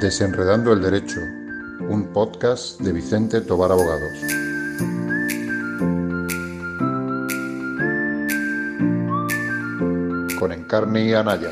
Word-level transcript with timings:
Desenredando 0.00 0.72
el 0.72 0.80
Derecho, 0.80 1.20
un 1.88 2.12
podcast 2.12 2.80
de 2.80 2.92
Vicente 2.92 3.40
Tobar 3.40 3.72
Abogados. 3.72 4.12
Con 10.38 10.52
Encarni 10.52 11.14
Anaya. 11.14 11.50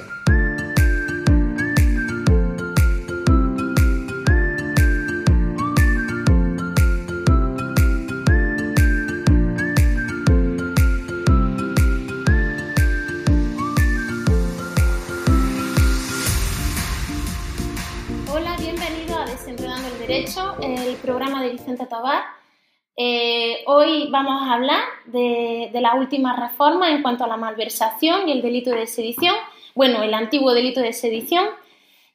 Eh, 22.96 23.62
hoy 23.66 24.08
vamos 24.10 24.42
a 24.42 24.54
hablar 24.54 24.82
de, 25.04 25.68
de 25.72 25.80
la 25.80 25.94
última 25.94 26.34
reforma 26.34 26.90
en 26.90 27.02
cuanto 27.02 27.24
a 27.24 27.29
la 27.29 27.36
malversación 27.36 28.29
y 28.29 28.32
el 28.32 28.42
delito 28.42 28.70
de 28.70 28.86
sedición, 28.86 29.34
bueno, 29.74 30.02
el 30.02 30.14
antiguo 30.14 30.54
delito 30.54 30.80
de 30.80 30.92
sedición, 30.94 31.44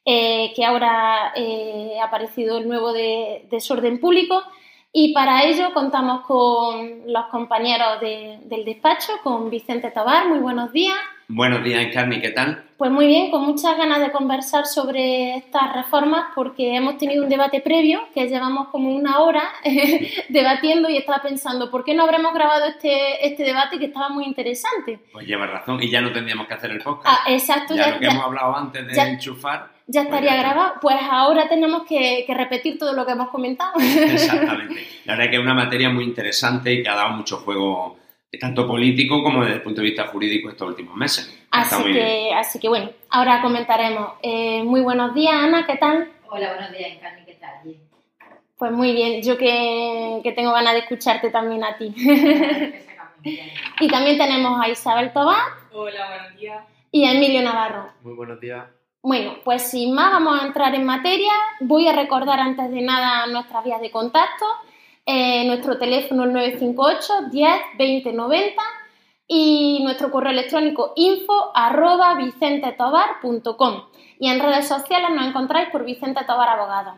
eh, 0.06 0.52
que 0.56 0.66
ahora 0.66 1.32
eh, 1.36 1.98
ha 2.02 2.06
aparecido 2.06 2.58
el 2.58 2.68
nuevo 2.68 2.92
de 2.94 3.46
desorden 3.52 4.00
público. 4.00 4.42
Y 4.94 5.14
para 5.14 5.44
ello 5.46 5.72
contamos 5.74 6.22
con 6.26 7.04
los 7.06 7.26
compañeros 7.28 8.02
de- 8.02 8.40
del 8.44 8.66
despacho, 8.66 9.14
con 9.24 9.50
Vicente 9.50 9.92
Tobar. 9.92 10.28
Muy 10.28 10.40
buenos 10.40 10.74
días. 10.74 10.98
Buenos 11.34 11.64
días, 11.64 11.82
Encarni, 11.82 12.20
¿qué 12.20 12.32
tal? 12.32 12.62
Pues 12.78 12.92
muy 12.92 13.08
bien, 13.08 13.32
con 13.32 13.44
muchas 13.44 13.78
ganas 13.78 14.00
de 14.02 14.12
conversar 14.12 14.66
sobre 14.66 15.36
estas 15.38 15.74
reformas 15.74 16.26
porque 16.36 16.76
hemos 16.76 16.98
tenido 16.98 17.24
un 17.24 17.30
debate 17.30 17.62
previo 17.62 18.02
que 18.14 18.28
llevamos 18.28 18.68
como 18.68 18.94
una 18.94 19.20
hora 19.20 19.44
debatiendo 20.30 20.90
y 20.90 20.98
estaba 20.98 21.22
pensando, 21.22 21.72
¿por 21.72 21.86
qué 21.86 21.94
no 21.94 22.04
habremos 22.04 22.34
grabado 22.34 22.66
este, 22.66 23.26
este 23.26 23.44
debate 23.44 23.80
que 23.80 23.86
estaba 23.86 24.10
muy 24.10 24.26
interesante? 24.26 25.00
Pues 25.14 25.26
llevas 25.26 25.50
razón, 25.52 25.82
y 25.82 25.90
ya 25.90 26.02
no 26.02 26.12
tendríamos 26.12 26.48
que 26.48 26.54
hacer 26.56 26.72
el 26.72 26.80
podcast. 26.82 27.08
Ah, 27.08 27.32
exacto, 27.32 27.76
ya, 27.76 27.86
ya, 27.86 27.92
lo 27.94 28.00
que 28.00 28.06
ya- 28.06 28.12
hemos 28.12 28.24
hablado 28.26 28.58
antes 28.58 28.88
de 28.88 28.94
ya- 28.94 29.08
enchufar. 29.08 29.70
ya 29.88 30.02
pues 30.04 30.14
estaría 30.14 30.36
grabado. 30.42 30.74
Pues 30.82 30.98
ahora 31.10 31.48
tenemos 31.48 31.84
que, 31.88 32.24
que 32.28 32.34
repetir 32.34 32.78
todo 32.78 32.92
lo 32.94 33.06
que 33.06 33.12
hemos 33.14 33.30
comentado. 33.30 33.74
Exactamente. 33.80 34.86
La 35.06 35.14
verdad 35.14 35.26
es 35.28 35.30
que 35.32 35.38
es 35.38 35.42
una 35.44 35.54
materia 35.54 35.90
muy 35.90 36.04
interesante 36.04 36.74
y 36.74 36.84
que 36.84 36.90
ha 36.90 36.96
dado 36.96 37.10
mucho 37.12 37.38
juego, 37.38 37.98
tanto 38.40 38.66
político 38.68 39.22
como 39.24 39.42
desde 39.42 39.56
el 39.56 39.62
punto 39.62 39.82
de 39.82 39.88
vista 39.88 40.08
jurídico 40.08 40.50
estos 40.50 40.70
últimos 40.70 40.96
meses. 40.96 41.46
Así 41.52 41.84
bien. 41.84 41.94
que, 41.96 42.34
así 42.34 42.60
que 42.60 42.70
bueno, 42.70 42.90
ahora 43.10 43.42
comentaremos. 43.42 44.14
Eh, 44.22 44.64
muy 44.64 44.82
buenos 44.82 45.14
días, 45.14 45.34
Ana, 45.34 45.66
¿qué 45.66 45.76
tal? 45.78 46.10
Hola, 46.30 46.54
buenos 46.54 46.72
días, 46.72 46.92
Encarni, 46.94 47.26
¿qué 47.26 47.34
tal? 47.34 47.52
Bien. 47.64 47.82
Pues 48.58 48.72
muy 48.72 48.94
bien, 48.94 49.22
yo 49.22 49.38
que, 49.38 50.22
que 50.24 50.32
tengo 50.32 50.52
ganas 50.54 50.74
de 50.74 50.80
escucharte 50.80 51.30
también 51.30 51.64
a 51.64 51.78
ti. 51.78 51.94
Y 53.80 53.88
también 53.88 54.18
tenemos 54.18 54.60
a 54.60 54.68
Isabel 54.68 55.14
Tobar 55.14 55.38
Hola, 55.74 56.08
buenos 56.08 56.40
días. 56.40 56.64
y 56.92 57.06
a 57.06 57.12
Emilio 57.12 57.44
Navarro. 57.44 57.92
Muy 58.02 58.14
buenos 58.16 58.40
días. 58.40 58.66
Bueno, 59.04 59.36
pues 59.44 59.62
sin 59.62 59.94
más 59.94 60.12
vamos 60.12 60.42
a 60.42 60.46
entrar 60.48 60.74
en 60.74 60.86
materia. 60.86 61.32
Voy 61.60 61.88
a 61.88 61.94
recordar 61.96 62.40
antes 62.40 62.72
de 62.72 62.82
nada 62.82 63.28
nuestras 63.28 63.64
vías 63.64 63.80
de 63.82 63.92
contacto. 63.92 64.46
Eh, 65.14 65.44
nuestro 65.46 65.78
teléfono 65.78 66.24
el 66.24 66.32
958 66.32 67.32
10 67.32 67.50
20 67.78 68.14
90 68.14 68.64
y 69.28 69.82
nuestro 69.84 70.10
correo 70.10 70.32
electrónico 70.32 70.94
info 70.96 71.52
arroba 71.54 72.18
y 74.20 74.28
en 74.30 74.40
redes 74.40 74.70
sociales 74.70 75.10
nos 75.14 75.28
encontráis 75.28 75.68
por 75.70 75.84
Vicente 75.84 76.24
Tobar 76.26 76.48
Abogado. 76.48 76.94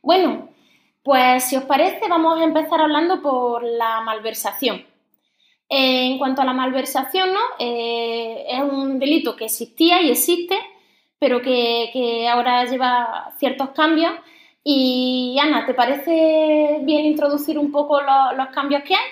Bueno, 0.00 0.48
pues 1.02 1.42
si 1.42 1.56
os 1.56 1.64
parece 1.64 2.08
vamos 2.08 2.38
a 2.38 2.44
empezar 2.44 2.80
hablando 2.80 3.20
por 3.20 3.64
la 3.64 4.00
malversación. 4.02 4.86
Eh, 5.68 6.06
en 6.06 6.18
cuanto 6.18 6.42
a 6.42 6.44
la 6.44 6.52
malversación, 6.52 7.32
¿no? 7.32 7.40
Eh, 7.58 8.44
es 8.48 8.60
un 8.60 9.00
delito 9.00 9.34
que 9.34 9.46
existía 9.46 10.00
y 10.02 10.12
existe, 10.12 10.56
pero 11.18 11.42
que 11.42 12.28
ahora 12.30 12.64
lleva 12.66 13.32
ciertos 13.38 13.70
cambios. 13.70 14.12
Y 14.62 15.36
Ana, 15.40 15.64
¿te 15.66 15.74
parece 15.74 16.78
bien 16.82 17.06
introducir 17.06 17.58
un 17.58 17.72
poco 17.72 18.00
lo- 18.00 18.32
los 18.36 18.48
cambios 18.48 18.82
que 18.82 18.94
hay? 18.94 19.06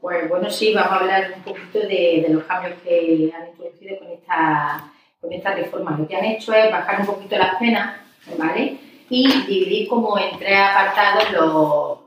Pues 0.00 0.28
bueno, 0.28 0.50
sí, 0.50 0.72
vamos 0.74 0.92
a 0.92 0.96
hablar 1.00 1.32
un 1.36 1.42
poquito 1.42 1.78
de, 1.80 2.24
de 2.26 2.28
los 2.30 2.44
cambios 2.44 2.74
que 2.82 3.32
han 3.36 3.48
introducido 3.48 3.98
con 3.98 4.10
esta, 4.10 4.90
con 5.20 5.32
esta 5.32 5.54
reforma. 5.54 5.96
Lo 5.98 6.08
que 6.08 6.16
han 6.16 6.24
hecho 6.24 6.52
es 6.54 6.70
bajar 6.72 7.00
un 7.00 7.06
poquito 7.06 7.36
las 7.36 7.56
penas, 7.56 7.96
¿vale? 8.38 8.78
Y 9.10 9.30
dividir 9.46 9.88
como 9.88 10.18
en 10.18 10.38
tres 10.38 10.58
apartados 10.58 11.30
los- 11.32 11.98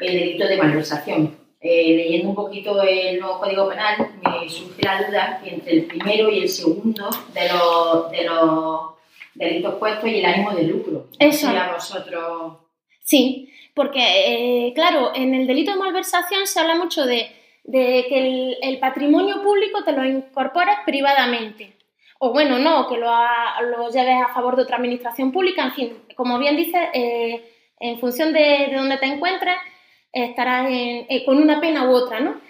el 0.00 0.12
delito 0.20 0.46
de 0.46 0.56
malversación. 0.56 1.36
Eh, 1.60 1.96
leyendo 1.96 2.28
un 2.30 2.34
poquito 2.34 2.80
el 2.82 3.18
nuevo 3.20 3.40
Código 3.40 3.68
Penal, 3.68 3.96
me 4.22 4.48
surge 4.48 4.80
la 4.82 5.02
duda 5.02 5.40
que 5.42 5.50
entre 5.54 5.72
el 5.72 5.84
primero 5.86 6.30
y 6.30 6.40
el 6.42 6.48
segundo 6.48 7.08
de 7.34 7.48
los, 7.48 8.10
de 8.12 8.24
los 8.24 8.80
delitos 9.38 9.74
puestos 9.76 10.08
y 10.10 10.18
el 10.18 10.24
ánimo 10.26 10.50
de 10.52 10.64
lucro. 10.64 11.06
Eso. 11.18 11.48
A 11.48 11.72
vosotros... 11.74 12.58
Sí, 13.02 13.50
porque, 13.74 14.00
eh, 14.68 14.72
claro, 14.74 15.12
en 15.14 15.34
el 15.34 15.46
delito 15.46 15.70
de 15.72 15.78
malversación 15.78 16.46
se 16.46 16.60
habla 16.60 16.74
mucho 16.74 17.06
de, 17.06 17.30
de 17.64 18.04
que 18.08 18.18
el, 18.18 18.56
el 18.60 18.78
patrimonio 18.78 19.42
público 19.42 19.84
te 19.84 19.92
lo 19.92 20.04
incorporas 20.04 20.80
privadamente. 20.84 21.72
O 22.18 22.32
bueno, 22.32 22.58
no, 22.58 22.88
que 22.88 22.96
lo, 22.98 23.08
lleves 23.90 24.20
a 24.22 24.34
favor 24.34 24.56
de 24.56 24.62
otra 24.62 24.76
administración 24.76 25.30
pública. 25.32 25.62
En 25.64 25.72
fin, 25.72 25.92
como 26.16 26.38
bien 26.38 26.56
dices, 26.56 26.82
eh, 26.92 27.48
en 27.78 27.98
función 28.00 28.32
de, 28.32 28.66
de 28.70 28.76
dónde 28.76 28.98
te 28.98 29.06
encuentres, 29.06 29.54
estarás 30.12 30.66
en- 30.68 31.06
eh, 31.08 31.24
con 31.24 31.40
una 31.40 31.60
pena 31.60 31.88
u 31.88 31.92
otra, 31.94 32.18
¿no? 32.20 32.40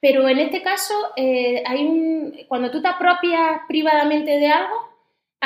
Pero 0.00 0.28
en 0.28 0.38
este 0.38 0.62
caso, 0.62 0.94
eh, 1.16 1.62
hay 1.66 1.84
un, 1.84 2.36
cuando 2.46 2.70
tú 2.70 2.80
te 2.80 2.88
apropias 2.88 3.62
privadamente 3.66 4.38
de 4.38 4.46
algo, 4.46 4.76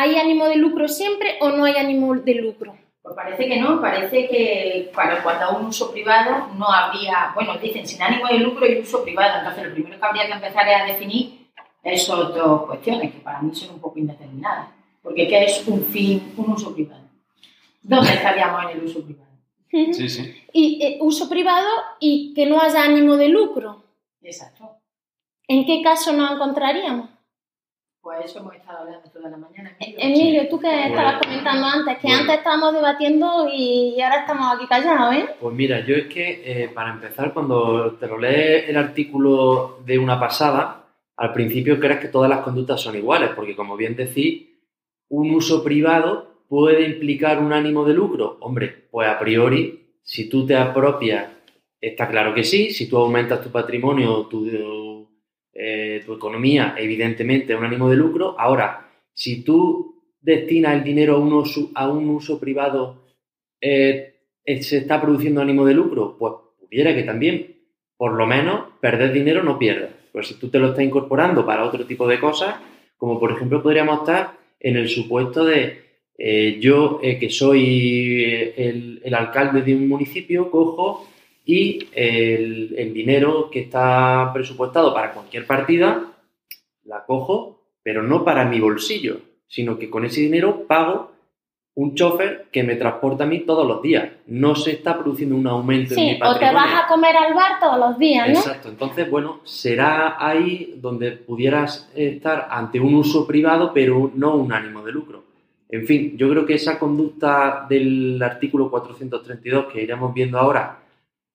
¿hay 0.00 0.16
ánimo 0.16 0.46
de 0.46 0.56
lucro 0.56 0.88
siempre 0.88 1.36
o 1.40 1.50
no 1.50 1.64
hay 1.64 1.76
ánimo 1.76 2.14
de 2.14 2.34
lucro? 2.34 2.76
Pues 3.02 3.14
parece 3.14 3.48
que 3.48 3.60
no, 3.60 3.80
parece 3.80 4.28
que 4.28 4.90
para 4.94 5.22
cuando 5.22 5.44
a 5.44 5.56
un 5.56 5.66
uso 5.66 5.90
privado 5.90 6.48
no 6.56 6.70
habría, 6.70 7.32
bueno, 7.34 7.56
dicen 7.58 7.86
sin 7.86 8.02
ánimo 8.02 8.26
de 8.28 8.38
lucro 8.38 8.66
y 8.66 8.80
uso 8.80 9.02
privado, 9.02 9.38
entonces 9.38 9.66
lo 9.66 9.74
primero 9.74 9.98
que 9.98 10.06
habría 10.06 10.26
que 10.26 10.32
empezar 10.32 10.68
es 10.68 10.80
a 10.80 10.84
definir 10.84 11.48
esas 11.82 12.34
dos 12.34 12.66
cuestiones, 12.66 13.12
que 13.12 13.20
para 13.20 13.40
mí 13.40 13.54
son 13.54 13.74
un 13.74 13.80
poco 13.80 13.98
indeterminadas, 13.98 14.68
porque 15.02 15.26
¿qué 15.28 15.44
es 15.44 15.66
un 15.66 15.84
fin, 15.84 16.34
un 16.36 16.52
uso 16.52 16.74
privado? 16.74 17.04
¿Dónde 17.82 18.12
estaríamos 18.12 18.64
en 18.64 18.78
el 18.78 18.84
uso 18.84 19.02
privado? 19.02 19.30
Sí, 19.70 20.08
sí. 20.08 20.34
y 20.52 20.84
eh, 20.84 20.98
uso 21.00 21.28
privado 21.28 21.68
y 22.00 22.34
que 22.34 22.44
no 22.46 22.60
haya 22.60 22.82
ánimo 22.82 23.16
de 23.16 23.28
lucro. 23.28 23.84
Exacto. 24.20 24.68
¿En 25.46 25.64
qué 25.64 25.80
caso 25.80 26.12
nos 26.12 26.32
encontraríamos? 26.32 27.08
Pues 28.02 28.24
eso 28.24 28.38
hemos 28.38 28.54
estado 28.54 28.78
hablando 28.78 29.10
toda 29.10 29.28
la 29.28 29.36
mañana. 29.36 29.76
Emilio. 29.78 29.98
Emilio, 30.04 30.48
tú 30.48 30.58
que 30.58 30.86
estabas 30.86 31.18
comentando 31.22 31.66
antes, 31.66 31.98
que 31.98 32.06
Bueno. 32.06 32.20
antes 32.22 32.36
estábamos 32.38 32.72
debatiendo 32.72 33.48
y, 33.52 33.94
y 33.96 34.00
ahora 34.00 34.20
estamos 34.20 34.54
aquí 34.56 34.66
callados, 34.66 35.14
¿eh? 35.14 35.26
Pues 35.38 35.54
mira, 35.54 35.84
yo 35.84 35.96
es 35.96 36.06
que 36.06 36.42
eh, 36.44 36.68
para 36.68 36.92
empezar, 36.92 37.34
cuando 37.34 37.92
te 38.00 38.06
lo 38.06 38.16
lees 38.16 38.70
el 38.70 38.78
artículo 38.78 39.80
de 39.84 39.98
una 39.98 40.18
pasada, 40.18 40.86
al 41.18 41.32
principio 41.34 41.78
crees 41.78 42.00
que 42.00 42.08
todas 42.08 42.30
las 42.30 42.40
conductas 42.40 42.80
son 42.80 42.96
iguales, 42.96 43.30
porque 43.36 43.54
como 43.54 43.76
bien 43.76 43.94
decís, 43.94 44.48
un 45.10 45.34
uso 45.34 45.62
privado 45.62 46.44
puede 46.48 46.82
implicar 46.86 47.38
un 47.38 47.52
ánimo 47.52 47.84
de 47.84 47.92
lucro. 47.92 48.38
Hombre, 48.40 48.86
pues 48.90 49.08
a 49.08 49.18
priori, 49.18 49.98
si 50.02 50.26
tú 50.30 50.46
te 50.46 50.56
apropias, 50.56 51.26
está 51.78 52.08
claro 52.08 52.32
que 52.32 52.44
sí, 52.44 52.70
si 52.70 52.88
tú 52.88 52.96
aumentas 52.96 53.42
tu 53.42 53.50
patrimonio, 53.50 54.22
tu, 54.26 54.46
eh, 55.52 56.02
tu 56.06 56.14
economía, 56.14 56.76
evidentemente 56.78 57.56
un 57.56 57.64
ánimo 57.64 57.90
de 57.90 57.96
lucro. 57.96 58.36
Ahora, 58.38 58.88
si 59.12 59.42
tú 59.42 60.04
destinas 60.20 60.74
el 60.74 60.84
dinero 60.84 61.16
a 61.16 61.88
un 61.88 62.08
uso, 62.08 62.38
privado, 62.38 63.04
eh, 63.60 64.14
eh, 64.44 64.62
¿se 64.62 64.78
está 64.78 65.00
produciendo 65.00 65.40
ánimo 65.40 65.66
de 65.66 65.74
lucro? 65.74 66.16
Pues 66.18 66.34
pudiera 66.60 66.94
que 66.94 67.02
también, 67.02 67.56
por 67.96 68.12
lo 68.12 68.26
menos, 68.26 68.74
perder 68.80 69.12
dinero 69.12 69.42
no 69.42 69.58
pierdas. 69.58 69.90
Pero 70.12 70.24
si 70.24 70.34
tú 70.34 70.48
te 70.48 70.58
lo 70.58 70.68
estás 70.68 70.84
incorporando 70.84 71.44
para 71.44 71.64
otro 71.64 71.84
tipo 71.84 72.06
de 72.06 72.20
cosas, 72.20 72.54
como 72.96 73.18
por 73.18 73.32
ejemplo 73.32 73.62
podríamos 73.62 74.00
estar 74.00 74.38
en 74.60 74.76
el 74.76 74.88
supuesto 74.88 75.44
de 75.44 75.90
yo, 76.60 77.00
que 77.00 77.30
soy 77.30 78.52
el 78.56 79.14
alcalde 79.14 79.62
de 79.62 79.74
un 79.74 79.88
municipio, 79.88 80.50
cojo 80.50 81.09
y 81.50 81.88
el, 81.94 82.74
el 82.78 82.94
dinero 82.94 83.50
que 83.50 83.60
está 83.60 84.30
presupuestado 84.32 84.94
para 84.94 85.12
cualquier 85.12 85.46
partida, 85.48 86.12
la 86.84 87.04
cojo, 87.04 87.60
pero 87.82 88.04
no 88.04 88.24
para 88.24 88.44
mi 88.44 88.60
bolsillo, 88.60 89.20
sino 89.48 89.76
que 89.76 89.90
con 89.90 90.04
ese 90.04 90.20
dinero 90.20 90.64
pago 90.68 91.10
un 91.74 91.96
chofer 91.96 92.46
que 92.52 92.62
me 92.62 92.76
transporta 92.76 93.24
a 93.24 93.26
mí 93.26 93.40
todos 93.40 93.66
los 93.66 93.82
días. 93.82 94.10
No 94.28 94.54
se 94.54 94.70
está 94.72 94.96
produciendo 94.96 95.34
un 95.34 95.46
aumento 95.48 95.94
en 95.94 96.00
mi 96.00 96.10
Sí, 96.10 96.16
o 96.16 96.34
te 96.34 96.40
patrimonio. 96.40 96.60
vas 96.60 96.84
a 96.84 96.86
comer 96.86 97.16
al 97.16 97.34
bar 97.34 97.52
todos 97.58 97.78
los 97.80 97.98
días, 97.98 98.28
¿no? 98.28 98.34
Exacto, 98.38 98.68
entonces, 98.68 99.10
bueno, 99.10 99.40
será 99.42 100.24
ahí 100.24 100.74
donde 100.76 101.12
pudieras 101.12 101.90
estar 101.96 102.46
ante 102.50 102.78
un 102.78 102.94
uso 102.94 103.26
privado, 103.26 103.72
pero 103.74 104.12
no 104.14 104.36
un 104.36 104.52
ánimo 104.52 104.82
de 104.84 104.92
lucro. 104.92 105.24
En 105.68 105.86
fin, 105.86 106.16
yo 106.16 106.28
creo 106.30 106.46
que 106.46 106.54
esa 106.54 106.78
conducta 106.78 107.66
del 107.68 108.20
artículo 108.22 108.70
432 108.70 109.66
que 109.72 109.82
iremos 109.82 110.12
viendo 110.12 110.38
ahora, 110.38 110.79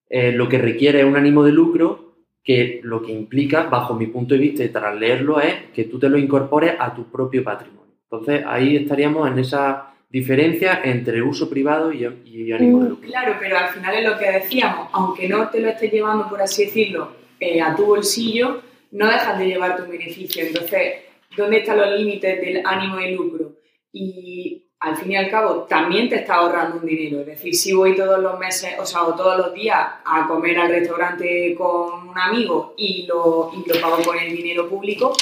eh, 0.09 0.31
lo 0.31 0.47
que 0.47 0.57
requiere 0.57 0.99
es 0.99 1.05
un 1.05 1.15
ánimo 1.15 1.43
de 1.43 1.51
lucro 1.51 2.15
que 2.43 2.79
lo 2.83 3.01
que 3.01 3.11
implica, 3.11 3.63
bajo 3.63 3.95
mi 3.95 4.07
punto 4.07 4.35
de 4.35 4.39
vista 4.39 4.63
y 4.63 4.69
tras 4.69 4.95
leerlo, 4.95 5.41
es 5.41 5.71
que 5.73 5.85
tú 5.85 5.97
te 5.97 6.09
lo 6.09 6.17
incorpores 6.17 6.75
a 6.77 6.93
tu 6.93 7.09
propio 7.09 7.43
patrimonio. 7.43 7.95
Entonces 8.03 8.43
ahí 8.45 8.75
estaríamos 8.75 9.27
en 9.27 9.39
esa 9.39 9.95
diferencia 10.09 10.81
entre 10.83 11.21
uso 11.23 11.49
privado 11.49 11.91
y, 11.91 12.05
ánimo 12.05 12.79
de 12.79 12.85
mm. 12.85 12.89
lucro. 12.89 13.07
Claro, 13.07 13.35
pero 13.39 13.57
al 13.57 13.69
final 13.69 13.95
es 13.95 14.09
lo 14.09 14.17
que 14.17 14.31
decíamos, 14.31 14.89
aunque 14.93 15.27
no 15.27 15.49
te 15.49 15.59
lo 15.59 15.69
estés 15.69 15.91
llevando, 15.91 16.29
por 16.29 16.41
así 16.41 16.65
decirlo, 16.65 17.15
eh, 17.39 17.59
a 17.61 17.75
tu 17.75 17.85
bolsillo, 17.85 18.61
no 18.91 19.07
dejas 19.07 19.39
de 19.39 19.47
llevar 19.47 19.75
tu 19.75 19.91
beneficio. 19.91 20.45
Entonces, 20.45 20.99
¿dónde 21.35 21.57
están 21.57 21.77
los 21.77 21.99
límites 21.99 22.39
del 22.39 22.61
ánimo 22.63 22.97
de 22.97 23.11
lucro? 23.11 23.55
Y 23.91 24.67
al 24.85 24.95
fin 24.95 25.13
y 25.13 25.15
al 25.15 25.31
cabo 25.31 25.63
también 25.63 26.07
te 26.07 26.17
está 26.17 26.35
ahorrando 26.35 26.77
un 26.77 26.85
dinero. 26.85 27.21
Es 27.21 27.25
decir, 27.25 27.55
si 27.55 27.73
voy 27.73 27.95
todos 27.95 28.19
los 28.19 28.37
meses, 28.37 28.75
o 28.79 28.85
sea, 28.85 29.03
o 29.03 29.15
todos 29.15 29.35
los 29.35 29.51
días 29.51 29.79
a 30.05 30.27
comer 30.27 30.59
al 30.59 30.69
restaurante 30.69 31.55
con 31.55 32.09
un 32.09 32.17
amigo 32.17 32.75
y 32.77 33.07
lo, 33.07 33.51
y 33.51 33.67
lo 33.67 33.81
pago 33.81 34.03
con 34.03 34.19
el 34.19 34.35
dinero 34.35 34.69
público, 34.69 35.13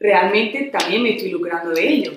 realmente 0.00 0.64
también 0.64 1.04
me 1.04 1.10
estoy 1.10 1.30
lucrando 1.30 1.70
de 1.70 1.88
ello. 1.88 2.12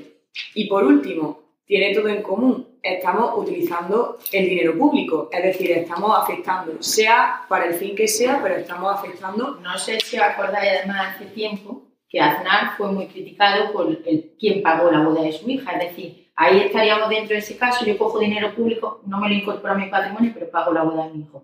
Y 0.55 0.67
por 0.67 0.83
último, 0.83 1.43
tiene 1.65 1.93
todo 1.93 2.07
en 2.07 2.23
común. 2.23 2.67
Estamos 2.81 3.33
utilizando 3.37 4.17
el 4.31 4.49
dinero 4.49 4.75
público, 4.75 5.29
es 5.31 5.43
decir, 5.43 5.69
estamos 5.73 6.17
afectando, 6.17 6.81
sea 6.81 7.45
para 7.47 7.65
el 7.65 7.75
fin 7.75 7.95
que 7.95 8.07
sea, 8.07 8.39
pero 8.41 8.55
estamos 8.55 8.91
afectando. 8.91 9.59
No 9.61 9.77
sé 9.77 9.99
si 9.99 10.17
os 10.17 10.23
acordáis 10.23 10.79
además 10.79 11.15
hace 11.15 11.25
tiempo 11.25 11.90
que 12.11 12.19
Aznar 12.19 12.75
fue 12.77 12.91
muy 12.91 13.07
criticado 13.07 13.71
por 13.71 13.87
el, 13.87 14.33
quien 14.37 14.61
pagó 14.61 14.91
la 14.91 14.99
boda 14.99 15.23
de 15.23 15.31
su 15.31 15.49
hija, 15.49 15.71
es 15.71 15.89
decir, 15.89 16.27
Ahí 16.35 16.59
estaríamos 16.59 17.07
dentro 17.09 17.35
de 17.35 17.39
ese 17.39 17.55
caso, 17.55 17.85
yo 17.85 17.95
cojo 17.99 18.17
dinero 18.17 18.55
público, 18.55 19.03
no 19.05 19.19
me 19.19 19.29
lo 19.29 19.35
incorporo 19.35 19.73
a 19.73 19.77
mi 19.77 19.91
patrimonio, 19.91 20.31
pero 20.33 20.49
pago 20.49 20.73
la 20.73 20.81
boda 20.81 21.05
de 21.05 21.13
mi 21.13 21.23
hijo. 21.23 21.43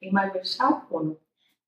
¿Es 0.00 0.12
malversado 0.12 0.84
o 0.88 1.02
no? 1.02 1.16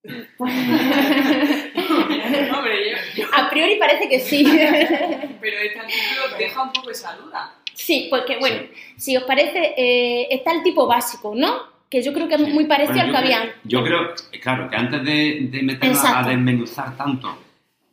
A 3.32 3.50
priori 3.50 3.80
parece 3.80 4.08
que 4.08 4.20
sí. 4.20 4.44
pero 5.40 5.58
este 5.58 5.80
artículo 5.80 6.38
deja 6.38 6.62
un 6.62 6.72
poco 6.72 6.90
esa 6.90 7.16
duda. 7.16 7.52
Sí, 7.74 8.06
porque 8.10 8.38
bueno, 8.38 8.62
si 8.96 9.16
os 9.16 9.24
parece, 9.24 9.74
eh, 9.76 10.28
está 10.30 10.52
el 10.52 10.62
tipo 10.62 10.86
básico, 10.86 11.32
¿no? 11.34 11.62
Que 11.90 12.00
yo 12.00 12.12
creo 12.12 12.28
que 12.28 12.36
es 12.36 12.54
muy 12.54 12.66
parecido 12.66 13.00
al 13.00 13.10
que 13.10 13.16
había. 13.16 13.56
Yo 13.64 13.82
creo, 13.82 14.14
claro, 14.40 14.70
que 14.70 14.76
antes 14.76 15.04
de, 15.04 15.48
de 15.50 15.62
meternos 15.64 16.04
a 16.04 16.22
desmenuzar 16.22 16.96
tanto 16.96 17.47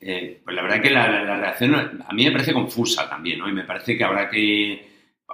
eh, 0.08 0.40
pues 0.44 0.56
la 0.56 0.62
verdad 0.62 0.82
que 0.84 0.92
la, 0.92 1.08
reacción 1.08 1.74
a 2.08 2.14
mí 2.14 2.26
me 2.26 2.32
parece 2.32 2.54
confusa 2.54 3.10
también, 3.10 3.40
¿no? 3.40 3.50
Y 3.50 3.54
me 3.54 3.64
parece 3.64 3.98
que 3.98 4.04
habrá 4.04 4.30
que, 4.30 4.88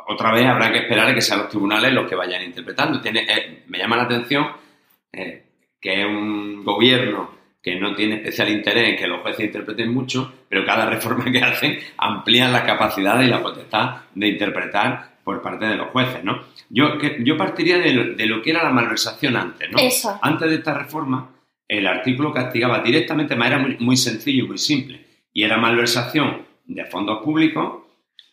otra 0.07 0.31
vez 0.31 0.45
habrá 0.45 0.71
que 0.71 0.77
esperar 0.77 1.09
a 1.09 1.13
que 1.13 1.21
sean 1.21 1.39
los 1.39 1.49
tribunales 1.49 1.91
los 1.91 2.07
que 2.07 2.15
vayan 2.15 2.41
interpretando. 2.41 3.01
Tiene, 3.01 3.25
eh, 3.27 3.63
me 3.67 3.77
llama 3.77 3.97
la 3.97 4.03
atención 4.03 4.47
eh, 5.11 5.43
que 5.77 5.99
es 5.99 6.05
un 6.05 6.63
gobierno 6.63 7.31
que 7.61 7.75
no 7.75 7.93
tiene 7.93 8.15
especial 8.15 8.47
interés 8.47 8.89
en 8.91 8.95
que 8.95 9.07
los 9.07 9.19
jueces 9.19 9.47
interpreten 9.47 9.93
mucho, 9.93 10.33
pero 10.47 10.65
cada 10.65 10.85
reforma 10.85 11.29
que 11.29 11.39
hacen 11.39 11.77
amplía 11.97 12.47
la 12.47 12.63
capacidad 12.63 13.21
y 13.21 13.27
la 13.27 13.43
potestad 13.43 14.03
de 14.15 14.29
interpretar 14.29 15.17
por 15.25 15.41
parte 15.41 15.65
de 15.65 15.75
los 15.75 15.89
jueces, 15.89 16.23
¿no? 16.23 16.45
Yo, 16.69 16.97
yo 17.19 17.35
partiría 17.35 17.77
de 17.77 18.15
de 18.15 18.25
lo 18.25 18.41
que 18.41 18.51
era 18.51 18.63
la 18.63 18.71
malversación 18.71 19.35
antes, 19.35 19.69
¿no? 19.69 19.79
Eso. 19.79 20.17
Antes 20.21 20.49
de 20.49 20.55
esta 20.55 20.73
reforma, 20.73 21.29
el 21.71 21.87
artículo 21.87 22.33
castigaba 22.33 22.79
directamente, 22.79 23.33
de 23.33 23.45
era 23.47 23.57
muy, 23.57 23.95
sencillo 23.95 24.43
y 24.43 24.47
muy 24.49 24.57
simple, 24.57 25.05
y 25.31 25.43
era 25.43 25.55
malversación 25.55 26.45
de 26.65 26.83
fondos 26.83 27.23
públicos, 27.23 27.83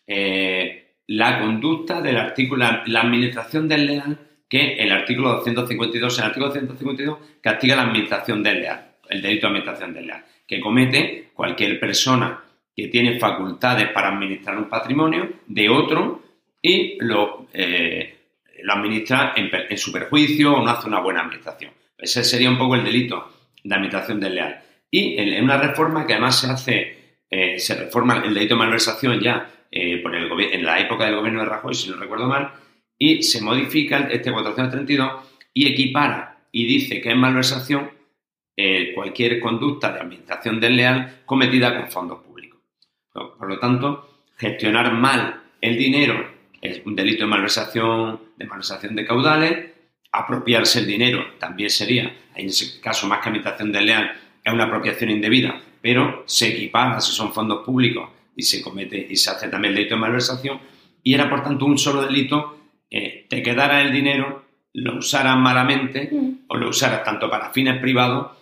eh, 0.05 0.95
la 1.07 1.39
conducta 1.39 2.01
del 2.01 2.17
artículo, 2.17 2.65
la, 2.85 2.99
administración 2.99 3.69
desleal, 3.69 4.19
que 4.49 4.73
el 4.73 4.91
artículo 4.91 5.29
252, 5.35 6.19
el 6.19 6.25
artículo 6.25 6.47
252 6.47 7.17
castiga 7.39 7.77
la 7.77 7.83
administración 7.83 8.43
desleal, 8.43 8.95
el 9.07 9.21
delito 9.21 9.47
de 9.47 9.47
administración 9.47 9.93
desleal, 9.93 10.25
que 10.45 10.59
comete 10.59 11.29
cualquier 11.33 11.79
persona 11.79 12.43
que 12.75 12.89
tiene 12.89 13.19
facultades 13.19 13.87
para 13.91 14.09
administrar 14.09 14.57
un 14.57 14.67
patrimonio 14.67 15.29
de 15.47 15.69
otro 15.69 16.23
y 16.61 16.97
lo, 16.99 17.47
eh, 17.53 18.17
administra 18.67 19.33
en 19.37 19.77
su 19.77 19.93
perjuicio 19.93 20.55
o 20.55 20.61
no 20.61 20.71
hace 20.71 20.89
una 20.89 20.99
buena 20.99 21.21
administración. 21.21 21.71
Ese 21.99 22.23
sería 22.23 22.49
un 22.49 22.57
poco 22.57 22.75
el 22.75 22.83
delito 22.83 23.31
de 23.63 23.75
administración 23.75 24.19
desleal. 24.19 24.63
Y 24.89 25.17
en, 25.17 25.43
una 25.43 25.57
reforma 25.57 26.07
que 26.07 26.13
además 26.13 26.39
se 26.39 26.47
hace, 26.47 26.97
eh, 27.29 27.59
se 27.59 27.75
reforma 27.75 28.21
el 28.25 28.33
delito 28.33 28.55
de 28.55 28.59
malversación 28.59 29.19
ya 29.19 29.51
eh, 29.71 29.97
por 29.97 30.15
el 30.15 30.29
en 30.51 30.65
la 30.65 30.79
época 30.79 31.05
del 31.05 31.15
gobierno 31.15 31.41
de 31.41 31.45
Rajoy, 31.45 31.75
si 31.75 31.89
no 31.89 31.97
recuerdo 31.97 32.27
mal, 32.27 32.53
y 32.97 33.21
se 33.23 33.41
modifica 33.41 34.07
este 34.11 34.31
432 34.31 35.11
y 35.53 35.67
equipara 35.67 36.47
y 36.51 36.65
dice 36.65 37.01
que 37.01 37.11
es 37.11 37.15
malversación 37.15 37.91
eh, 38.57 38.91
cualquier 38.93 39.39
conducta 39.39 39.91
de 39.91 40.01
administración 40.01 40.59
desleal 40.59 41.21
cometida 41.25 41.77
con 41.77 41.89
fondos 41.89 42.19
públicos. 42.19 42.59
Por, 43.13 43.47
lo 43.47 43.57
tanto, 43.59 44.25
gestionar 44.37 44.93
mal 44.93 45.43
el 45.61 45.77
dinero 45.77 46.29
es 46.61 46.81
un 46.85 46.95
delito 46.95 47.23
de 47.23 47.29
malversación, 47.29 48.19
de 48.37 48.45
malversación 48.45 48.95
de 48.95 49.05
caudales, 49.05 49.71
apropiarse 50.11 50.79
el 50.79 50.87
dinero 50.87 51.23
también 51.39 51.69
sería, 51.69 52.15
en 52.35 52.47
ese 52.47 52.79
caso 52.79 53.07
más 53.07 53.19
que 53.19 53.29
administración 53.29 53.71
desleal, 53.71 54.11
es 54.43 54.53
una 54.53 54.65
apropiación 54.65 55.11
indebida, 55.11 55.61
pero 55.81 56.23
se 56.25 56.49
equipara 56.49 56.99
si 56.99 57.11
son 57.11 57.33
fondos 57.33 57.65
públicos 57.65 58.09
y 58.35 58.41
se 58.41 58.61
comete 58.61 59.07
y 59.09 59.15
se 59.15 59.31
hace 59.31 59.47
también 59.49 59.71
el 59.71 59.77
delito 59.77 59.95
de 59.95 60.01
malversación 60.01 60.59
y 61.03 61.13
era 61.13 61.29
por 61.29 61.43
tanto 61.43 61.65
un 61.65 61.77
solo 61.77 62.01
delito, 62.01 62.59
eh, 62.89 63.25
te 63.29 63.41
quedara 63.41 63.81
el 63.81 63.91
dinero, 63.91 64.45
lo 64.73 64.97
usaras 64.97 65.37
malamente 65.37 66.09
mm. 66.11 66.45
o 66.47 66.57
lo 66.57 66.69
usaras 66.69 67.03
tanto 67.03 67.29
para 67.29 67.51
fines 67.51 67.79
privados, 67.79 68.37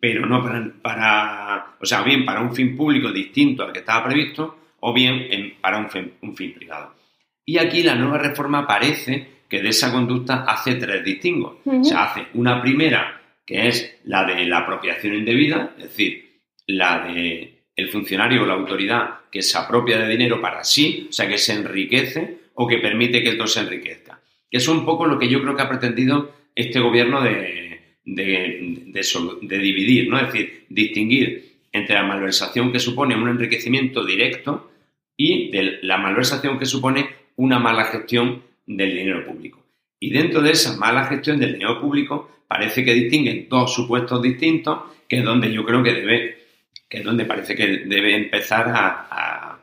pero 0.00 0.26
no 0.26 0.42
para, 0.82 1.76
o 1.80 1.86
sea, 1.86 2.02
bien 2.02 2.24
para 2.24 2.40
un 2.40 2.54
fin 2.54 2.76
público 2.76 3.12
distinto 3.12 3.64
al 3.64 3.72
que 3.72 3.80
estaba 3.80 4.06
previsto 4.06 4.56
o 4.80 4.92
bien 4.92 5.56
para 5.60 5.78
un 5.78 5.90
fin, 5.90 6.12
un 6.22 6.36
fin 6.36 6.54
privado. 6.54 6.94
Y 7.44 7.58
aquí 7.58 7.82
la 7.82 7.94
nueva 7.94 8.18
reforma 8.18 8.66
parece 8.66 9.37
que 9.48 9.62
de 9.62 9.70
esa 9.70 9.90
conducta 9.92 10.44
hace 10.46 10.74
tres 10.74 11.04
distingos. 11.04 11.56
Se 11.82 11.94
hace 11.94 12.26
una 12.34 12.60
primera, 12.60 13.20
que 13.46 13.68
es 13.68 13.98
la 14.04 14.24
de 14.24 14.44
la 14.46 14.58
apropiación 14.58 15.14
indebida, 15.14 15.74
es 15.78 15.84
decir, 15.84 16.40
la 16.66 17.06
de 17.06 17.64
el 17.74 17.88
funcionario 17.90 18.42
o 18.42 18.46
la 18.46 18.54
autoridad 18.54 19.20
que 19.30 19.40
se 19.40 19.56
apropia 19.56 19.98
de 19.98 20.08
dinero 20.08 20.40
para 20.40 20.64
sí, 20.64 21.06
o 21.08 21.12
sea, 21.12 21.28
que 21.28 21.38
se 21.38 21.54
enriquece 21.54 22.38
o 22.54 22.66
que 22.66 22.78
permite 22.78 23.22
que 23.22 23.30
esto 23.30 23.46
se 23.46 23.60
enriquezca. 23.60 24.20
Que 24.50 24.58
es 24.58 24.66
un 24.66 24.84
poco 24.84 25.06
lo 25.06 25.18
que 25.18 25.28
yo 25.28 25.40
creo 25.40 25.54
que 25.54 25.62
ha 25.62 25.68
pretendido 25.68 26.34
este 26.56 26.80
gobierno 26.80 27.22
de, 27.22 27.80
de 28.04 29.58
dividir, 29.58 30.08
¿no? 30.08 30.18
Es 30.18 30.32
decir, 30.32 30.64
distinguir 30.68 31.48
entre 31.72 31.94
la 31.94 32.02
malversación 32.02 32.72
que 32.72 32.80
supone 32.80 33.14
un 33.14 33.28
enriquecimiento 33.28 34.04
directo 34.04 34.72
y 35.16 35.50
de 35.50 35.78
la 35.82 35.98
malversación 35.98 36.58
que 36.58 36.66
supone 36.66 37.10
una 37.36 37.58
mala 37.58 37.84
gestión 37.84 38.42
del 38.68 38.94
dinero 38.94 39.26
público. 39.26 39.64
Y 39.98 40.10
dentro 40.10 40.40
de 40.42 40.52
esa 40.52 40.76
mala 40.76 41.06
gestión 41.06 41.40
del 41.40 41.54
dinero 41.54 41.80
público 41.80 42.30
parece 42.46 42.84
que 42.84 42.94
distinguen 42.94 43.48
dos 43.48 43.74
supuestos 43.74 44.22
distintos, 44.22 44.82
que 45.08 45.18
es 45.18 45.24
donde 45.24 45.52
yo 45.52 45.64
creo 45.64 45.82
que 45.82 45.92
debe, 45.92 46.38
que 46.88 46.98
es 46.98 47.04
donde 47.04 47.24
parece 47.24 47.56
que 47.56 47.66
debe 47.86 48.14
empezar 48.14 48.68
a, 48.68 49.58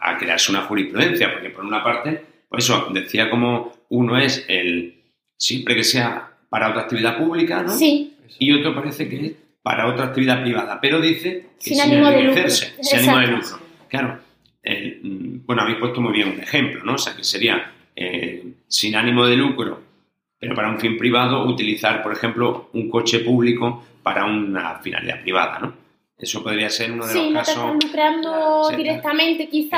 a, 0.00 0.18
crearse 0.18 0.52
una 0.52 0.62
jurisprudencia, 0.62 1.32
porque 1.32 1.50
por 1.50 1.64
una 1.64 1.82
parte, 1.82 2.22
pues 2.48 2.64
eso, 2.64 2.88
decía 2.92 3.28
como 3.28 3.72
uno 3.88 4.18
es 4.18 4.44
el, 4.48 5.02
siempre 5.36 5.74
que 5.74 5.84
sea 5.84 6.30
para 6.48 6.70
otra 6.70 6.82
actividad 6.82 7.18
pública, 7.18 7.62
¿no? 7.62 7.72
Sí. 7.72 8.14
Y 8.38 8.52
otro 8.52 8.74
parece 8.74 9.08
que 9.08 9.26
es 9.26 9.32
para 9.62 9.88
otra 9.88 10.06
actividad 10.06 10.42
privada, 10.42 10.80
pero 10.80 11.00
dice 11.00 11.46
que 11.58 11.74
sin, 11.74 11.80
ánimo 11.80 12.10
de 12.10 12.22
lucro. 12.22 12.48
Sin 12.48 12.98
ánimo 12.98 13.18
de 13.18 13.26
lucro. 13.28 13.58
Claro, 13.88 14.20
mm, 14.64 15.44
bueno, 15.44 15.62
habéis 15.62 15.78
puesto 15.78 16.00
muy 16.00 16.12
bien 16.12 16.28
un 16.28 16.40
ejemplo, 16.40 16.84
¿no? 16.84 16.94
O 16.94 16.98
sea, 16.98 17.16
que 17.16 17.24
sería 17.24 17.72
eh, 17.94 18.44
sin 18.68 18.96
ánimo 18.96 19.26
de 19.26 19.36
lucro, 19.36 19.80
pero 20.38 20.54
para 20.54 20.70
un 20.70 20.78
fin 20.78 20.96
privado, 20.98 21.44
utilizar, 21.46 22.02
por 22.02 22.12
ejemplo, 22.12 22.68
un 22.72 22.90
coche 22.90 23.20
público 23.20 23.84
para 24.02 24.24
una 24.24 24.80
finalidad 24.80 25.20
privada, 25.22 25.58
¿no? 25.60 25.74
Eso 26.18 26.42
podría 26.42 26.70
ser 26.70 26.92
uno 26.92 27.06
de 27.06 27.14
los 27.14 27.32
casos. 27.32 27.54
Sí, 27.54 27.60
no 27.60 27.78
te 27.78 27.78
estás 27.78 27.84
lucrando 27.84 28.70
directamente, 28.76 29.48
quizá, 29.48 29.76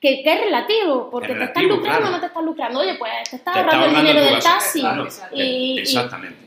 que, 0.00 0.22
es 0.22 0.40
relativo, 0.40 1.10
porque 1.10 1.34
te 1.34 1.44
estás 1.44 1.62
lucrando 1.64 2.08
o 2.08 2.10
no 2.10 2.20
te 2.20 2.26
estás 2.26 2.44
lucrando. 2.44 2.80
Oye, 2.80 2.96
pues 2.96 3.12
te 3.30 3.36
estás 3.36 3.56
ahorrando 3.56 3.86
el 3.86 3.96
dinero 3.96 4.20
del 4.20 4.42
taxi. 4.42 4.82
exactamente. 5.78 6.44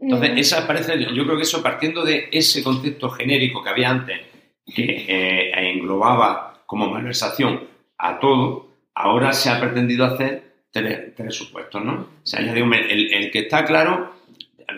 Entonces, 0.00 0.34
mm. 0.34 0.38
esa 0.38 0.66
parece, 0.66 0.98
yo 1.14 1.24
creo 1.24 1.36
que 1.36 1.42
eso 1.42 1.62
partiendo 1.62 2.04
de 2.04 2.28
ese 2.30 2.62
concepto 2.62 3.10
genérico 3.10 3.62
que 3.62 3.70
había 3.70 3.90
antes, 3.90 4.20
que 4.64 5.06
eh, 5.08 5.70
englobaba 5.70 6.62
como 6.66 6.88
malversación 6.88 7.66
a 7.96 8.18
todo, 8.20 8.67
Ahora 9.00 9.32
se 9.32 9.48
ha 9.48 9.60
pretendido 9.60 10.04
hacer 10.04 10.64
tres, 10.72 11.14
supuestos, 11.30 11.84
¿no? 11.84 11.92
O 11.92 12.26
sea, 12.26 12.40
el, 12.40 13.30
que 13.30 13.38
está 13.38 13.64
claro 13.64 14.12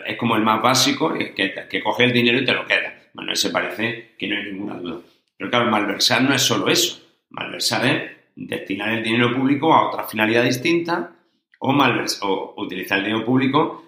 es 0.05 0.15
como 0.15 0.35
el 0.35 0.43
más 0.43 0.61
básico, 0.61 1.11
que, 1.11 1.33
que 1.33 1.83
coge 1.83 2.03
el 2.03 2.13
dinero 2.13 2.37
y 2.37 2.45
te 2.45 2.53
lo 2.53 2.63
queda. 2.67 2.93
Bueno, 3.13 3.33
ese 3.33 3.49
parece 3.49 4.11
que 4.19 4.27
no 4.27 4.37
hay 4.37 4.43
ninguna 4.43 4.75
duda. 4.75 5.01
Pero 5.35 5.49
claro, 5.49 5.71
malversar 5.71 6.21
no 6.21 6.35
es 6.35 6.41
solo 6.43 6.69
eso. 6.69 7.01
Malversar 7.31 7.85
es 7.87 8.11
destinar 8.35 8.89
el 8.89 9.03
dinero 9.03 9.35
público 9.35 9.73
a 9.73 9.89
otra 9.89 10.03
finalidad 10.03 10.43
distinta 10.43 11.15
o, 11.57 11.73
malvers 11.73 12.19
o 12.21 12.53
utilizar 12.57 12.99
el 12.99 13.05
dinero 13.05 13.25
público 13.25 13.83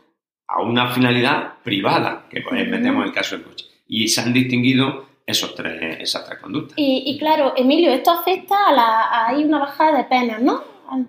a 0.47 0.63
una 0.63 0.89
finalidad 0.89 1.59
privada, 1.63 2.25
que 2.27 2.41
pues, 2.41 2.67
metemos 2.67 3.05
el 3.05 3.13
caso 3.13 3.37
del 3.37 3.45
coche. 3.45 3.65
Y 3.87 4.07
se 4.07 4.21
han 4.21 4.33
distinguido 4.33 5.09
esos 5.25 5.55
tres, 5.55 5.97
esas 6.01 6.25
tres 6.25 6.39
conductas. 6.39 6.77
Y, 6.77 7.03
y 7.05 7.17
claro, 7.17 7.53
Emilio, 7.55 7.91
esto 7.91 8.11
afecta 8.11 8.67
a 8.67 8.71
la. 8.73 9.27
Hay 9.27 9.43
una 9.43 9.59
bajada 9.59 9.97
de 9.97 10.03
penas, 10.05 10.41
¿no? 10.41 10.63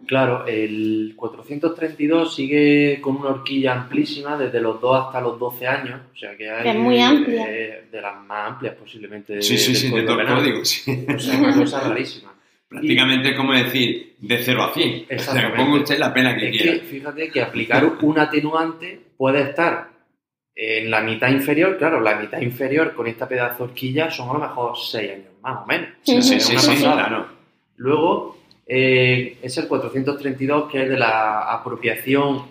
Claro, 0.07 0.47
el 0.47 1.13
432 1.15 2.35
sigue 2.35 3.01
con 3.03 3.17
una 3.17 3.31
horquilla 3.31 3.73
amplísima 3.73 4.37
desde 4.39 4.59
los 4.61 4.81
2 4.81 5.07
hasta 5.07 5.21
los 5.21 5.39
12 5.39 5.67
años, 5.67 6.01
o 6.15 6.17
sea 6.17 6.35
que 6.37 6.49
hay, 6.49 6.69
Es 6.71 6.77
muy 6.77 7.01
amplia. 7.01 7.45
eh, 7.51 7.85
de 7.93 8.01
las 8.01 8.17
más 8.25 8.53
amplias 8.53 8.77
posiblemente 8.77 9.35
de, 9.35 9.43
Sí, 9.43 9.59
sí, 9.59 9.75
sí, 9.75 9.91
de 9.91 10.03
todo 10.03 10.21
el 10.21 10.27
código, 10.27 10.65
sí. 10.65 11.05
O 11.15 11.19
sea, 11.19 11.39
una 11.39 11.55
cosa 11.55 11.81
rarísima. 11.81 12.33
Prácticamente 12.69 13.31
es 13.31 13.37
como 13.37 13.53
decir 13.53 14.15
de 14.21 14.39
0 14.39 14.63
a 14.63 14.73
100. 14.73 14.89
O 14.89 15.07
sea, 15.07 15.17
Exactamente. 15.17 15.57
ponga 15.59 15.77
usted 15.83 15.99
la 15.99 16.15
pena 16.15 16.37
que 16.37 16.49
Es 16.49 16.57
quiera. 16.63 16.73
que 16.73 16.81
fíjate 16.87 17.29
que 17.31 17.43
aplicar 17.43 17.85
un 18.01 18.19
atenuante 18.19 19.01
puede 19.19 19.43
estar 19.43 19.89
en 20.57 20.91
la 20.91 21.01
mitad 21.01 21.29
inferior, 21.29 21.77
claro, 21.79 22.01
la 22.01 22.15
mitad 22.17 22.41
inferior 22.41 22.95
con 22.95 23.07
esta 23.07 23.29
pedazo 23.29 23.65
de 23.65 23.71
horquilla 23.71 24.11
son 24.11 24.31
a 24.31 24.33
lo 24.35 24.39
mejor 24.39 24.77
6 24.77 25.11
años 25.11 25.27
más 25.43 25.63
o 25.63 25.67
menos. 25.67 25.89
Sí, 26.03 26.23
sí, 26.23 26.41
sí, 26.41 26.59
sí, 26.59 26.77
claro. 26.83 27.27
Luego 27.77 28.39
eh, 28.67 29.39
es 29.43 29.59
el 29.59 29.69
432, 29.69 30.71
que 30.71 30.85
es 30.85 30.89
de 30.89 30.97
la 30.97 31.53
apropiación, 31.53 32.47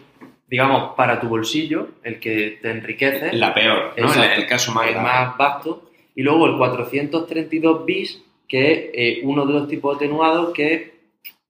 digamos, 0.48 0.94
para 0.96 1.20
tu 1.20 1.28
bolsillo, 1.28 1.88
el 2.04 2.20
que 2.20 2.60
te 2.62 2.72
enriquece, 2.72 3.34
La 3.34 3.54
peor, 3.54 3.94
¿no? 3.98 4.04
El, 4.04 4.04
Exacto. 4.06 4.42
el 4.42 4.48
caso 4.48 4.72
más 4.74 4.88
el 4.88 4.94
grave. 4.94 5.08
más 5.08 5.38
vasto. 5.38 5.90
Y 6.16 6.22
luego 6.22 6.46
el 6.46 6.58
432 6.58 7.86
bis, 7.86 8.22
que 8.48 8.72
es 8.72 8.80
eh, 8.94 9.22
uno 9.24 9.46
de 9.46 9.54
los 9.54 9.68
tipos 9.68 9.96
atenuados 9.96 10.54
que 10.54 10.74
es 10.74 10.82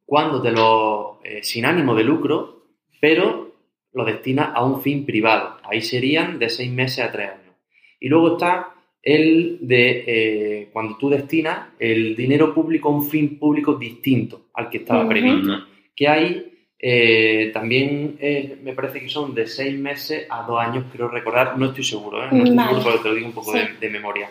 cuando 0.05 0.41
te 0.41 0.51
lo, 0.51 1.19
eh, 1.23 1.41
sin 1.43 1.65
ánimo 1.65 1.95
de 1.95 2.03
lucro, 2.03 2.61
pero 3.01 3.52
lo 3.93 4.05
destina 4.05 4.51
a 4.55 4.63
un 4.65 4.81
fin 4.81 5.05
privado. 5.05 5.57
Ahí 5.63 5.81
serían 5.81 6.39
de 6.39 6.49
seis 6.49 6.71
meses 6.71 7.03
a 7.05 7.11
tres 7.11 7.29
años. 7.29 7.55
Y 7.99 8.09
luego 8.09 8.33
está 8.33 8.69
el 9.01 9.59
de 9.61 10.03
eh, 10.07 10.69
cuando 10.71 10.97
tú 10.97 11.09
destinas 11.09 11.69
el 11.79 12.15
dinero 12.15 12.53
público 12.53 12.89
a 12.89 12.93
un 12.93 13.07
fin 13.07 13.37
público 13.37 13.75
distinto 13.75 14.47
al 14.53 14.69
que 14.69 14.77
estaba 14.77 15.07
previsto. 15.07 15.65
Que 15.95 16.07
ahí 16.07 16.49
eh, 16.79 17.51
también 17.53 18.17
eh, 18.19 18.57
me 18.63 18.73
parece 18.73 18.99
que 18.99 19.09
son 19.09 19.33
de 19.33 19.47
seis 19.47 19.77
meses 19.77 20.25
a 20.29 20.43
dos 20.43 20.59
años, 20.59 20.85
creo 20.91 21.07
recordar, 21.07 21.57
no 21.57 21.67
estoy 21.67 21.83
seguro, 21.83 22.23
¿eh? 22.23 22.27
no 22.31 22.39
estoy 22.39 22.55
Vale. 22.57 22.69
seguro 22.69 22.83
porque 22.83 23.03
te 23.03 23.09
lo 23.09 23.15
digo 23.15 23.27
un 23.27 23.33
poco 23.33 23.51
Sí. 23.53 23.59
de, 23.59 23.67
de 23.79 23.89
memoria. 23.89 24.29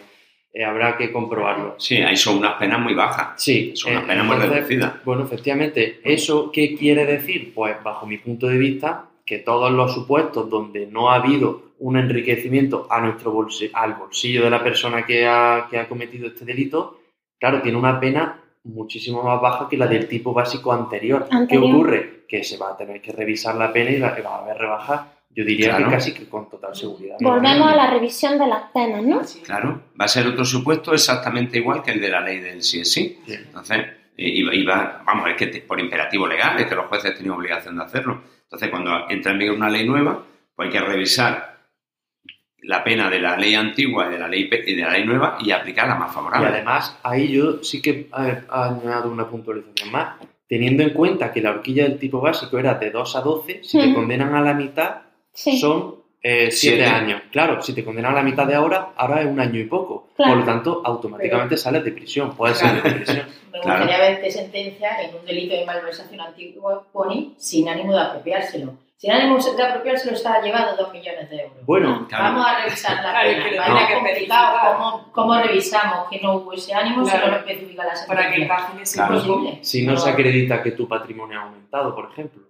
Eh, 0.55 0.63
habrá 0.65 0.99
que 0.99 1.11
comprobarlo. 1.11 1.77
Sí, 1.79 1.97
ahí 1.97 2.15
son 2.17 2.37
unas 2.39 2.55
penas 2.57 2.79
muy 2.79 2.93
bajas. 2.93 3.43
Sí, 3.43 3.73
Son 3.75 3.93
unas 3.93 4.05
eh, 4.05 4.07
penas 4.07 4.27
muy 4.27 4.37
reducidas. 4.37 5.03
Bueno, 5.03 5.25
efectivamente, 5.25 6.01
¿eso 6.05 6.51
qué 6.53 6.75
quiere 6.77 7.07
decir? 7.07 7.53
Pues 7.55 7.83
bajo 7.83 8.07
mi 8.07 8.19
punto 8.19 8.49
de 8.49 8.59
vista, 8.59 9.07
que 9.33 9.39
todos 9.39 9.73
los 9.73 9.95
supuestos 9.95 10.51
donde 10.51 10.87
no 10.87 11.11
ha 11.11 11.15
habido 11.15 11.73
un 11.79 11.97
enriquecimiento 11.97 12.87
a 12.91 13.01
nuestro 13.01 13.33
bolsi- 13.33 13.71
al 13.73 13.95
bolsillo 13.95 14.45
de 14.45 14.51
la 14.51 14.63
persona 14.63 15.07
que 15.07 15.27
ha, 15.27 15.69
que 15.71 15.79
ha 15.79 15.89
cometido 15.89 16.27
este 16.27 16.45
delito, 16.45 17.01
claro, 17.41 17.63
tiene 17.63 17.79
una 17.79 17.99
pena 17.99 18.43
muchísimo 18.65 19.23
más 19.23 19.41
baja 19.41 19.69
que 19.71 19.79
la 19.79 19.87
del 19.87 20.07
tipo 20.07 20.35
básico 20.35 20.71
anterior. 20.71 21.27
¿Qué 21.31 21.35
Anterior. 21.35 21.75
ocurre? 21.75 22.25
Que 22.29 22.45
se 22.45 22.59
va 22.59 22.73
a 22.73 22.77
tener 22.77 23.01
que 23.01 23.11
revisar 23.13 23.55
la 23.55 23.73
pena 23.73 23.91
y 23.91 24.01
va, 24.01 24.15
va 24.23 24.37
a 24.37 24.43
haber 24.45 24.59
rebajas, 24.59 25.01
yo 25.31 25.47
diría 25.47 25.71
Claro. 25.71 25.87
que 25.87 25.91
casi 25.93 26.13
que 26.13 26.29
con 26.29 26.51
total 26.51 26.77
seguridad. 26.77 27.17
Volvemos 27.19 27.73
a 27.73 27.75
la 27.75 27.89
revisión 27.91 28.39
de 28.39 28.47
las 28.49 28.65
penas, 28.71 29.03
¿no? 29.03 29.25
Sí. 29.25 29.41
Claro, 29.41 29.81
va 29.99 30.05
a 30.05 30.09
ser 30.09 30.27
otro 30.27 30.45
supuesto 30.45 30.93
exactamente 30.93 31.57
igual 31.57 31.83
que 31.83 31.93
el 31.93 32.03
de 32.03 32.09
la 32.11 32.21
ley 32.21 32.39
del 32.39 32.63
sí 32.63 32.81
es 32.81 32.93
sí. 32.93 33.19
Entonces, 33.27 33.79
eh, 33.79 34.29
iba, 34.29 34.55
iba- 34.55 35.03
vamos, 35.07 35.27
es 35.31 35.37
que 35.37 35.47
te- 35.47 35.63
por 35.63 35.81
imperativo 35.81 36.27
legal, 36.27 36.59
es 36.61 36.67
que 36.67 36.75
los 36.75 36.85
jueces 36.85 37.15
tienen 37.15 37.33
obligación 37.33 37.77
de 37.79 37.85
hacerlo. 37.85 38.21
Entonces, 38.53 38.69
cuando 38.69 39.09
entra 39.09 39.33
en 39.33 39.39
vigor 39.39 39.57
una 39.57 39.71
ley 39.71 39.87
nueva, 39.89 40.23
pues 40.55 40.67
hay 40.67 40.73
que 40.73 40.81
revisar 40.85 41.57
la 42.59 42.85
pena 42.85 43.09
de 43.09 43.19
la 43.19 43.35
ley 43.39 43.55
antigua 43.55 44.09
y 44.09 44.11
de 44.11 44.19
la 44.19 44.29
ley, 44.29 44.51
y 44.67 44.75
de 44.75 44.83
la 44.83 44.91
ley 44.93 45.07
nueva 45.07 45.39
y 45.41 45.51
aplicar 45.53 45.89
la 45.89 45.95
más 45.95 46.13
Y 46.13 46.15
favorable. 46.15 46.49
además, 46.49 46.99
ahí 47.03 47.33
yo 47.33 47.63
sí 47.63 47.81
que 47.81 48.11
he 48.15 48.43
añadido 48.51 49.11
una 49.11 49.27
puntualización 49.27 49.91
más. 49.91 50.17
Teniendo 50.47 50.83
en 50.83 50.91
cuenta 50.91 51.33
que 51.33 51.41
la 51.41 51.51
horquilla 51.51 51.85
del 51.85 51.99
tipo 51.99 52.21
básico 52.21 52.59
era 52.59 52.75
de 52.75 52.91
2 52.91 53.17
a 53.17 53.21
12, 53.23 53.61
si 53.65 53.79
te 53.81 53.87
Ujú. 53.87 53.95
condenan 53.95 54.35
a 54.35 54.43
la 54.43 54.53
mitad, 54.53 54.97
Sí. 55.33 55.59
son 55.59 56.02
7 56.23 56.51
Siete. 56.53 56.85
años. 56.87 57.23
Claro, 57.33 57.61
si 57.63 57.75
te 57.75 57.85
condenan 57.85 58.13
a 58.13 58.17
la 58.17 58.23
mitad 58.23 58.47
de 58.47 58.55
ahora, 58.55 58.91
ahora 58.97 59.21
es 59.23 59.27
un 59.27 59.41
año 59.41 59.59
y 59.59 59.65
poco. 59.65 60.09
Claro. 60.17 60.33
Por 60.33 60.41
lo 60.41 60.45
tanto, 60.47 60.83
automáticamente 60.85 61.57
sales 61.57 61.85
de 61.85 61.91
prisión. 61.93 62.37
Puedes 62.37 62.59
salir 62.59 62.83
de 62.83 62.91
prisión. 62.93 63.27
Me 63.53 63.61
Claro. 63.61 63.81
gustaría 63.85 64.09
ver 64.11 64.23
qué 64.23 64.31
sentencia 64.31 65.03
en 65.03 65.15
un 65.17 65.25
delito 65.27 65.55
de 65.55 65.65
malversación 65.67 66.21
antigua 66.21 66.85
pone 66.93 67.31
sin 67.37 67.69
ánimo 67.69 67.93
de 67.95 68.01
apropiárselo. 68.01 68.75
Sin 68.97 69.11
ánimo 69.13 69.37
de 69.39 69.63
apropiárselo 69.65 70.15
está 70.17 70.41
llevado 70.41 70.77
dos 70.77 70.93
millones 70.93 71.29
de 71.29 71.43
euros. 71.43 71.67
Bueno, 71.67 72.07
Claro. 72.09 72.25
Vamos 72.25 72.47
a 72.47 72.63
revisar 72.65 73.03
la 73.03 73.13
Claro, 73.51 73.75
pena. 73.75 73.87
que 73.89 73.95
complicado 73.95 74.59
cómo, 74.79 75.13
cómo 75.13 75.43
revisamos 75.43 76.09
que 76.09 76.21
no 76.21 76.37
hubo 76.37 76.53
ese 76.53 76.73
ánimo 76.73 77.05
si 77.05 77.11
Claro. 77.11 77.27
no 77.27 77.33
lo 77.33 77.39
especifica 77.41 77.85
la 77.85 77.97
sentencia. 77.97 78.15
Para 78.15 78.31
que 78.33 78.47
Claro. 78.47 79.21
grupo. 79.21 79.33
Imposible. 79.41 79.59
si 79.65 79.85
no 79.87 79.97
se 79.97 80.09
acredita 80.11 80.63
que 80.63 80.71
tu 80.71 80.87
patrimonio 80.89 81.41
ha 81.41 81.43
aumentado, 81.43 81.95
por 81.95 82.11
ejemplo. 82.13 82.43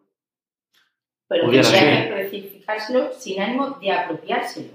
Pero 1.33 1.51
tendría 1.51 2.09
que 2.15 2.21
especificárselo 2.23 3.11
sin 3.13 3.41
ánimo 3.41 3.71
de 3.81 3.91
apropiárselo. 3.93 4.69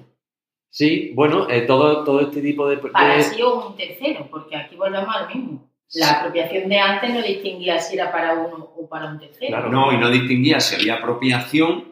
Sí, 0.70 1.12
bueno, 1.16 1.50
eh, 1.50 1.62
todo, 1.62 2.04
todo 2.04 2.22
este 2.22 2.42
tipo 2.42 2.68
de... 2.70 2.78
Para 2.78 3.16
de- 3.16 3.24
sí 3.24 3.42
o 3.42 3.68
un 3.70 3.76
tercero, 3.78 4.28
porque 4.30 4.56
aquí 4.56 4.76
volvemos 4.76 5.14
a 5.16 5.22
lo 5.24 5.28
mismo. 5.30 5.70
La 5.96 6.12
apropiación 6.20 6.68
de 6.70 6.80
antes 6.80 7.14
no 7.14 7.22
distinguía 7.22 7.80
si 7.80 7.96
era 7.96 8.12
para 8.12 8.34
uno 8.34 8.72
o 8.76 8.88
para 8.90 9.06
un 9.06 9.18
tercero. 9.20 9.48
Claro. 9.48 9.70
No, 9.70 9.94
y 9.94 9.98
no 9.98 10.10
distinguía 10.10 10.60
si 10.60 10.76
había 10.76 10.96
apropiación 10.96 11.86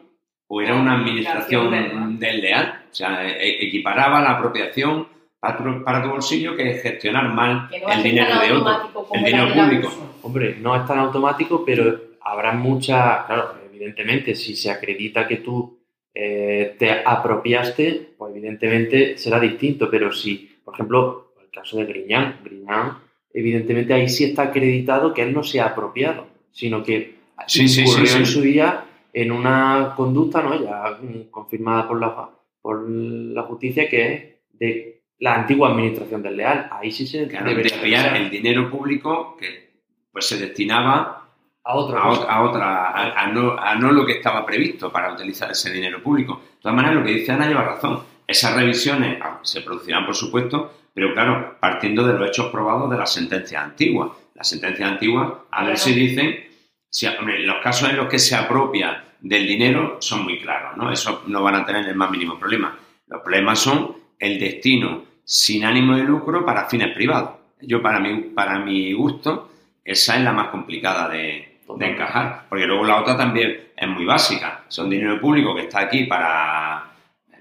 o 0.48 0.60
era 0.60 0.74
una 0.74 0.98
administración 1.00 2.18
desleal. 2.18 2.82
O 2.92 2.94
sea, 2.94 3.26
e- 3.26 3.64
equiparaba 3.66 4.20
la 4.20 4.32
apropiación 4.32 5.08
para 5.40 5.56
tu, 5.56 5.82
para 5.82 6.02
tu 6.02 6.10
bolsillo 6.10 6.54
que 6.56 6.74
gestionar 6.74 7.28
mal 7.32 7.68
Que 7.70 7.80
no 7.80 7.88
el 7.90 8.02
dinero 8.02 8.38
de 8.38 8.52
otro. 8.52 9.08
el 9.14 9.24
dinero 9.24 9.46
del 9.46 9.54
público. 9.80 9.92
Hombre, 10.22 10.56
no 10.60 10.76
es 10.76 10.84
tan 10.86 10.98
automático, 10.98 11.64
pero 11.64 11.98
habrá 12.20 12.52
mucha, 12.52 13.24
claro, 13.26 13.54
evidentemente, 13.76 14.34
si 14.34 14.56
se 14.56 14.70
acredita 14.70 15.28
que 15.28 15.36
tú 15.36 15.78
eh, 16.14 16.74
te 16.78 16.90
apropiaste, 17.04 18.14
pues 18.16 18.32
evidentemente 18.32 19.18
será 19.18 19.38
distinto, 19.38 19.90
pero 19.90 20.10
si, 20.12 20.56
por 20.64 20.74
ejemplo, 20.74 21.34
el 21.42 21.50
caso 21.50 21.76
de 21.78 21.84
Griñán, 21.84 22.40
Griñán, 22.42 22.98
evidentemente 23.32 23.92
ahí 23.92 24.08
sí 24.08 24.24
está 24.24 24.44
acreditado 24.44 25.12
que 25.12 25.22
él 25.22 25.32
no 25.32 25.42
se 25.42 25.60
ha 25.60 25.66
apropiado, 25.66 26.26
sino 26.50 26.82
que 26.82 27.16
Sí, 27.46 27.68
sí, 27.68 27.82
incurrió 27.82 28.06
sí, 28.06 28.18
en 28.18 28.26
su 28.26 28.40
día 28.40 28.84
en 29.12 29.30
una 29.30 29.92
conducta, 29.96 30.42
¿no? 30.42 30.62
Ya 30.62 30.98
confirmada 31.30 31.86
por 31.86 32.00
la, 32.00 32.30
por 32.60 32.88
la 32.88 33.42
justicia, 33.42 33.88
que 33.88 34.12
es 34.12 34.22
de 34.52 35.02
la 35.18 35.34
antigua 35.34 35.70
administración 35.70 36.22
del 36.22 36.36
Leal. 36.36 36.68
Ahí 36.70 36.90
sí 36.90 37.06
se 37.06 37.26
Claro, 37.28 37.48
debería 37.48 37.76
desviar 37.76 38.16
el 38.16 38.30
dinero 38.30 38.70
público 38.70 39.36
que 39.38 39.66
pues 40.12 40.26
se 40.26 40.38
destinaba 40.38 41.15
a 41.66 41.74
otra 41.74 42.00
a, 42.00 42.42
otra, 42.42 42.90
a, 42.90 43.22
a 43.22 43.26
no, 43.26 43.58
a 43.58 43.74
no 43.74 43.90
lo 43.90 44.06
que 44.06 44.12
estaba 44.12 44.46
previsto 44.46 44.92
para 44.92 45.12
utilizar 45.12 45.50
ese 45.50 45.72
dinero 45.72 46.00
público. 46.00 46.40
De 46.56 46.62
todas 46.62 46.76
maneras, 46.76 46.96
lo 46.98 47.04
que 47.04 47.12
dice 47.12 47.32
Ana 47.32 47.48
lleva 47.48 47.64
razón. 47.64 48.04
Esas 48.24 48.54
revisiones 48.54 49.18
se 49.42 49.62
producirán, 49.62 50.06
por 50.06 50.14
supuesto, 50.14 50.72
pero 50.94 51.12
claro, 51.12 51.56
partiendo 51.60 52.06
de 52.06 52.16
los 52.16 52.28
hechos 52.28 52.52
probados 52.52 52.88
de 52.88 52.96
las 52.96 53.12
sentencias 53.12 53.62
antiguas. 53.62 54.10
Las 54.34 54.48
sentencias 54.48 54.88
antiguas, 54.88 55.32
a 55.50 55.64
ver 55.64 55.76
si 55.76 55.92
dicen, 55.92 56.46
si, 56.88 57.06
hombre, 57.06 57.40
los 57.40 57.56
casos 57.62 57.90
en 57.90 57.96
los 57.96 58.08
que 58.08 58.18
se 58.18 58.36
apropia 58.36 59.04
del 59.20 59.46
dinero 59.46 59.96
son 60.00 60.22
muy 60.22 60.38
claros, 60.40 60.76
¿no? 60.76 60.92
Eso 60.92 61.24
no 61.26 61.42
van 61.42 61.56
a 61.56 61.64
tener 61.64 61.86
el 61.88 61.96
más 61.96 62.10
mínimo 62.10 62.38
problema. 62.38 62.78
Los 63.08 63.22
problemas 63.22 63.58
son 63.58 63.96
el 64.18 64.38
destino 64.38 65.04
sin 65.24 65.64
ánimo 65.64 65.96
de 65.96 66.04
lucro 66.04 66.44
para 66.44 66.68
fines 66.68 66.94
privados. 66.94 67.30
Yo, 67.60 67.82
para 67.82 67.98
mi, 67.98 68.20
para 68.20 68.58
mi 68.60 68.92
gusto, 68.92 69.50
esa 69.84 70.16
es 70.16 70.22
la 70.22 70.32
más 70.32 70.48
complicada 70.48 71.08
de, 71.08 71.55
de 71.68 71.86
encajar, 71.86 72.44
porque 72.48 72.66
luego 72.66 72.84
la 72.84 73.00
otra 73.00 73.16
también 73.16 73.68
es 73.76 73.88
muy 73.88 74.04
básica. 74.04 74.64
Son 74.68 74.88
dinero 74.88 75.20
público 75.20 75.54
que 75.54 75.62
está 75.62 75.80
aquí 75.80 76.04
para, 76.04 76.84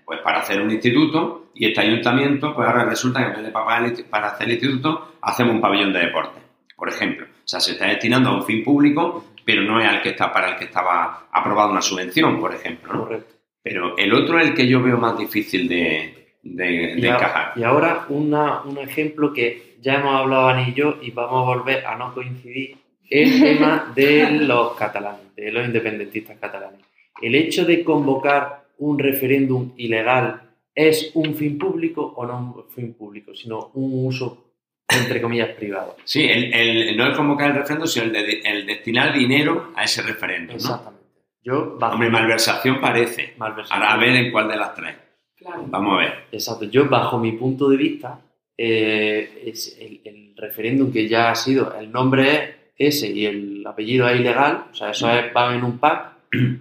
pues, 0.05 0.20
para 0.22 0.39
hacer 0.39 0.62
un 0.62 0.72
instituto 0.72 1.50
y 1.53 1.67
este 1.67 1.82
ayuntamiento, 1.82 2.53
pues 2.53 2.67
ahora 2.67 2.86
resulta 2.86 3.20
que 3.22 3.27
en 3.27 3.34
vez 3.36 3.44
de 3.46 4.03
para 4.10 4.27
hacer 4.27 4.48
el 4.48 4.53
instituto, 4.55 5.15
hacemos 5.22 5.53
un 5.55 5.62
pabellón 5.62 5.94
de 5.94 6.00
deporte, 6.00 6.39
por 6.75 6.89
ejemplo. 6.89 7.25
O 7.27 7.48
sea, 7.48 7.60
se 7.60 7.74
está 7.74 7.86
destinando 7.88 8.29
a 8.29 8.36
un 8.36 8.44
fin 8.44 8.63
público, 8.63 9.25
pero 9.46 9.62
no 9.62 9.79
es 9.79 9.88
al 9.88 10.01
que 10.01 10.10
está, 10.10 10.34
para 10.34 10.50
el 10.50 10.55
que 10.58 10.65
estaba 10.65 11.27
aprobada 11.32 11.70
una 11.70 11.82
subvención, 11.82 12.39
por 12.39 12.53
ejemplo. 12.53 12.94
¿no? 12.94 13.03
Correcto. 13.03 13.36
Pero 13.62 13.98
el 13.98 14.13
otro 14.13 14.39
es 14.39 14.48
el 14.50 14.53
que 14.55 14.67
yo 14.67 14.82
veo 14.82 14.98
más 14.98 15.17
difícil 15.17 15.67
de, 15.67 16.38
de- 16.44 16.65
de 16.96 17.00
Y, 17.00 17.05
a- 17.08 17.15
encajar. 17.15 17.53
y 17.55 17.63
ahora 17.63 18.05
una- 18.10 18.62
un 18.63 18.77
ejemplo 18.79 19.32
que 19.32 19.77
ya 19.82 19.96
hemos 19.96 20.13
hablado 20.15 20.50
Ani 20.50 20.70
y 20.70 20.74
yo 20.74 20.98
y 21.01 21.12
vamos 21.12 21.41
a 21.44 21.55
volver 21.55 21.86
a 21.86 21.96
no 21.96 22.13
coincidir, 22.13 22.77
el 23.09 23.39
tema 23.41 23.91
de 23.95 24.31
los 24.31 24.74
catalanes, 24.74 25.35
de 25.35 25.51
los 25.51 25.65
independentistas 25.65 26.38
catalanes. 26.39 26.79
El 27.21 27.35
hecho 27.35 27.65
de 27.65 27.83
convocar 27.83 28.65
un 28.79 29.00
referéndum 29.00 29.71
ilegal 29.77 30.41
es 30.74 31.12
un 31.13 31.33
fin 31.35 31.57
público 31.57 32.01
o 32.17 32.25
no 32.25 32.53
un 32.67 32.69
fin 32.74 32.93
público, 32.93 33.33
sino 33.35 33.71
un 33.75 34.07
uso 34.07 34.41
entre 34.88 35.19
comillas, 35.21 35.50
privado. 35.50 35.97
Sí, 36.03 36.25
el, 36.25 36.53
el- 36.53 36.95
no 36.95 37.07
el 37.07 37.15
convocar 37.15 37.50
el 37.50 37.55
referéndum, 37.57 37.88
sino 37.88 38.05
el, 38.05 38.13
de- 38.13 38.41
el 38.45 38.65
destinar 38.67 39.13
dinero 39.17 39.71
a 39.75 39.83
ese 39.83 40.01
referéndum, 40.03 40.55
¿no? 40.55 40.62
Exactamente. 40.62 41.05
Yo, 41.43 41.75
bajo 41.79 41.93
Hombre, 41.93 42.09
mi- 42.09 42.13
malversación 42.13 42.79
parece. 42.79 43.33
malversación. 43.38 43.81
Ahora 43.81 43.93
a 43.93 43.97
ver 43.97 44.15
en 44.15 44.31
cuál 44.31 44.47
de 44.47 44.55
las 44.57 44.75
tres. 44.75 44.95
Claro. 45.38 45.63
Vamos 45.67 45.93
a 45.95 45.97
ver. 46.01 46.13
Exacto. 46.31 46.65
Yo, 46.65 46.88
bajo 46.88 47.17
mi 47.17 47.31
punto 47.33 47.67
de 47.69 47.77
vista, 47.77 48.19
eh, 48.57 49.43
es 49.45 49.75
el, 49.79 50.01
el 50.05 50.33
referéndum 50.38 50.91
que 50.93 51.07
ya 51.07 51.31
ha 51.31 51.35
sido, 51.35 51.75
el 51.79 51.91
nombre 51.91 52.31
es 52.33 52.50
ese 52.77 53.10
y 53.10 53.25
el 53.25 53.63
apellido 53.65 54.08
es 54.10 54.20
ilegal, 54.20 54.65
o 54.72 54.75
sea, 54.75 54.91
eso 54.91 55.10
es, 55.10 55.25
va 55.36 55.53
en 55.55 55.63
un 55.63 55.77
pack, 55.77 56.12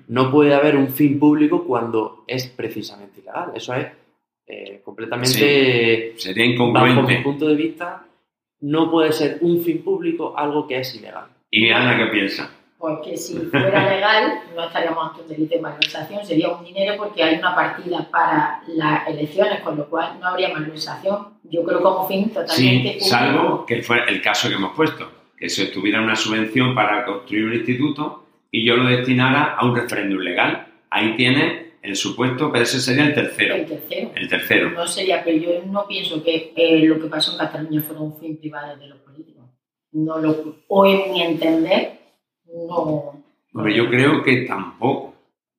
no 0.09 0.31
puede 0.31 0.55
haber 0.55 0.77
un 0.77 0.89
fin 0.89 1.19
público 1.19 1.65
cuando 1.65 2.25
es 2.27 2.47
precisamente 2.47 3.21
ilegal. 3.21 3.51
Eso 3.55 3.75
es 3.75 3.87
eh, 4.47 4.81
completamente, 4.85 6.15
Sería 6.17 6.45
bajo 6.47 6.47
mi 6.47 6.53
incongruente. 6.93 7.23
punto 7.23 7.47
de 7.49 7.55
vista, 7.57 8.05
no 8.61 8.91
puede 8.91 9.13
ser 9.13 9.39
un 9.41 9.63
fin 9.63 9.83
público 9.83 10.35
algo 10.37 10.67
que 10.69 10.79
es 10.79 10.95
ilegal. 10.95 11.27
¿Y 11.51 11.71
Ana 11.71 11.97
qué 11.97 12.07
piensa? 12.13 12.51
Porque 12.79 13.17
si 13.17 13.35
fuera 13.39 13.89
legal, 13.89 14.41
no 14.55 14.65
estaríamos 14.67 15.09
ante 15.11 15.23
un 15.23 15.29
delito 15.29 15.55
de 15.57 15.63
malversación, 15.63 16.25
sería 16.27 16.51
un 16.51 16.63
dinero 16.65 16.95
porque 16.99 17.23
hay 17.23 17.39
una 17.39 17.55
partida 17.55 18.07
para 18.11 18.61
las 18.69 19.09
elecciones, 19.09 19.61
con 19.61 19.77
lo 19.79 19.87
cual 19.89 20.19
no 20.21 20.27
habría 20.29 20.51
malversación. 20.53 21.29
Yo 21.45 21.65
creo 21.65 21.81
como 21.83 22.07
fin 22.07 22.29
totalmente 22.29 22.55
Sí, 22.55 22.83
público. 22.89 23.05
salvo 23.07 23.65
que 23.67 23.83
fue 23.83 24.05
el 24.07 24.21
caso 24.21 24.49
que 24.49 24.57
hemos 24.57 24.75
puesto, 24.77 25.11
se 25.49 25.67
tuviera 25.67 26.01
una 26.01 26.17
subvención 26.17 26.75
para 26.75 27.05
construir 27.05 27.45
un 27.47 27.55
instituto 27.55 28.27
y 28.51 28.65
yo 28.65 28.77
lo 28.77 28.85
destinara 28.89 29.55
a 29.55 29.65
un 29.67 29.75
referéndum 29.77 30.21
legal. 30.21 30.67
Ahí 30.91 31.17
tiene 31.17 31.75
el 31.83 31.97
supuesto, 31.97 32.51
pero 32.51 32.65
ese 32.65 32.81
sería 32.81 33.07
el 33.07 33.15
tercero. 33.15 33.57
El 33.57 33.67
tercero. 33.67 34.11
El 34.15 34.29
tercero. 34.29 34.71
No 34.71 34.87
sería, 34.87 35.23
pero 35.25 35.37
yo 35.39 35.51
no 35.67 35.87
pienso 35.87 36.23
que 36.23 36.53
eh, 36.57 36.81
lo 36.87 36.99
que 37.01 37.09
pasó 37.09 37.33
en 37.33 37.39
Cataluña 37.39 37.83
fuera 37.83 38.01
un 38.01 38.19
fin 38.19 38.37
privado 38.39 38.77
de 38.77 38.89
los 38.89 38.99
políticos. 39.01 39.45
No 39.93 40.19
lo, 40.19 40.57
o 40.69 40.87
en 40.87 41.13
mi 41.13 41.23
entender, 41.23 41.99
no. 42.47 43.23
Hombre, 43.53 43.75
yo 43.75 43.89
creo 43.89 44.23
que 44.23 44.43
tampoco. 44.43 45.15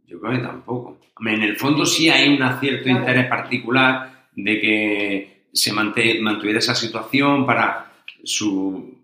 Yo 0.05 0.19
creo 0.19 0.33
que 0.33 0.39
tampoco. 0.39 0.97
En 1.25 1.41
el 1.43 1.55
fondo 1.55 1.85
sí 1.85 2.09
hay 2.09 2.29
un 2.29 2.37
cierto 2.59 2.83
Claro. 2.83 2.99
interés 2.99 3.27
particular 3.27 4.27
de 4.33 4.59
que 4.59 5.35
se 5.53 5.71
mantuviera 5.73 6.59
esa 6.59 6.75
situación 6.75 7.45
para 7.45 7.91
su 8.23 8.94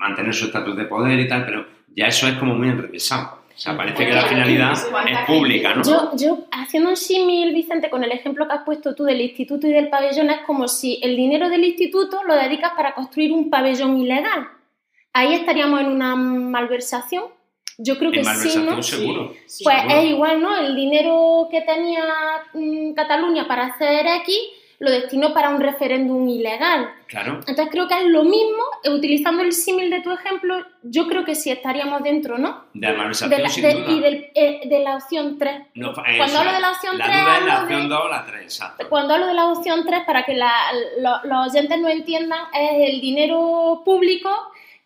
mantener 0.00 0.34
su 0.34 0.46
estatus 0.46 0.76
de 0.76 0.84
poder 0.84 1.20
y 1.20 1.28
tal, 1.28 1.44
pero 1.44 1.66
ya 1.94 2.06
eso 2.06 2.26
es 2.26 2.34
como 2.34 2.54
muy 2.54 2.68
enrevesado. 2.68 3.40
O 3.54 3.62
sea, 3.62 3.76
parece 3.76 4.06
que 4.06 4.12
la 4.12 4.22
finalidad 4.22 4.72
es 4.72 5.18
pública, 5.26 5.74
¿no? 5.74 5.82
Yo, 5.82 6.10
yo, 6.16 6.38
haciendo 6.50 6.88
un 6.88 6.96
símil, 6.96 7.52
Vicente, 7.52 7.90
con 7.90 8.02
el 8.02 8.10
ejemplo 8.10 8.46
que 8.48 8.54
has 8.54 8.64
puesto 8.64 8.94
tú 8.94 9.04
del 9.04 9.20
instituto 9.20 9.66
y 9.66 9.72
del 9.72 9.90
pabellón, 9.90 10.30
es 10.30 10.40
como 10.46 10.66
si 10.66 10.98
el 11.02 11.14
dinero 11.14 11.50
del 11.50 11.64
instituto 11.64 12.22
lo 12.26 12.34
dedicas 12.34 12.72
para 12.74 12.94
construir 12.94 13.32
un 13.32 13.50
pabellón 13.50 13.98
ilegal. 13.98 14.48
Ahí 15.12 15.34
estaríamos 15.34 15.80
en 15.80 15.88
una 15.88 16.16
malversación. 16.16 17.24
Yo 17.76 17.98
creo 17.98 18.10
que 18.10 18.24
sí, 18.24 18.58
¿no? 18.58 18.82
seguro. 18.82 19.34
Sí, 19.46 19.64
Pues 19.64 19.76
seguro. 19.76 19.98
es 20.00 20.04
igual, 20.10 20.40
¿no? 20.40 20.56
El 20.56 20.74
dinero 20.74 21.48
que 21.50 21.60
tenía 21.60 22.04
mm, 22.54 22.94
Cataluña 22.94 23.46
para 23.46 23.66
hacer 23.66 24.06
X 24.06 24.36
lo 24.80 24.90
destinó 24.90 25.32
para 25.34 25.50
un 25.50 25.60
referéndum 25.60 26.26
ilegal. 26.28 26.90
Claro. 27.06 27.34
Entonces 27.46 27.68
creo 27.70 27.86
que 27.86 27.98
es 27.98 28.06
lo 28.06 28.24
mismo, 28.24 28.62
eh, 28.82 28.88
utilizando 28.90 29.42
el 29.42 29.52
símil 29.52 29.90
de 29.90 30.00
tu 30.00 30.10
ejemplo, 30.10 30.56
yo 30.82 31.06
creo 31.06 31.22
que 31.24 31.34
sí 31.34 31.50
estaríamos 31.50 32.02
dentro, 32.02 32.38
¿no? 32.38 32.64
De 32.72 32.86
la 32.86 32.92
De 32.92 32.96
malversación, 32.98 33.42
la, 33.42 33.48
sin 33.50 33.62
de- 33.62 33.74
duda. 33.74 33.92
y 33.92 34.00
del- 34.00 34.30
eh, 34.34 34.60
de 34.64 34.78
la 34.78 34.96
opción 34.96 35.38
3. 35.38 35.62
No, 35.74 35.92
Cuando 35.92 36.38
hablo 36.38 36.52
de 36.52 36.60
la 36.60 36.70
opción 36.70 36.96
la 36.98 37.04
3, 37.04 37.20
duda 37.20 37.38
es 37.38 37.44
la 37.44 37.52
hablo 37.56 37.66
de- 37.68 37.74
opción 37.74 37.88
2 37.90 38.00
o 38.02 38.08
la 38.08 38.24
3, 38.26 38.42
exacto. 38.42 38.88
Cuando 38.88 39.14
hablo 39.14 39.26
de 39.26 39.34
la 39.34 39.46
opción 39.48 39.84
3, 39.86 40.00
para 40.06 40.24
que 40.24 40.34
la- 40.34 40.72
lo- 40.98 41.28
los 41.28 41.48
oyentes 41.54 41.78
no 41.78 41.88
entiendan, 41.88 42.40
es 42.54 42.90
el 42.94 43.00
dinero 43.02 43.82
público 43.84 44.30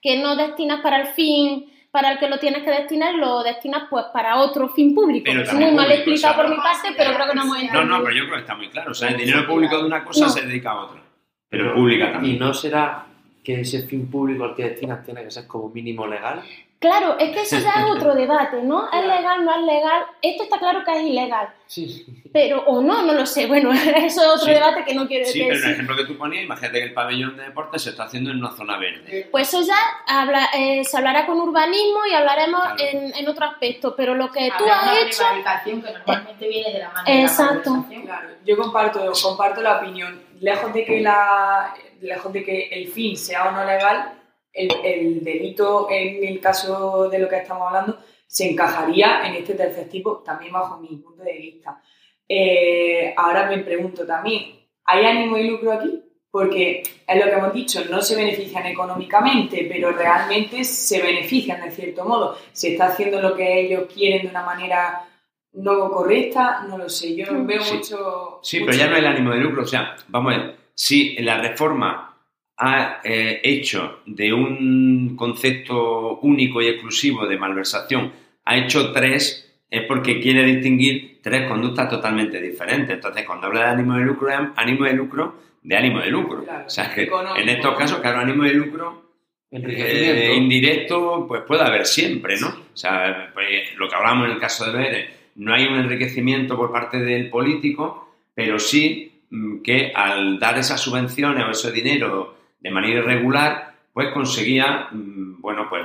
que 0.03 0.19
no 0.19 0.35
destinas 0.35 0.81
para 0.81 1.01
el 1.03 1.07
fin 1.09 1.71
para 1.95 2.11
el 2.11 2.19
que 2.19 2.29
lo 2.29 2.41
tienes 2.41 2.65
que 2.65 2.71
destinar, 2.73 3.15
lo 3.15 3.45
destinas 3.45 3.85
pues 3.89 4.07
para 4.13 4.39
otro 4.41 4.69
fin 4.69 4.97
público. 4.97 5.27
Pero 5.27 5.43
Es 5.43 5.55
muy 5.55 5.71
mal 5.71 5.89
explicado 5.93 6.35
por 6.35 6.49
mi 6.51 6.57
parte, 6.57 6.89
pero 6.97 7.15
creo 7.15 7.29
que 7.29 7.35
no 7.37 7.43
hemos 7.43 7.57
No, 7.57 7.63
entendido. 7.63 7.85
no, 7.85 8.03
pero 8.03 8.17
yo 8.17 8.23
creo 8.25 8.35
que 8.35 8.41
está 8.41 8.55
muy 8.57 8.69
claro. 8.69 8.91
O 8.91 8.95
sea, 8.95 9.11
el 9.11 9.17
dinero 9.17 9.47
público 9.47 9.79
de 9.79 9.85
una 9.85 10.05
cosa 10.05 10.25
No. 10.25 10.31
se 10.31 10.45
dedica 10.45 10.73
a 10.73 10.81
otra. 10.87 11.01
Pero 11.49 11.73
pública 11.73 12.09
¿Y 12.09 12.13
también. 12.13 12.39
no 12.41 12.53
será 12.53 13.07
que 13.45 13.61
ese 13.61 13.87
fin 13.87 14.11
público 14.11 14.43
al 14.43 14.57
que 14.57 14.65
destinas 14.65 15.05
tiene 15.05 15.23
que 15.23 15.31
ser 15.31 15.47
como 15.47 15.69
mínimo 15.69 16.05
legal? 16.09 16.43
Claro, 16.81 17.17
es 17.19 17.31
que 17.31 17.41
eso 17.43 17.59
ya 17.61 17.71
es 17.83 17.91
otro 17.91 18.15
debate, 18.15 18.61
¿no? 18.63 18.85
¿Es 18.85 18.91
Claro. 18.91 19.07
legal, 19.07 19.45
no 19.45 19.55
es 19.55 19.63
legal? 19.63 20.03
Esto 20.21 20.43
está 20.43 20.59
claro 20.59 20.85
que 20.85 20.93
es 20.93 21.03
ilegal, 21.05 21.49
Sí. 21.67 22.05
pero 22.31 22.63
o 22.67 22.83
no, 22.83 23.01
no 23.03 23.15
lo 23.15 23.25
sé. 23.25 23.47
Bueno, 23.55 23.73
eso 23.73 24.21
es 24.21 24.29
otro 24.29 24.45
Sí. 24.45 24.51
debate 24.51 24.85
que 24.85 24.95
no 24.95 25.07
quiero 25.07 25.25
Sí, 25.25 25.39
decir. 25.39 25.47
pero 25.49 25.61
en 25.61 25.65
el 25.67 25.73
ejemplo 25.73 25.97
que 25.97 26.05
tú 26.05 26.19
ponías, 26.19 26.45
imagínate 26.45 26.79
que 26.81 26.85
el 26.85 26.93
pabellón 26.93 27.37
de 27.39 27.45
deportes 27.45 27.83
se 27.83 27.91
está 27.91 28.05
haciendo 28.05 28.31
en 28.33 28.39
una 28.39 28.51
zona 28.53 28.77
verde. 28.77 29.29
Pues 29.31 29.49
eso 29.49 29.63
ya 29.63 29.77
habla- 30.07 30.51
eh, 30.55 30.85
se 30.85 30.97
hablará 30.99 31.25
con 31.25 31.41
urbanismo 31.41 32.01
y 32.11 32.15
hablaremos 32.15 32.61
Claro. 32.63 32.77
en, 32.79 33.15
en 33.17 33.29
otro 33.29 33.47
aspecto, 33.47 33.95
pero 33.97 34.15
lo 34.15 34.31
que 34.31 34.51
tú 34.59 34.65
has 34.65 34.83
una 34.83 35.01
hecho... 35.01 35.23
que 35.65 35.73
normalmente 35.77 36.49
viene 36.49 36.71
de 36.71 36.79
la 36.81 36.89
mano 36.91 37.05
de 37.07 37.15
la 37.15 37.21
Exacto. 37.23 37.87
Claro, 38.05 38.29
yo 38.45 38.57
comparto, 38.59 39.11
comparto 39.23 39.63
la 39.63 39.79
opinión. 39.79 40.23
Lejos 40.41 40.71
de 40.75 40.85
que 40.85 41.01
la, 41.01 41.73
lejos 42.03 42.31
de 42.31 42.45
que 42.45 42.69
el 42.73 42.89
fin 42.89 43.17
sea 43.17 43.49
o 43.49 43.53
no 43.53 43.65
legal, 43.65 44.13
el, 44.55 44.71
el 44.85 45.25
delito, 45.25 45.89
en 45.91 46.25
el 46.25 46.41
caso 46.41 47.09
de 47.11 47.19
lo 47.19 47.29
que 47.29 47.37
estamos 47.39 47.67
hablando, 47.67 47.99
se 48.27 48.51
encajaría 48.51 49.27
en 49.27 49.35
este 49.35 49.55
tercer 49.55 49.89
tipo, 49.89 50.19
también 50.19 50.53
bajo 50.53 50.79
mi 50.81 50.97
punto 50.97 51.23
de 51.23 51.33
vista. 51.39 51.81
Eh, 52.29 53.13
ahora 53.17 53.47
me 53.49 53.59
pregunto 53.59 54.07
también, 54.07 54.57
¿hay 54.85 55.05
ánimo 55.05 55.37
y 55.37 55.49
lucro 55.49 55.73
aquí? 55.73 56.01
Porque 56.31 56.83
es 57.07 57.17
lo 57.17 57.25
que 57.31 57.31
hemos 57.37 57.53
dicho, 57.53 57.85
no 57.91 58.01
se 58.03 58.17
benefician 58.17 58.67
económicamente, 58.67 59.67
pero 59.71 59.93
realmente 59.93 60.65
se 60.65 61.01
benefician 61.01 61.61
de 61.61 61.71
cierto 61.71 62.05
modo. 62.05 62.37
Se 62.53 62.73
está 62.73 62.87
haciendo 62.87 63.21
lo 63.21 63.37
que 63.37 63.61
ellos 63.61 63.85
quieren 63.93 64.23
de 64.23 64.29
una 64.29 64.43
manera 64.43 65.07
no 65.53 65.89
correcta, 65.91 66.65
no 66.69 66.77
lo 66.79 66.89
sé. 66.89 67.15
Yo 67.15 67.27
Mm. 67.33 67.47
veo 67.47 67.61
Sí. 67.63 67.75
mucho. 67.77 68.41
Sí, 68.43 68.59
mucho- 68.61 68.71
pero 68.73 68.79
ya 68.85 68.91
no 68.91 68.97
el 68.97 69.07
ánimo 69.07 69.31
de 69.31 69.37
lucro. 69.39 69.63
O 69.63 69.67
sea, 69.67 69.95
vamos 70.09 70.35
a 70.35 70.37
ver, 70.39 70.57
si 70.75 71.15
la 71.23 71.39
reforma 71.41 72.14
ha 72.57 73.01
eh, 73.03 73.41
hecho 73.43 74.01
de 74.07 74.33
un 74.33 75.17
concepto 75.17 76.19
único 76.21 76.63
y 76.63 76.69
exclusivo 76.69 77.27
de 77.27 77.37
malversación, 77.37 78.13
ha 78.45 78.57
hecho 78.57 78.93
tres, 78.93 79.61
es 79.71 79.83
porque 79.83 80.21
quiere 80.21 80.45
distinguir 80.45 81.21
tres 81.23 81.49
conductas 81.49 81.89
totalmente 81.89 82.41
diferentes. 82.41 82.95
Entonces, 82.95 83.25
cuando 83.25 83.47
habla 83.47 83.61
de 83.61 83.71
ánimo 83.71 83.95
de 83.97 84.05
lucro, 84.05 84.29
es 84.31 84.39
ánimo 84.57 84.85
de 84.85 84.93
lucro 84.93 85.45
de 85.65 85.77
ánimo 85.77 86.01
de 86.01 86.11
lucro. 86.11 86.45
Claro, 86.45 86.67
o 86.67 86.71
sea, 86.71 86.95
que 86.95 87.03
económico. 87.03 87.41
en 87.41 87.49
estos 87.49 87.77
casos, 87.77 87.99
claro, 88.01 88.21
ánimo 88.21 88.45
de 88.45 88.53
lucro. 88.53 89.03
Eh, 89.51 90.35
indirecto, 90.37 91.27
pues 91.29 91.43
puede 91.43 91.63
haber 91.63 91.87
siempre, 91.87 92.37
¿no? 92.39 92.49
O 92.49 92.77
sea, 92.77 93.31
pues, 93.33 93.75
lo 93.77 93.89
que 93.89 93.95
hablábamos 93.95 94.27
en 94.27 94.33
el 94.33 94.39
caso 94.39 94.67
de 94.67 94.79
Bere, 94.79 95.09
no 95.37 95.55
hay 95.55 95.65
un 95.67 95.77
enriquecimiento 95.77 96.57
por 96.57 96.73
parte 96.73 96.99
del 96.99 97.31
político, 97.31 98.15
pero 98.35 98.59
sí 98.59 99.23
mm, 99.31 99.63
que 99.63 99.93
al 99.95 100.39
dar 100.39 100.59
esas 100.59 100.81
subvenciones 100.81 101.45
o 101.45 101.51
ese 101.51 101.73
dinero 101.73 102.34
de 102.65 102.71
manera 102.71 103.01
irregular, 103.01 103.75
pues 103.93 104.09
conseguía, 104.09 104.89
mm, 104.91 105.43
bueno, 105.43 105.69
pues 105.69 105.85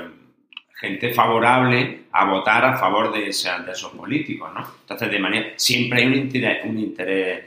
gente 0.79 1.13
favorable 1.13 2.03
a 2.13 2.23
votar 2.23 2.63
a 2.63 2.77
favor 2.77 3.13
de, 3.13 3.27
esos 3.27 3.91
políticos, 3.91 4.49
¿no? 4.53 4.65
Entonces, 4.79 5.11
de 5.11 5.19
manera, 5.19 5.53
siempre 5.57 5.99
hay 5.99 6.07
un 6.07 6.15
interés, 6.15 6.59
un 6.63 6.79
interés, 6.79 7.43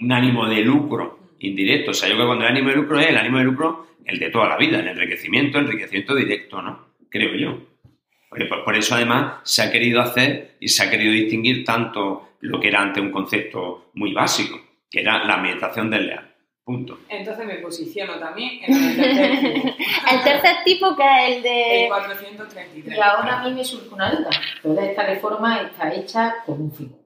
un 0.00 0.12
ánimo 0.12 0.46
de 0.46 0.60
lucro 0.60 1.18
indirecto. 1.40 1.90
O 1.90 1.94
sea, 1.94 2.08
yo 2.08 2.14
creo 2.14 2.26
que 2.26 2.28
cuando 2.28 2.44
el 2.44 2.52
ánimo 2.52 2.68
de 2.68 2.76
lucro 2.76 3.00
es 3.00 3.08
el 3.08 3.16
ánimo 3.18 3.38
de 3.38 3.44
lucro, 3.44 3.86
el 4.04 4.20
de 4.20 4.30
toda 4.30 4.48
la 4.48 4.56
vida, 4.56 4.78
el 4.78 4.86
enriquecimiento, 4.86 5.58
enriquecimiento 5.58 6.14
directo, 6.14 6.62
¿no? 6.62 6.86
Creo 7.10 7.34
yo. 7.34 7.58
Por, 8.64 8.76
eso, 8.76 8.94
además, 8.94 9.40
se 9.42 9.62
ha 9.62 9.72
querido 9.72 10.00
hacer 10.00 10.54
y 10.60 10.68
se 10.68 10.84
ha 10.84 10.90
querido 10.90 11.12
distinguir 11.12 11.64
tanto 11.64 12.36
lo 12.38 12.60
que 12.60 12.68
era 12.68 12.80
antes 12.80 13.02
un 13.02 13.10
concepto 13.10 13.90
muy 13.94 14.12
básico, 14.12 14.60
que 14.88 15.00
era 15.00 15.24
la 15.24 15.34
administración 15.34 15.90
del 15.90 16.06
leal. 16.06 16.29
Punto. 16.64 16.98
Entonces 17.08 17.46
me 17.46 17.56
posiciono 17.56 18.18
también 18.18 18.62
en 18.62 18.74
el 18.74 18.96
tercer 18.96 19.40
tipo, 19.40 19.74
El 20.12 20.22
tercer 20.22 20.56
tipo 20.64 20.96
que 20.96 21.02
es 21.02 21.36
el 21.36 21.42
de... 21.42 21.82
el 21.84 21.88
433. 21.88 22.96
Y 22.96 23.00
ahora 23.00 23.40
a 23.40 23.44
mí 23.44 23.54
me 23.54 23.64
surge 23.64 23.88
una 23.92 24.10
duda. 24.10 24.30
Toda 24.62 24.84
esta 24.84 25.04
reforma 25.04 25.62
está 25.62 25.92
hecha 25.92 26.36
con 26.46 26.60
un 26.62 26.72
fin. 26.72 26.96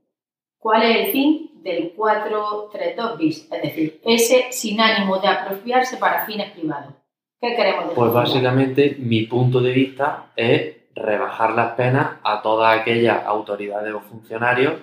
¿Cuál 0.59 0.83
es 0.83 0.97
el 0.97 1.13
fin 1.13 1.51
del 1.63 1.93
432 1.93 3.19
bis? 3.19 3.49
Es 3.53 3.63
decir, 3.63 4.01
ese 4.05 4.47
sin 4.51 4.81
ánimo 4.81 5.19
de 5.19 5.29
apropiarse 5.29 5.99
para 5.99 6.27
fines 6.27 6.53
privados. 6.53 6.95
¿Qué 7.41 7.55
queremos 7.55 7.85
decir? 7.85 7.97
Pues 7.97 8.13
básicamente 8.13 8.97
mi 8.99 9.27
punto 9.27 9.61
de 9.61 9.73
vista 9.73 10.33
es 10.37 10.75
rebajar 10.95 11.53
las 11.53 11.73
penas 11.75 12.17
a 12.23 12.41
todas 12.41 12.81
aquellas 12.81 13.25
autoridades 13.27 13.93
o 13.93 14.01
funcionarios 14.01 14.75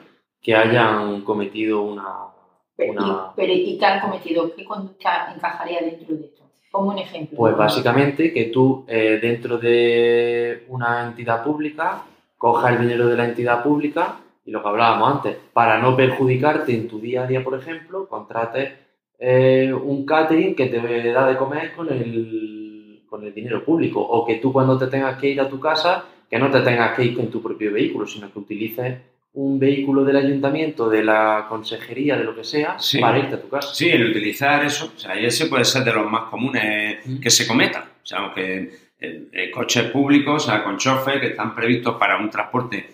que 0.42 0.56
hayan 0.56 1.22
cometido 1.22 1.82
una... 1.82 2.28
Pero, 2.82 2.92
una- 2.94 3.02
y, 3.12 3.36
pero, 3.36 3.54
¿y 3.54 3.78
qué 3.78 3.86
han 3.86 4.00
cometido? 4.02 4.56
¿Qué 4.56 4.66
conducta 4.66 5.32
encajaría 5.36 5.80
dentro 5.82 6.16
de 6.16 6.26
esto? 6.26 6.42
Como 6.72 6.90
un 6.92 6.98
ejemplo. 7.00 7.38
Pues 7.38 7.56
básicamente 7.56 8.34
que 8.34 8.46
tú 8.46 8.86
eh, 8.88 9.20
dentro 9.22 9.58
de 9.58 10.66
una 10.70 11.06
entidad 11.08 11.44
pública 11.44 12.04
cojas 12.38 12.72
el 12.74 12.80
dinero 12.82 13.08
de 13.08 13.18
la 13.18 13.26
entidad 13.26 13.62
pública 13.62 14.16
y 14.46 14.52
lo 14.52 14.64
que 14.64 14.70
hablábamos 14.70 15.18
antes, 15.18 15.36
para 15.54 15.78
no 15.80 15.96
perjudicarte 15.96 16.74
en 16.74 16.88
tu 16.88 17.00
día 17.00 17.24
a 17.24 17.28
día, 17.28 17.44
por 17.44 17.56
ejemplo, 17.60 18.08
contrates 18.08 18.72
eh, 19.20 19.72
un 19.72 20.04
catering 20.06 20.56
que 20.56 20.66
te 20.68 21.12
da 21.12 21.28
de 21.28 21.38
comer 21.38 21.76
con 21.76 21.92
el, 21.94 23.04
con 23.08 23.24
el 23.24 23.34
dinero 23.34 23.64
público. 23.64 24.02
O 24.02 24.26
que 24.26 24.36
tú 24.38 24.52
cuando 24.52 24.78
te 24.80 24.88
tengas 24.88 25.20
que 25.20 25.30
ir 25.30 25.40
a 25.42 25.48
tu 25.50 25.60
casa, 25.60 26.06
que 26.30 26.40
no 26.40 26.50
te 26.50 26.62
tengas 26.62 26.96
que 26.96 27.04
ir 27.04 27.16
con 27.16 27.28
tu 27.28 27.42
propio 27.44 27.72
vehículo, 27.72 28.08
sino 28.08 28.32
que 28.32 28.40
utilices 28.40 28.98
un 29.34 29.60
vehículo 29.60 30.04
del 30.04 30.18
ayuntamiento, 30.18 30.90
de 30.90 31.04
la 31.04 31.46
consejería, 31.48 32.18
de 32.18 32.24
lo 32.26 32.36
que 32.36 32.44
sea, 32.44 32.78
Sí. 32.80 33.00
para 33.00 33.18
irte 33.20 33.36
a 33.36 33.42
tu 33.42 33.48
casa. 33.50 33.74
Sí, 33.74 33.90
el 33.90 34.10
utilizar 34.10 34.64
eso, 34.66 34.92
o 34.96 35.00
sea, 35.00 35.14
ese 35.16 35.46
puede 35.46 35.64
ser 35.64 35.84
de 35.84 35.94
los 35.94 36.10
más 36.12 36.24
comunes 36.30 37.00
Mm. 37.06 37.20
que 37.20 37.30
se 37.30 37.48
cometan. 37.48 37.84
O 37.84 38.06
sea, 38.06 38.20
aunque 38.20 38.92
eh, 39.04 39.30
eh, 39.34 39.50
coches 39.50 39.86
públicos, 39.86 40.44
o 40.44 40.52
sea, 40.52 40.64
con 40.64 40.78
chofer 40.78 41.20
que 41.20 41.28
están 41.28 41.56
previstos 41.56 41.96
para 41.96 42.18
un 42.18 42.30
transporte, 42.30 42.88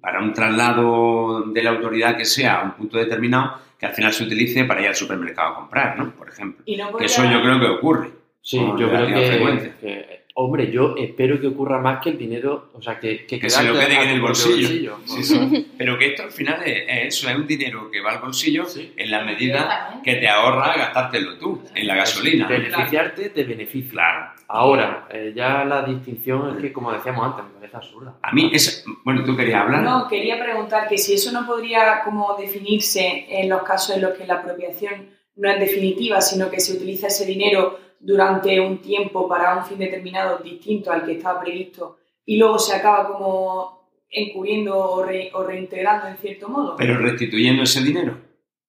para 0.00 0.20
un 0.20 0.32
traslado 0.34 1.42
de 1.46 1.62
la 1.62 1.70
autoridad 1.70 2.16
que 2.18 2.26
sea 2.26 2.60
a 2.60 2.64
un 2.64 2.72
punto 2.72 2.98
determinado, 2.98 3.58
que 3.78 3.86
al 3.86 3.94
final 3.94 4.12
se 4.12 4.24
utilice 4.24 4.64
para 4.64 4.82
ir 4.82 4.88
al 4.88 4.94
supermercado 4.94 5.52
a 5.52 5.54
comprar, 5.56 5.96
¿no? 5.98 6.10
Por 6.14 6.28
ejemplo. 6.28 6.62
Y 6.66 6.76
no 6.76 6.94
Que 6.96 7.06
eso 7.06 7.22
yo 7.24 7.40
creo 7.40 7.58
que 7.60 7.66
ocurre. 7.66 8.10
Sí, 8.42 8.58
yo 8.58 8.90
creo 8.90 9.06
que, 9.06 9.26
frecuencia. 9.26 9.74
que- 9.80 10.23
hombre, 10.36 10.70
yo 10.70 10.94
espero 10.98 11.40
que 11.40 11.46
ocurra 11.46 11.80
más 11.80 12.02
que 12.02 12.10
el 12.10 12.18
dinero, 12.18 12.70
o 12.74 12.82
sea, 12.82 12.98
que, 12.98 13.24
que, 13.24 13.38
Que 13.38 13.48
se 13.48 13.62
lo 13.62 13.78
a 13.78 13.84
en 13.84 14.08
el 14.10 14.20
bolsillo. 14.20 14.98
Sí, 15.04 15.34
Bueno, 15.36 15.50
sí. 15.56 15.72
Pero 15.78 15.96
que 15.98 16.08
esto 16.08 16.24
al 16.24 16.32
final 16.32 16.62
es, 16.64 16.82
es 16.88 17.14
eso, 17.16 17.30
es 17.30 17.36
un 17.36 17.46
dinero 17.46 17.90
que 17.90 18.00
va 18.00 18.12
al 18.12 18.18
bolsillo 18.20 18.64
Sí. 18.66 18.92
en 18.96 19.10
la 19.10 19.22
medida 19.24 20.00
que 20.02 20.14
te 20.16 20.28
ahorra 20.28 20.76
gastártelo 20.76 21.38
tú 21.38 21.62
en 21.74 21.86
la 21.86 21.94
gasolina. 21.96 22.48
Beneficiarte 22.48 23.30
te 23.30 23.44
beneficia. 23.44 23.92
Claro. 23.92 24.30
Ahora, 24.48 25.06
eh, 25.10 25.32
ya 25.34 25.64
la 25.64 25.82
distinción 25.82 26.56
es 26.56 26.62
que, 26.62 26.72
como 26.72 26.92
decíamos 26.92 27.24
antes, 27.26 27.44
me 27.44 27.60
parece 27.60 27.76
absurda. 27.76 28.16
A 28.22 28.32
mí, 28.32 28.50
es, 28.52 28.84
bueno, 29.04 29.24
tú 29.24 29.36
querías 29.36 29.62
hablar. 29.62 29.82
No, 29.82 30.08
quería 30.08 30.38
preguntar 30.42 30.88
que 30.88 30.98
si 30.98 31.14
eso 31.14 31.32
no 31.32 31.46
podría 31.46 32.02
como 32.04 32.36
definirse 32.36 33.26
en 33.28 33.48
los 33.48 33.62
casos 33.62 33.96
en 33.96 34.02
los 34.02 34.12
que 34.18 34.26
la 34.26 34.34
apropiación 34.34 35.10
no 35.36 35.50
es 35.50 35.58
definitiva, 35.60 36.20
sino 36.20 36.50
que 36.50 36.60
se 36.60 36.74
utiliza 36.74 37.06
ese 37.06 37.24
dinero 37.24 37.78
durante 38.04 38.60
un 38.60 38.78
tiempo 38.78 39.26
para 39.28 39.56
un 39.56 39.64
fin 39.64 39.78
determinado 39.78 40.38
distinto 40.38 40.92
al 40.92 41.04
que 41.04 41.12
estaba 41.12 41.40
previsto 41.40 41.98
y 42.26 42.36
luego 42.38 42.58
se 42.58 42.76
acaba 42.76 43.08
como 43.08 43.88
encubriendo 44.10 44.76
o, 44.78 45.04
re- 45.04 45.30
o 45.32 45.42
reintegrando 45.42 46.08
en 46.08 46.16
cierto 46.18 46.48
modo. 46.48 46.76
Pero 46.76 46.98
restituyendo 46.98 47.62
ese 47.62 47.82
dinero. 47.82 48.16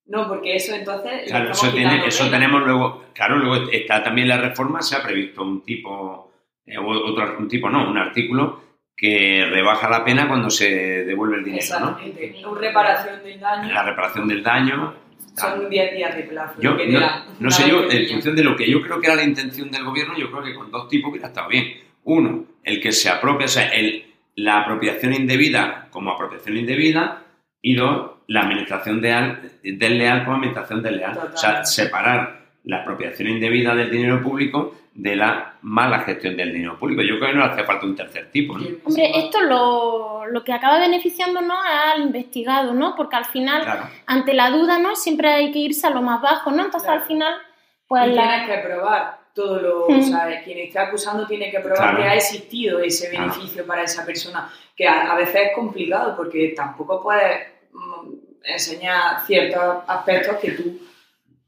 no, 0.08 0.28
porque 0.28 0.56
eso 0.56 0.74
entonces... 0.76 1.24
Claro, 1.28 1.52
eso, 1.52 1.70
tiene- 1.72 2.06
eso 2.08 2.30
tenemos 2.30 2.64
luego. 2.64 3.04
Claro, 3.14 3.38
luego 3.38 3.70
está 3.72 4.04
también 4.04 4.28
la 4.28 4.38
reforma, 4.38 4.82
se 4.82 4.96
ha 4.96 5.04
previsto 5.04 5.42
un 5.44 5.64
tipo, 5.64 6.32
eh, 6.66 6.78
otro, 6.78 7.36
un 7.40 7.48
tipo 7.48 7.70
no, 7.70 7.90
un 7.90 7.98
artículo 7.98 8.62
que 8.98 9.46
rebaja 9.50 9.90
la 9.90 10.06
pena 10.06 10.28
cuando 10.28 10.50
se 10.50 11.04
devuelve 11.04 11.38
el 11.38 11.44
dinero, 11.44 11.64
¿no? 11.80 12.00
Exactamente. 12.00 12.36
Una 12.48 12.60
reparación 12.62 13.24
del 13.24 13.40
daño 13.40 13.74
La 13.74 13.84
reparación 13.84 14.28
del 14.28 14.44
daño. 14.44 14.94
Son 15.36 15.70
10 15.70 15.94
días 15.94 16.16
de 16.16 16.24
plazo. 16.24 16.62
Yo 16.62 16.78
que 16.78 16.86
te 16.86 17.00
no, 17.40 17.52
sé 17.52 17.70
yo, 17.70 17.90
en 17.90 18.08
función 18.08 18.36
de 18.36 18.44
lo 18.44 18.56
que 18.56 18.70
yo 18.70 18.82
creo 18.82 19.00
que 19.00 19.08
era 19.08 19.16
la 19.16 19.24
intención 19.24 19.70
del 19.72 19.84
gobierno, 19.84 20.18
yo 20.18 20.32
creo 20.32 20.44
que 20.44 20.56
con 20.56 20.72
dos 20.72 20.88
tipos 20.88 21.12
hubiera 21.12 21.28
estado 21.28 21.50
bien. 21.50 21.82
Uno, 22.04 22.46
el 22.64 22.80
que 22.80 22.92
se 22.92 23.10
apropia, 23.10 23.46
o 23.46 23.50
sea, 23.50 23.70
el, 23.70 24.06
la 24.36 24.62
apropiación 24.62 25.14
indebida 25.14 25.88
como 25.92 26.12
apropiación 26.12 26.58
indebida, 26.58 27.24
y 27.62 27.74
dos, 27.74 28.12
la 28.28 28.42
administración 28.42 29.02
de, 29.02 29.36
desleal 29.64 30.24
como 30.24 30.38
administración 30.38 30.84
desleal. 30.84 31.32
O 31.34 31.38
sea, 31.38 31.66
separar 31.66 32.46
la 32.64 32.82
apropiación 32.82 33.30
indebida 33.30 33.76
del 33.76 33.90
dinero 33.90 34.22
público 34.22 34.76
de 34.96 35.14
la 35.16 35.56
mala 35.62 36.00
gestión 36.00 36.38
del 36.38 36.54
dinero 36.54 36.80
público. 36.80 37.02
Yo 37.02 37.20
creo 37.20 37.32
que 37.32 37.38
no 37.38 37.44
hace 37.44 37.64
falta 37.66 37.86
un 37.86 37.96
tercer 37.98 38.32
tipo, 38.32 38.58
¿no? 38.58 38.66
Hombre, 38.86 39.12
esto 39.14 39.42
lo, 39.42 40.26
lo 40.26 40.44
que 40.46 40.54
acaba 40.54 40.80
beneficiándonos 40.80 41.58
es 41.66 41.94
al 41.94 42.02
investigado, 42.02 42.74
¿no? 42.74 42.96
Porque 42.96 43.18
al 43.18 43.26
final, 43.26 43.64
Claro. 43.64 43.90
ante 44.08 44.34
la 44.34 44.50
duda, 44.52 44.80
¿no? 44.80 44.96
Siempre 44.96 45.28
hay 45.30 45.52
que 45.52 45.60
irse 45.60 45.86
a 45.86 45.90
lo 45.90 46.02
más 46.02 46.22
bajo, 46.22 46.50
¿no? 46.52 46.64
Entonces 46.64 46.88
Claro. 46.88 47.02
al 47.02 47.08
final, 47.08 47.34
pues 47.88 48.08
y 48.08 48.12
la... 48.14 48.22
tienes 48.24 48.50
que 48.50 48.68
probar 48.68 49.20
todo 49.34 49.60
lo, 49.62 49.90
Mm. 49.90 50.00
o 50.00 50.02
sea, 50.02 50.44
quien 50.46 50.60
esté 50.60 50.80
acusando 50.80 51.28
tiene 51.28 51.52
que 51.52 51.60
probar 51.60 51.78
Claro. 51.78 51.98
que 51.98 52.04
ha 52.06 52.16
existido 52.16 52.80
ese 52.80 53.10
Claro. 53.10 53.26
beneficio 53.34 53.66
para 53.68 53.84
esa 53.84 54.06
persona, 54.06 54.50
que 54.78 54.88
a, 54.88 55.12
a 55.12 55.16
veces 55.18 55.36
es 55.48 55.52
complicado 55.54 56.16
porque 56.16 56.54
tampoco 56.56 57.04
puedes 57.04 57.48
mm, 57.74 58.14
enseñar 58.46 59.26
ciertos 59.26 59.84
aspectos 59.88 60.38
que 60.38 60.52
tú, 60.52 60.80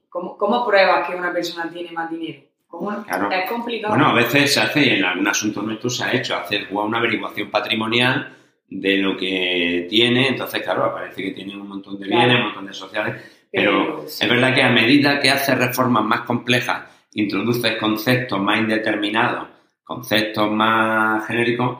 ¿cómo, 0.09 0.37
cómo 0.37 0.65
pruebas 0.65 1.07
que 1.07 1.15
una 1.15 1.31
persona 1.31 1.69
tiene 1.71 1.91
más 1.93 2.09
dinero? 2.09 2.41
¿Cómo? 2.67 3.03
Claro. 3.05 3.31
Es 3.31 3.49
complicado. 3.49 3.93
Bueno, 3.95 4.09
a 4.09 4.13
veces 4.13 4.53
se 4.53 4.59
hace, 4.59 4.85
y 4.85 4.89
en 4.89 5.05
algún 5.05 5.27
asunto 5.27 5.61
nuestro 5.61 5.89
se 5.89 6.03
ha 6.03 6.13
hecho, 6.13 6.35
hacer 6.35 6.67
una 6.71 6.97
averiguación 6.97 7.49
patrimonial 7.49 8.33
de 8.69 8.97
lo 8.97 9.15
que 9.15 9.87
tiene, 9.89 10.27
entonces, 10.27 10.61
claro, 10.61 10.83
aparece 10.85 11.23
que 11.23 11.31
tiene 11.31 11.55
un 11.55 11.67
montón 11.67 11.97
de 11.99 12.05
Claro. 12.07 12.19
bienes, 12.25 12.37
un 12.39 12.45
montón 12.47 12.65
de 12.67 12.73
sociales, 12.73 13.15
pero 13.51 13.71
Pero, 13.95 14.03
sí. 14.07 14.25
es 14.25 14.29
verdad 14.29 14.53
que 14.53 14.61
a 14.63 14.69
medida 14.69 15.19
que 15.21 15.29
haces 15.29 15.57
reformas 15.57 16.03
más 16.03 16.21
complejas, 16.21 16.83
introduces 17.13 17.77
conceptos 17.77 18.39
más 18.41 18.59
indeterminados, 18.59 19.47
conceptos 19.83 20.51
más 20.51 21.25
genéricos, 21.25 21.79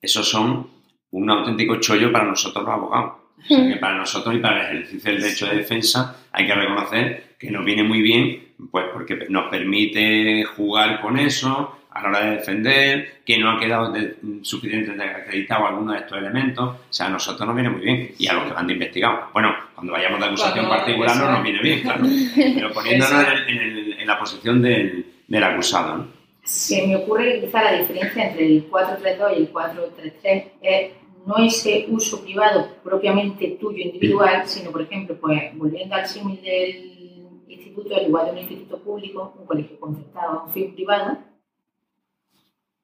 esos 0.00 0.28
son 0.28 0.70
un 1.10 1.30
auténtico 1.30 1.76
chollo 1.80 2.12
para 2.12 2.24
nosotros 2.26 2.64
los 2.64 2.72
abogados. 2.72 3.12
O 3.38 3.42
sea, 3.42 3.68
que 3.68 3.76
para 3.76 3.96
nosotros 3.96 4.34
y 4.34 4.38
para 4.38 4.70
el 4.70 4.78
ejercicio 4.78 5.12
del 5.12 5.22
derecho 5.22 5.46
de 5.46 5.56
defensa 5.56 6.16
hay 6.32 6.46
que 6.46 6.54
reconocer 6.54 7.34
que 7.38 7.50
nos 7.50 7.64
viene 7.64 7.82
muy 7.82 8.00
bien, 8.02 8.47
pues 8.70 8.86
porque 8.92 9.26
nos 9.28 9.48
permite 9.50 10.44
jugar 10.44 11.00
con 11.00 11.18
eso 11.18 11.74
a 11.90 12.02
la 12.02 12.08
hora 12.10 12.20
de 12.26 12.30
defender, 12.36 13.20
que 13.24 13.38
no 13.38 13.50
ha 13.50 13.58
quedado 13.58 13.90
de- 13.92 14.16
suficientemente 14.42 15.02
acreditado 15.04 15.66
alguno 15.66 15.92
de 15.92 15.98
estos 15.98 16.18
elementos. 16.18 16.68
O 16.68 16.92
sea, 16.92 17.06
a 17.06 17.10
nosotros 17.10 17.46
nos 17.46 17.56
viene 17.56 17.70
muy 17.70 17.80
bien 17.80 18.10
y 18.18 18.26
a 18.28 18.34
los 18.34 18.44
que 18.44 18.52
van 18.52 18.66
de 18.66 18.72
investigado. 18.74 19.28
Bueno, 19.32 19.54
cuando 19.74 19.92
vayamos 19.94 20.20
de 20.20 20.26
acusación 20.26 20.68
particular 20.68 21.16
no 21.16 21.32
nos 21.32 21.42
viene 21.42 21.60
bien, 21.60 21.80
claro. 21.80 22.04
Pero 22.36 22.72
poniéndonos 22.72 23.12
en, 23.26 23.32
el- 23.32 23.48
en 23.48 23.58
el- 23.78 23.92
en 24.00 24.06
la 24.06 24.18
posición 24.18 24.62
del, 24.62 25.06
del 25.26 25.42
acusado. 25.44 25.96
¿no? 25.98 26.06
Se 26.44 26.86
me 26.86 26.96
ocurre 26.96 27.40
que 27.40 27.46
quizá 27.46 27.62
la 27.64 27.78
diferencia 27.80 28.28
entre 28.28 28.46
el 28.46 28.64
432 28.64 29.32
y 29.38 29.40
el 29.42 29.48
433 29.48 30.44
es 30.62 30.90
no 31.26 31.36
ese 31.44 31.84
uso 31.88 32.22
privado 32.24 32.76
propiamente 32.82 33.58
tuyo 33.60 33.82
individual, 33.82 34.42
sino, 34.46 34.70
por 34.70 34.80
ejemplo, 34.82 35.16
pues 35.20 35.42
volviendo 35.54 35.94
al 35.96 36.06
símil 36.06 36.40
del 36.42 36.97
instituto, 37.48 37.94
al 37.96 38.06
igual 38.06 38.26
de 38.26 38.32
un 38.32 38.38
instituto 38.38 38.78
público, 38.78 39.34
un 39.38 39.46
colegio 39.46 39.78
concertado 39.80 40.40
a 40.40 40.44
un 40.44 40.52
fin 40.52 40.74
privado, 40.74 41.18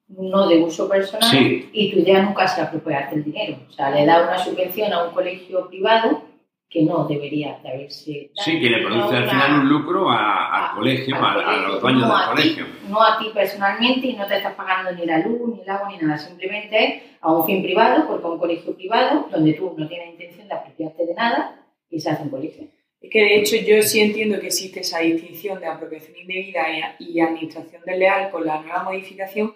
no 0.07 0.47
de 0.47 0.61
uso 0.63 0.87
personal, 0.87 1.29
Sí. 1.29 1.69
y 1.73 1.91
tu 1.91 1.99
idea 1.99 2.21
nunca 2.21 2.47
sea 2.47 2.65
apropiarte 2.65 3.15
el 3.15 3.23
dinero. 3.23 3.57
O 3.67 3.71
sea, 3.71 3.89
le 3.89 4.05
da 4.05 4.23
una 4.23 4.37
subvención 4.37 4.93
a 4.93 5.03
un 5.05 5.13
colegio 5.13 5.67
privado 5.67 6.21
que 6.69 6.83
no 6.83 7.05
debería 7.07 7.57
de 7.63 7.69
haberse 7.69 8.31
dado, 8.35 8.43
Sí, 8.45 8.59
que 8.59 8.69
le 8.69 8.83
produce 8.85 9.15
al 9.17 9.29
final 9.29 9.59
un 9.61 9.69
lucro 9.69 10.09
a- 10.09 10.47
al 10.67 10.71
a- 10.71 10.75
colegio, 10.75 11.15
al 11.15 11.23
a, 11.39 11.49
a 11.49 11.57
los 11.69 11.81
dueños 11.81 12.01
no 12.01 12.07
del 12.07 12.15
a 12.15 12.25
ti, 12.25 12.31
colegio. 12.31 12.65
no 12.89 13.01
a 13.01 13.17
ti 13.17 13.25
personalmente 13.33 14.07
y 14.07 14.13
no 14.15 14.25
te 14.27 14.37
estás 14.37 14.53
pagando 14.55 14.91
ni 14.91 15.05
la 15.05 15.19
luz, 15.19 15.39
ni 15.55 15.61
el 15.61 15.69
agua, 15.69 15.89
ni 15.89 15.97
nada. 15.97 16.17
Simplemente 16.17 16.85
es 16.97 17.03
a 17.21 17.31
un 17.31 17.45
fin 17.45 17.63
privado, 17.63 18.07
porque 18.07 18.27
un 18.27 18.37
colegio 18.37 18.75
privado, 18.75 19.27
donde 19.31 19.53
tú 19.53 19.73
no 19.77 19.87
tienes 19.87 20.09
intención 20.11 20.47
de 20.47 20.53
apropiarte 20.53 21.05
de 21.05 21.13
nada, 21.15 21.59
y 21.89 21.99
se 21.99 22.09
hace 22.09 22.23
un 22.23 22.29
colegio. 22.29 22.67
Es 23.05 23.11
que 23.11 23.19
de 23.19 23.35
hecho 23.35 23.55
yo 23.57 23.83
sí 23.83 23.99
entiendo 23.99 24.39
que 24.39 24.47
existe 24.47 24.79
esa 24.79 24.99
distinción 24.99 25.59
de 25.59 25.67
apropiación 25.67 26.17
indebida 26.17 26.95
y, 26.97 27.19
administración 27.19 27.83
desleal 27.85 28.31
con 28.31 28.45
la 28.45 28.61
nueva 28.61 28.83
modificación, 28.83 29.53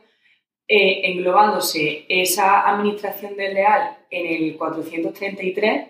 eh, 0.67 1.01
englobándose 1.05 2.05
esa 2.07 2.69
administración 2.69 3.35
desleal 3.35 3.97
en 4.12 4.43
el 4.43 4.55
433 4.55 5.88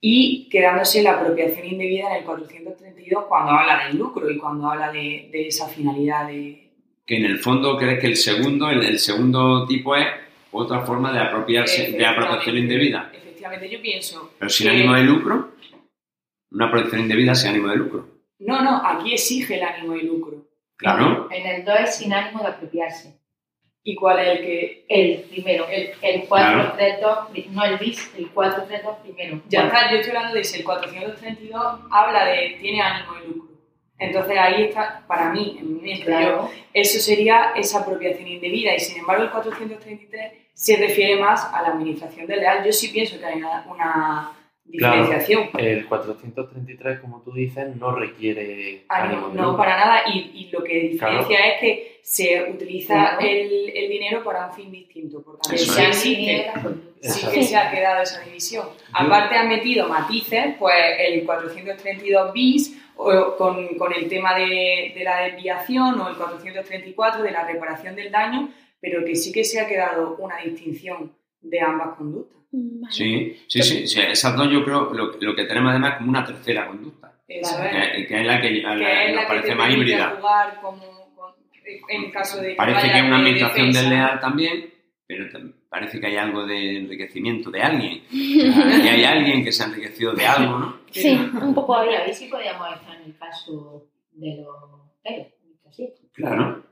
y 0.00 0.48
quedándose 0.48 1.02
la 1.02 1.14
apropiación 1.14 1.66
indebida 1.66 2.10
en 2.10 2.18
el 2.18 2.24
432 2.24 3.24
cuando 3.24 3.50
habla 3.50 3.88
del 3.88 3.98
lucro 3.98 4.30
y 4.30 4.38
cuando 4.38 4.70
habla 4.70 4.92
de, 4.92 5.28
de 5.32 5.48
esa 5.48 5.66
finalidad 5.66 6.28
de... 6.28 6.70
Que 7.04 7.16
en 7.16 7.24
el 7.24 7.38
fondo 7.38 7.76
crees 7.76 7.98
que 7.98 8.06
el 8.06 8.16
segundo, 8.16 8.70
el, 8.70 8.84
el 8.84 9.00
segundo 9.00 9.66
tipo 9.66 9.96
es 9.96 10.06
otra 10.52 10.82
forma 10.82 11.12
de 11.12 11.18
apropiarse, 11.18 11.90
de 11.90 12.06
apropiación 12.06 12.56
indebida. 12.56 13.10
Efectivamente, 13.12 13.68
yo 13.68 13.82
pienso... 13.82 14.30
Pero 14.38 14.48
sin 14.48 14.68
ánimo 14.68 14.94
de 14.94 15.02
lucro, 15.02 15.53
una 16.54 16.66
apropiación 16.66 17.02
indebida 17.02 17.34
sin 17.34 17.50
ánimo 17.50 17.68
de 17.68 17.76
lucro. 17.76 18.08
No, 18.38 18.62
no, 18.62 18.80
aquí 18.86 19.12
exige 19.12 19.56
el 19.56 19.62
ánimo 19.64 19.92
de 19.94 20.02
lucro. 20.04 20.46
Claro. 20.76 21.28
En 21.30 21.46
el 21.46 21.64
2 21.64 21.74
es 21.80 21.96
sin 21.96 22.12
ánimo 22.12 22.42
de 22.42 22.48
apropiarse. 22.48 23.18
¿Y 23.82 23.94
cuál 23.96 24.18
es 24.20 24.28
el 24.28 24.38
que...? 24.46 24.86
El 24.88 25.20
primero, 25.30 25.66
el, 25.68 25.90
el 26.00 26.24
432, 26.26 27.50
no 27.50 27.64
el 27.64 27.78
bis, 27.78 28.10
el 28.16 28.30
432 28.30 28.96
primero. 29.02 29.42
Ya 29.48 29.60
Bueno, 29.62 29.74
está, 29.76 29.90
yo 29.90 29.96
estoy 29.98 30.10
hablando 30.16 30.34
de 30.34 30.40
ese, 30.40 30.58
el 30.58 30.64
432 30.64 31.62
habla 31.90 32.24
de 32.24 32.56
tiene 32.60 32.80
ánimo 32.80 33.14
de 33.14 33.26
lucro. 33.28 33.54
Entonces 33.98 34.36
ahí 34.38 34.64
está, 34.64 35.04
para 35.06 35.30
mí, 35.32 35.56
en 35.60 35.74
mi 35.74 35.80
mente, 35.80 36.00
yo, 36.00 36.06
Claro. 36.06 36.50
eso 36.72 36.98
sería 36.98 37.52
esa 37.56 37.80
apropiación 37.80 38.26
indebida 38.26 38.74
y 38.74 38.80
sin 38.80 38.98
embargo 38.98 39.22
el 39.24 39.30
433 39.30 40.32
se 40.52 40.76
refiere 40.76 41.20
más 41.20 41.44
a 41.52 41.62
la 41.62 41.68
administración 41.68 42.26
del 42.26 42.40
leal. 42.40 42.64
Yo 42.64 42.72
sí 42.72 42.88
pienso 42.88 43.18
que 43.18 43.26
hay 43.26 43.36
una, 43.36 43.64
una 43.68 44.32
diferenciación. 44.64 45.50
El 45.58 45.86
433, 45.86 47.00
como 47.00 47.22
tú 47.22 47.32
dices, 47.32 47.74
no 47.76 47.94
requiere 47.94 48.84
Ánimo, 48.88 49.26
ánimo 49.26 49.42
no, 49.42 49.56
para 49.56 49.76
nada. 49.76 50.02
Y, 50.12 50.30
y 50.34 50.50
lo 50.50 50.62
que 50.64 50.74
diferencia 50.80 51.26
Claro. 51.36 51.52
es 51.54 51.60
que 51.60 51.98
se 52.02 52.50
utiliza 52.50 52.94
Claro. 52.94 53.18
el, 53.20 53.70
el 53.74 53.88
dinero 53.90 54.24
para 54.24 54.46
un 54.48 54.54
fin 54.54 54.70
distinto. 54.72 55.22
Por 55.22 55.38
tanto, 55.38 55.54
Eso 55.54 55.72
sí 55.92 56.26
es. 56.30 57.14
sí 57.14 57.26
que 57.32 57.42
se 57.44 57.56
ha 57.56 57.70
quedado 57.70 58.02
esa 58.02 58.20
división. 58.24 58.66
Aparte 58.92 59.36
han 59.36 59.48
metido 59.48 59.88
matices, 59.88 60.54
pues 60.58 60.74
el 60.98 61.24
432 61.24 62.32
bis 62.32 62.80
o 62.96 63.36
con, 63.36 63.76
con 63.76 63.92
el 63.92 64.08
tema 64.08 64.34
de, 64.38 64.92
de 64.96 65.02
la 65.04 65.22
desviación 65.22 66.00
o 66.00 66.08
el 66.08 66.16
434 66.16 67.22
de 67.22 67.30
la 67.32 67.44
reparación 67.46 67.94
del 67.96 68.10
daño, 68.10 68.50
pero 68.80 69.04
que 69.04 69.14
sí 69.16 69.32
que 69.32 69.44
se 69.44 69.60
ha 69.60 69.66
quedado 69.66 70.16
una 70.18 70.36
distinción 70.38 71.12
de 71.44 71.60
ambas 71.60 71.96
conductas. 71.96 72.38
Vale. 72.52 72.92
Sí, 72.92 73.36
sí, 73.48 73.62
sí, 73.62 73.86
sí, 73.86 74.00
esas 74.00 74.36
dos 74.36 74.48
yo 74.50 74.64
creo 74.64 74.92
lo, 74.92 75.12
lo 75.20 75.34
que 75.34 75.44
tenemos 75.44 75.70
además 75.70 75.92
es 75.92 75.96
como 75.98 76.10
una 76.10 76.24
tercera 76.24 76.66
conducta, 76.68 77.12
es. 77.26 77.48
que, 77.52 78.06
que 78.06 78.20
es 78.20 78.26
la 78.26 78.40
que, 78.40 78.64
a 78.64 78.74
la- 78.76 78.84
que 78.86 79.04
es 79.04 79.08
nos 79.08 79.16
la 79.16 79.20
que 79.22 79.26
parece 79.26 79.48
te 79.48 79.54
más 79.56 79.70
híbrida. 79.74 80.10
jugar 80.16 80.60
como, 80.62 81.14
con- 81.16 81.34
en 81.88 82.10
caso 82.12 82.40
de 82.40 82.54
Parece 82.54 82.90
que 82.92 82.98
es 82.98 83.02
una 83.04 83.10
de 83.10 83.16
administración 83.16 83.66
defensa. 83.66 83.80
desleal 83.80 84.20
también, 84.20 84.70
pero 85.06 85.24
parece 85.68 85.98
que 86.00 86.06
hay 86.06 86.16
algo 86.16 86.46
de 86.46 86.76
enriquecimiento 86.78 87.50
de 87.50 87.62
alguien. 87.62 88.02
O 88.08 88.52
sea, 88.70 88.82
que 88.82 88.90
hay 88.90 89.04
alguien 89.04 89.42
que 89.44 89.50
se 89.50 89.62
ha 89.62 89.66
enriquecido 89.66 90.12
de 90.14 90.26
algo, 90.26 90.58
¿no? 90.58 90.76
Sí, 90.92 91.10
un 91.42 91.54
poco 91.54 91.74
había. 91.74 92.04
ahí 92.04 92.14
sí 92.14 92.28
podríamos 92.28 92.68
estar 92.72 92.94
en 92.96 93.02
el 93.02 93.18
caso 93.18 93.84
de 94.12 94.36
los 94.36 95.74
sí. 95.74 95.92
Claro, 96.12 96.62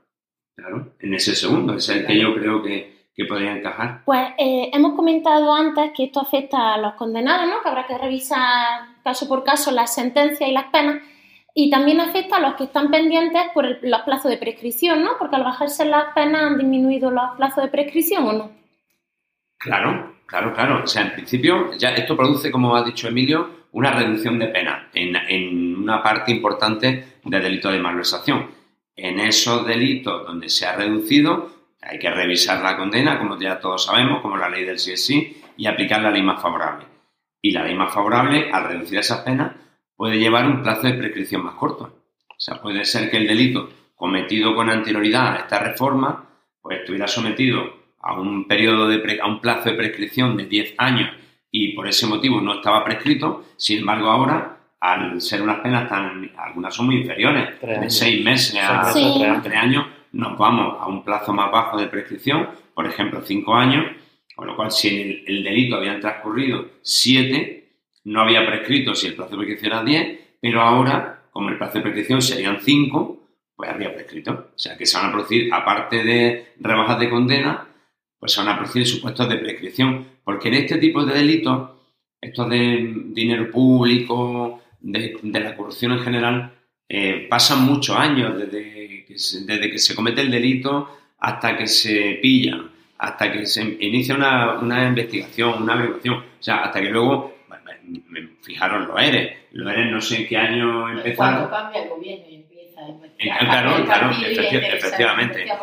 claro. 0.55 0.93
En 0.99 1.13
ese 1.13 1.35
segundo, 1.35 1.73
es 1.75 1.89
el 1.89 2.05
que 2.07 2.17
yo 2.17 2.33
creo 2.35 2.63
que, 2.63 3.02
que 3.15 3.25
podría 3.25 3.55
encajar. 3.55 4.01
Pues 4.05 4.29
eh, 4.37 4.71
hemos 4.73 4.93
comentado 4.95 5.53
antes 5.53 5.91
que 5.95 6.05
esto 6.05 6.19
afecta 6.19 6.73
a 6.73 6.77
los 6.77 6.93
condenados, 6.93 7.47
¿no? 7.47 7.61
Que 7.61 7.69
habrá 7.69 7.85
que 7.85 7.97
revisar 7.97 8.81
caso 9.03 9.27
por 9.27 9.43
caso 9.43 9.71
las 9.71 9.93
sentencias 9.93 10.49
y 10.49 10.53
las 10.53 10.65
penas. 10.65 11.01
Y 11.55 11.69
también 11.69 11.99
afecta 12.01 12.37
a 12.37 12.39
los 12.39 12.55
que 12.55 12.63
están 12.63 12.89
pendientes 12.89 13.43
por 13.53 13.65
el- 13.67 13.79
los 13.83 14.01
plazos 14.01 14.31
de 14.31 14.37
prescripción, 14.37 15.03
¿no? 15.03 15.11
Porque 15.19 15.35
al 15.35 15.43
bajarse 15.43 15.85
las 15.85 16.05
penas 16.15 16.41
han 16.41 16.57
disminuido 16.57 17.11
los 17.11 17.35
plazos 17.37 17.63
de 17.63 17.69
prescripción, 17.69 18.27
¿o 18.27 18.33
no? 18.33 18.51
Claro, 19.59 20.15
claro, 20.25 20.53
claro. 20.53 20.81
O 20.83 20.87
sea, 20.87 21.03
en 21.03 21.13
principio, 21.13 21.71
ya 21.77 21.89
esto 21.91 22.17
produce, 22.17 22.51
como 22.51 22.75
ha 22.75 22.83
dicho 22.83 23.07
Emilio, 23.07 23.63
una 23.73 23.91
reducción 23.91 24.39
de 24.39 24.47
pena 24.47 24.89
en, 24.93 25.15
en 25.15 25.75
una 25.77 26.01
parte 26.03 26.31
importante 26.31 27.17
de 27.23 27.39
delito 27.39 27.71
de 27.71 27.79
malversación. 27.79 28.49
En 28.95 29.19
esos 29.19 29.65
delitos 29.65 30.25
donde 30.25 30.49
se 30.49 30.65
ha 30.65 30.75
reducido, 30.75 31.49
hay 31.85 31.99
que 31.99 32.09
revisar 32.09 32.61
la 32.63 32.77
condena, 32.77 33.17
como 33.19 33.39
ya 33.39 33.59
todos 33.59 33.85
sabemos, 33.85 34.21
como 34.21 34.37
la 34.37 34.49
ley 34.49 34.63
del 34.63 34.79
sí 34.79 34.91
es 34.93 35.05
sí, 35.05 35.41
y 35.57 35.65
aplicar 35.67 36.01
la 36.01 36.11
ley 36.11 36.21
más 36.23 36.41
favorable. 36.41 36.85
Y 37.41 37.51
la 37.51 37.63
ley 37.63 37.75
más 37.75 37.93
favorable, 37.93 38.49
al 38.51 38.65
reducir 38.65 38.99
esas 38.99 39.19
penas, 39.21 39.53
puede 39.95 40.17
llevar 40.17 40.45
un 40.47 40.63
plazo 40.63 40.87
de 40.87 40.93
prescripción 40.93 41.43
más 41.43 41.55
corto. 41.55 42.03
O 42.29 42.39
sea, 42.39 42.61
puede 42.61 42.85
ser 42.85 43.09
que 43.11 43.17
el 43.17 43.27
delito 43.27 43.69
cometido 43.95 44.55
con 44.55 44.69
anterioridad 44.69 45.33
a 45.33 45.35
esta 45.39 45.59
reforma, 45.59 46.25
pues 46.61 46.79
estuviera 46.79 47.07
sometido 47.07 47.81
a 48.01 48.19
un 48.19 48.47
periodo 48.47 48.87
de 48.87 48.99
pre- 48.99 49.19
a 49.21 49.27
un 49.27 49.39
plazo 49.39 49.69
de 49.69 49.75
prescripción 49.75 50.35
de 50.35 50.45
10 50.45 50.75
años 50.77 51.09
y 51.51 51.73
por 51.73 51.87
ese 51.87 52.07
motivo 52.07 52.41
no 52.41 52.55
estaba 52.55 52.83
prescrito, 52.83 53.45
sin 53.57 53.79
embargo 53.79 54.09
ahora 54.09 54.57
al 54.81 55.21
ser 55.21 55.41
unas 55.41 55.59
penas 55.59 55.87
tan 55.87 56.29
algunas 56.37 56.73
son 56.75 56.87
muy 56.87 56.97
inferiores, 56.97 57.61
de 57.61 57.67
años. 57.77 57.97
6 57.97 58.25
meses 58.25 58.55
a 58.61 58.83
Seis 58.93 59.05
meses, 59.05 59.37
a 59.37 59.41
tres 59.41 59.57
años. 59.57 59.85
Nos 60.13 60.37
vamos 60.37 60.77
a 60.79 60.87
un 60.87 61.03
plazo 61.03 61.33
más 61.33 61.51
bajo 61.51 61.77
de 61.77 61.87
prescripción, 61.87 62.49
por 62.73 62.87
ejemplo 62.87 63.21
5 63.21 63.53
años, 63.55 63.85
con 64.35 64.47
lo 64.47 64.55
cual 64.55 64.71
si 64.71 64.87
en 64.87 65.09
el, 65.09 65.23
el 65.27 65.43
delito 65.43 65.75
habían 65.75 65.99
transcurrido 65.99 66.67
7, 66.81 67.63
no 68.05 68.21
había 68.21 68.45
prescrito 68.45 68.95
si 68.95 69.07
el 69.07 69.15
plazo 69.15 69.31
de 69.31 69.37
prescripción 69.37 69.73
era 69.73 69.83
10, 69.83 70.19
pero 70.41 70.61
ahora, 70.61 71.23
como 71.31 71.49
el 71.49 71.57
plazo 71.57 71.77
de 71.77 71.81
prescripción 71.81 72.21
serían 72.21 72.59
5, 72.61 73.23
pues 73.55 73.69
habría 73.69 73.93
prescrito. 73.93 74.51
O 74.55 74.59
sea 74.59 74.77
que 74.77 74.85
se 74.85 74.97
van 74.97 75.07
a 75.07 75.11
producir, 75.11 75.53
aparte 75.53 76.03
de 76.03 76.53
rebajas 76.59 76.99
de 76.99 77.09
condena, 77.09 77.67
pues 78.19 78.33
se 78.33 78.41
van 78.41 78.49
a 78.49 78.57
producir 78.57 78.85
supuestos 78.85 79.29
de 79.29 79.37
prescripción. 79.37 80.07
Porque 80.23 80.49
en 80.49 80.55
este 80.55 80.77
tipo 80.77 81.05
de 81.05 81.13
delitos, 81.13 81.71
estos 82.19 82.49
de 82.49 82.93
dinero 83.07 83.49
público, 83.51 84.61
de, 84.79 85.17
de 85.21 85.39
la 85.39 85.55
corrupción 85.55 85.93
en 85.93 85.99
general, 85.99 86.53
eh, 86.95 87.25
pasan 87.29 87.63
muchos 87.63 87.95
años 87.97 88.37
desde 88.37 89.05
que, 89.07 89.17
se, 89.17 89.45
desde 89.45 89.71
que 89.71 89.79
se 89.79 89.95
comete 89.95 90.21
el 90.21 90.29
delito 90.29 90.97
hasta 91.19 91.57
que 91.57 91.65
se 91.67 92.19
pilla, 92.21 92.57
hasta 92.99 93.31
que 93.31 93.45
se 93.47 93.61
inicia 93.79 94.13
una, 94.15 94.59
una 94.59 94.87
investigación, 94.87 95.63
una 95.63 95.73
averiguación. 95.73 96.15
O 96.17 96.23
sea, 96.43 96.57
hasta 96.65 96.79
que 96.81 96.89
luego, 96.89 97.37
bueno, 97.47 97.63
me- 98.09 98.27
fijaros, 98.41 98.87
los 98.87 99.01
ERES. 99.01 99.37
Los 99.53 99.71
ERES 99.73 99.91
no 99.91 100.01
sé 100.01 100.17
en 100.17 100.27
qué 100.27 100.37
año 100.37 100.89
empezaron. 100.89 101.47
Cuando 101.47 101.49
cambia 101.49 101.83
el 101.83 101.89
gobierno 101.89 102.25
y 102.29 102.35
empieza 102.35 102.81
a 102.81 102.89
investigar. 102.89 103.39
Claro, 103.39 103.77
el 103.77 103.83
claro, 103.85 104.11
efectivamente. 104.11 105.41
años. 105.43 105.57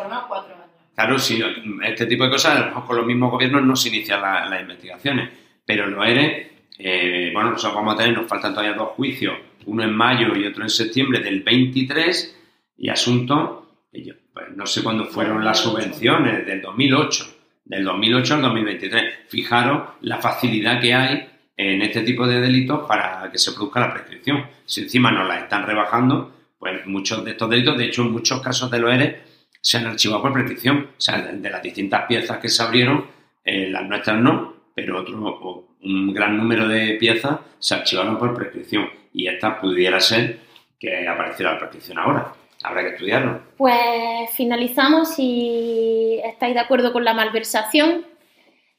Claro, 0.95 1.19
sí, 1.19 1.43
este 1.85 2.07
tipo 2.07 2.25
de 2.25 2.31
cosas, 2.31 2.57
a 2.57 2.61
lo 2.61 2.67
mejor 2.67 2.87
con 2.87 2.97
los 2.97 3.07
mismos 3.07 3.31
gobiernos 3.31 3.63
no 3.63 3.77
se 3.77 3.89
inician 3.89 4.21
la- 4.21 4.47
las 4.47 4.61
investigaciones, 4.63 5.31
pero 5.65 5.87
los 5.87 6.07
ERE, 6.07 6.51
eh, 6.79 7.31
bueno, 7.33 7.51
nosotros 7.51 7.75
vamos 7.77 7.95
a 7.95 7.99
tener, 7.99 8.15
nos 8.17 8.27
faltan 8.27 8.53
todavía 8.53 8.75
dos 8.77 8.91
juicios, 8.91 9.35
uno 9.67 9.83
en 9.83 9.95
mayo 9.95 10.37
y 10.37 10.47
otro 10.47 10.63
en 10.63 10.71
septiembre 10.71 11.21
del 11.21 11.43
23, 11.43 12.37
y 12.81 12.89
asuntos, 12.89 13.65
que 13.93 14.03
yo, 14.03 14.15
pues, 14.33 14.47
no 14.57 14.67
sé 14.67 14.83
cuándo 14.83 15.05
fueron 15.05 15.45
las 15.45 15.63
2008. 15.63 15.83
subvenciones, 15.83 16.47
del 16.47 16.63
2008, 16.63 17.37
del 17.65 17.85
2008 17.85 18.35
al 18.35 18.43
2023. 18.43 19.15
Fijaros 19.29 19.89
la 20.01 20.19
facilidad 20.19 20.81
que 20.81 20.95
hay 20.95 21.29
en 21.57 21.83
este 21.83 22.01
tipo 22.01 22.27
de 22.27 22.41
delitos 22.41 22.87
para 22.89 23.29
que 23.31 23.37
se 23.39 23.53
produzca 23.53 23.81
la 23.81 23.93
prescripción. 23.93 24.47
Si 24.65 24.81
encima 24.81 25.11
nos 25.11 25.29
la 25.29 25.41
están 25.41 25.67
rebajando, 25.67 26.33
pues 26.59 26.87
muchos 26.87 27.23
de 27.23 27.33
estos 27.33 27.51
delitos, 27.51 27.77
de 27.77 27.85
hecho 27.85 28.03
en 28.03 28.13
muchos 28.13 28.41
casos 28.41 28.71
de 28.71 28.79
los 28.79 28.93
ERE, 28.93 29.21
se 29.61 29.77
han 29.77 29.87
archivado 29.87 30.23
por 30.23 30.33
prescripción. 30.33 30.89
O 30.97 31.01
sea, 31.01 31.21
de, 31.21 31.51
las 31.51 31.63
distintas 31.63 32.07
piezas 32.07 32.39
que 32.39 32.49
se 32.49 32.63
abrieron, 32.63 33.05
eh, 33.45 33.69
las 33.69 33.87
nuestras 33.87 34.19
no, 34.19 34.55
pero 34.75 35.01
otro, 35.01 35.23
o 35.23 35.70
un 35.83 36.13
gran 36.13 36.37
número 36.37 36.69
de 36.69 36.95
piezas 37.01 37.39
se 37.59 37.75
archivaron 37.75 38.19
por 38.19 38.35
prescripción. 38.35 38.89
Y 39.13 39.27
esta 39.27 39.61
pudiera 39.61 40.01
ser 40.01 40.41
que 40.79 41.07
apareciera 41.09 41.53
la 41.53 41.59
prescripción 41.59 41.99
ahora. 41.99 42.33
Habrá 42.63 42.83
que 42.83 42.89
estudiarlo. 42.91 43.41
Pues 43.57 44.31
finalizamos 44.35 45.15
si 45.15 46.21
estáis 46.25 46.55
de 46.55 46.61
acuerdo 46.61 46.93
con 46.93 47.05
la 47.05 47.15
malversación 47.15 48.05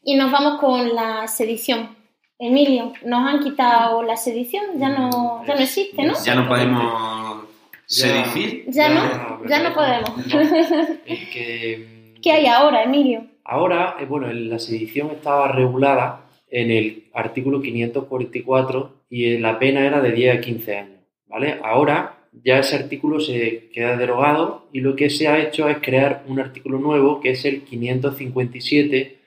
y 0.03 0.15
nos 0.15 0.31
vamos 0.31 0.59
con 0.59 0.93
la 0.95 1.27
sedición. 1.27 1.95
Emilio, 2.37 2.93
nos 3.05 3.27
han 3.27 3.39
quitado 3.39 4.01
la 4.03 4.17
sedición, 4.17 4.63
ya 4.79 4.89
no, 4.89 5.43
ya 5.47 5.53
no 5.55 5.59
existe, 5.61 6.03
¿no? 6.03 6.13
Ya 6.23 6.33
no 6.35 6.47
podemos 6.47 7.43
Ya- 7.87 8.23
sedicir. 8.23 8.65
Ya 8.67 8.89
no, 8.89 9.45
ya 9.47 9.59
no 9.61 9.73
podemos. 9.75 10.17
no. 10.27 10.39
Es 11.05 11.29
que, 11.29 12.13
¿Qué 12.21 12.31
hay 12.31 12.45
ahora, 12.47 12.83
Emilio? 12.83 13.25
Ahora, 13.43 13.95
eh, 13.99 14.05
bueno, 14.05 14.31
la 14.31 14.57
sedición 14.59 15.11
estaba 15.11 15.49
regulada 15.49 16.21
en 16.51 16.69
el 16.69 17.05
artículo 17.13 17.61
544 17.61 19.05
y 19.09 19.37
la 19.37 19.57
pena 19.57 19.85
era 19.85 20.01
de 20.01 20.11
10 20.11 20.37
a 20.37 20.41
15 20.41 20.75
años, 20.77 20.99
¿vale? 21.27 21.55
Ahora 21.63 22.17
ya 22.43 22.59
ese 22.59 22.75
artículo 22.75 23.19
se 23.19 23.69
queda 23.73 23.97
derogado 23.97 24.67
y 24.71 24.79
lo 24.81 24.95
que 24.95 25.09
se 25.09 25.27
ha 25.27 25.39
hecho 25.41 25.67
es 25.69 25.77
crear 25.79 26.23
un 26.27 26.39
artículo 26.39 26.77
nuevo 26.79 27.19
que 27.19 27.31
es 27.31 27.43
el 27.45 27.63
557 27.63 29.17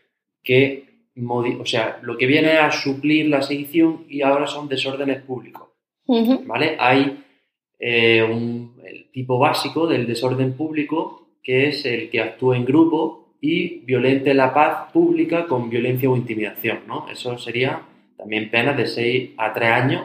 que, 0.43 0.85
modi- 1.17 1.59
o 1.61 1.67
sea, 1.67 1.99
lo 2.03 2.17
que 2.19 2.27
viene 2.27 2.53
a 2.59 2.71
suplir 2.71 3.27
la 3.29 3.43
sedición 3.43 4.05
y 4.09 4.23
ahora 4.23 4.47
son 4.47 4.69
desórdenes 4.69 5.23
públicos. 5.23 5.69
¿vale? 6.47 6.77
Hay 6.79 7.19
eh, 7.79 8.23
un 8.23 8.75
el 8.87 9.11
tipo 9.11 9.39
básico 9.39 9.87
del 9.87 10.07
desorden 10.07 10.53
público, 10.55 11.29
que 11.43 11.69
es 11.69 11.85
el 11.87 12.11
que 12.11 12.21
actúa 12.21 12.57
en 12.57 12.65
grupo 12.65 13.24
y 13.47 13.81
violente 13.85 14.33
la 14.33 14.55
paz 14.55 14.91
pública 14.93 15.45
con 15.47 15.69
violencia 15.69 16.09
o 16.09 16.17
intimidación, 16.17 16.81
¿no? 16.87 17.07
Eso 17.11 17.37
sería 17.37 17.83
también 18.17 18.51
penas 18.51 18.75
de 18.77 18.87
6 18.87 19.31
a 19.37 19.53
3 19.53 19.71
años 19.71 20.03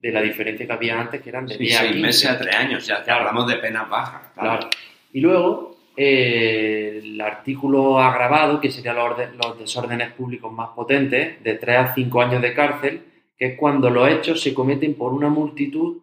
de 0.00 0.12
la 0.12 0.22
diferencia 0.22 0.64
que 0.64 0.72
había 0.72 1.00
antes, 1.00 1.20
que 1.20 1.28
eran 1.30 1.46
de 1.46 1.54
Sí, 1.54 1.64
10 1.64 1.76
a 1.76 1.80
seis 1.80 1.90
15. 1.92 2.06
meses 2.06 2.30
a 2.30 2.38
tres 2.38 2.54
años, 2.54 2.86
ya 2.86 3.02
Claro. 3.02 3.20
hablamos 3.20 3.48
de 3.48 3.56
penas 3.56 3.90
bajas. 3.90 4.22
Claro. 4.34 4.68
Y 5.12 5.20
luego 5.20 5.76
eh, 5.96 7.00
el 7.02 7.20
artículo 7.20 7.98
agravado, 7.98 8.60
que 8.60 8.70
serían 8.70 8.94
los, 8.94 9.04
orden- 9.10 9.30
los 9.42 9.58
desórdenes 9.58 10.12
públicos 10.12 10.52
más 10.52 10.68
potentes, 10.76 11.42
de 11.42 11.54
3 11.54 11.76
a 11.78 11.94
5 11.94 12.22
años 12.22 12.40
de 12.42 12.54
cárcel, 12.54 13.00
que 13.36 13.46
es 13.46 13.58
cuando 13.58 13.90
los 13.90 14.08
hechos 14.08 14.40
se 14.40 14.54
cometen 14.54 14.94
por 14.94 15.12
una 15.12 15.28
multitud 15.28 15.98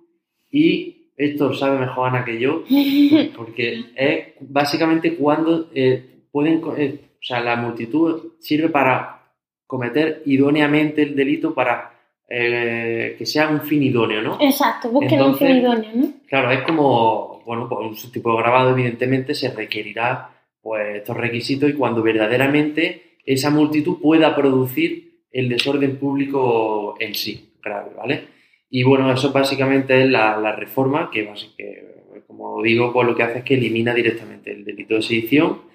y 0.52 1.12
esto 1.16 1.48
lo 1.48 1.54
sabe 1.54 1.80
mejor 1.80 2.10
Ana 2.10 2.26
que 2.26 2.38
yo, 2.38 2.64
porque 3.38 3.86
es 3.96 4.26
básicamente 4.42 5.16
cuando 5.16 5.70
eh, 5.74 6.15
pueden, 6.36 6.62
eh, 6.76 7.00
o 7.14 7.24
sea, 7.24 7.40
la 7.40 7.56
multitud 7.56 8.34
sirve 8.40 8.68
para 8.68 9.22
cometer 9.66 10.22
idóneamente 10.26 11.02
el 11.02 11.16
delito 11.16 11.54
para 11.54 11.94
eh, 12.28 13.16
que 13.18 13.26
sea 13.26 13.48
un 13.48 13.62
fin 13.62 13.82
idóneo, 13.82 14.22
¿no? 14.22 14.38
Exacto, 14.42 14.90
busquen 14.90 15.22
un 15.22 15.38
fin 15.38 15.56
idóneo, 15.56 15.92
¿no? 15.96 16.08
Claro, 16.28 16.52
es 16.52 16.64
como, 16.64 17.42
bueno, 17.46 17.70
pues 17.70 18.04
un 18.04 18.12
tipo 18.12 18.32
de 18.32 18.38
grabado, 18.40 18.72
evidentemente, 18.72 19.34
se 19.34 19.50
requerirá 19.50 20.30
pues 20.62 20.98
estos 20.98 21.16
requisitos 21.16 21.70
y 21.70 21.74
cuando 21.74 22.04
verdaderamente 22.04 23.20
esa 23.26 23.50
multitud 23.50 24.02
pueda 24.02 24.36
producir 24.36 25.22
el 25.32 25.48
desorden 25.48 25.96
público 25.96 26.98
en 27.00 27.16
sí, 27.16 27.54
grave, 27.64 27.92
¿vale? 27.96 28.24
Y 28.70 28.84
bueno, 28.84 29.10
eso 29.10 29.32
básicamente 29.32 30.04
es 30.04 30.10
la, 30.10 30.36
la 30.36 30.54
reforma 30.54 31.10
que, 31.10 31.32
que, 31.56 32.22
como 32.28 32.62
digo, 32.62 32.92
pues 32.92 33.08
lo 33.08 33.16
que 33.16 33.24
hace 33.24 33.38
es 33.38 33.46
que 33.46 33.54
elimina 33.54 33.94
directamente 33.94 34.52
el 34.52 34.66
delito 34.66 34.96
de 34.96 35.02
sedición 35.02 35.75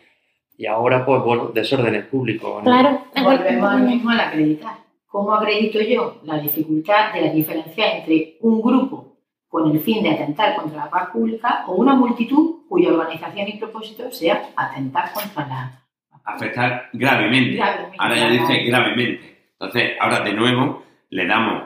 y 0.60 0.66
ahora, 0.66 1.06
pues 1.06 1.22
bueno, 1.22 1.50
desórdenes 1.54 2.04
públicos. 2.04 2.62
¿no? 2.62 2.70
Claro, 2.70 3.00
volvemos 3.24 3.70
al 3.70 3.82
mismo 3.82 4.10
al 4.10 4.20
acreditar. 4.20 4.74
¿Cómo 5.06 5.34
acredito 5.34 5.80
yo 5.80 6.20
la 6.24 6.36
dificultad 6.36 7.14
de 7.14 7.22
la 7.22 7.32
diferencia 7.32 7.96
entre 7.96 8.36
un 8.42 8.60
grupo 8.60 9.16
con 9.48 9.70
el 9.70 9.80
fin 9.80 10.02
de 10.02 10.10
atentar 10.10 10.54
contra 10.56 10.84
la 10.84 10.90
paz 10.90 11.08
pública 11.12 11.64
o 11.66 11.76
una 11.76 11.94
multitud 11.94 12.56
cuya 12.68 12.92
organización 12.92 13.48
y 13.48 13.56
propósito 13.56 14.12
sea 14.12 14.50
atentar 14.54 15.10
contra 15.14 15.48
la 15.48 15.82
afectar 16.24 16.90
gravemente. 16.92 17.56
gravemente. 17.56 17.96
Ahora 17.98 18.16
ya 18.16 18.28
dice 18.28 18.58
gravemente. 18.64 19.52
Entonces, 19.52 19.92
ahora 19.98 20.20
de 20.20 20.34
nuevo 20.34 20.82
le 21.08 21.26
damos 21.26 21.62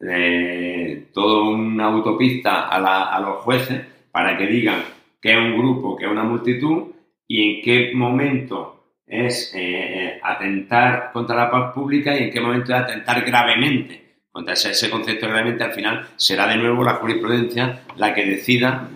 eh, 0.00 1.08
toda 1.12 1.50
una 1.50 1.84
autopista 1.84 2.66
a, 2.68 3.20
los 3.20 3.42
jueces 3.42 3.84
para 4.10 4.38
que 4.38 4.46
digan 4.46 4.82
qué 5.20 5.32
es 5.32 5.36
un 5.36 5.58
grupo, 5.58 5.96
qué 5.96 6.06
es 6.06 6.10
una 6.10 6.24
multitud 6.24 6.94
y 7.28 7.50
en 7.50 7.62
qué 7.62 7.92
momento 7.94 8.78
es 9.06 9.52
eh, 9.54 10.18
atentar 10.22 11.10
contra 11.12 11.36
la 11.36 11.50
paz 11.50 11.74
pública 11.74 12.16
y 12.16 12.24
en 12.24 12.30
qué 12.30 12.40
momento 12.40 12.74
es 12.74 12.80
atentar 12.80 13.24
gravemente 13.24 14.08
contra 14.32 14.54
ese, 14.54 14.90
concepto 14.90 15.28
gravemente. 15.28 15.62
Al 15.62 15.72
final 15.72 16.08
será 16.16 16.46
de 16.46 16.56
nuevo 16.56 16.82
la 16.82 16.94
jurisprudencia 16.94 17.82
la 17.96 18.14
que 18.14 18.24
decida 18.24 18.88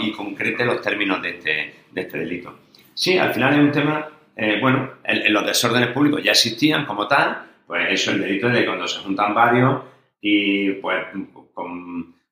y 0.00 0.12
concrete 0.12 0.64
los 0.64 0.80
términos 0.82 1.22
de 1.22 1.30
este, 1.30 1.74
de 1.90 2.00
este 2.00 2.18
delito. 2.18 2.58
Sí, 2.94 3.16
al 3.16 3.32
final 3.32 3.54
es 3.54 3.60
un 3.60 3.72
tema, 3.72 4.08
eh, 4.36 4.58
bueno, 4.60 4.94
en, 5.04 5.32
los 5.32 5.46
desórdenes 5.46 5.90
públicos 5.90 6.22
ya 6.22 6.32
existían 6.32 6.84
como 6.84 7.06
tal, 7.06 7.44
pues 7.66 7.86
eso, 7.90 8.10
el 8.12 8.20
delito 8.20 8.48
de 8.48 8.66
cuando 8.66 8.86
se 8.86 9.00
juntan 9.00 9.34
varios 9.34 9.82
y 10.20 10.72
pues, 10.72 11.06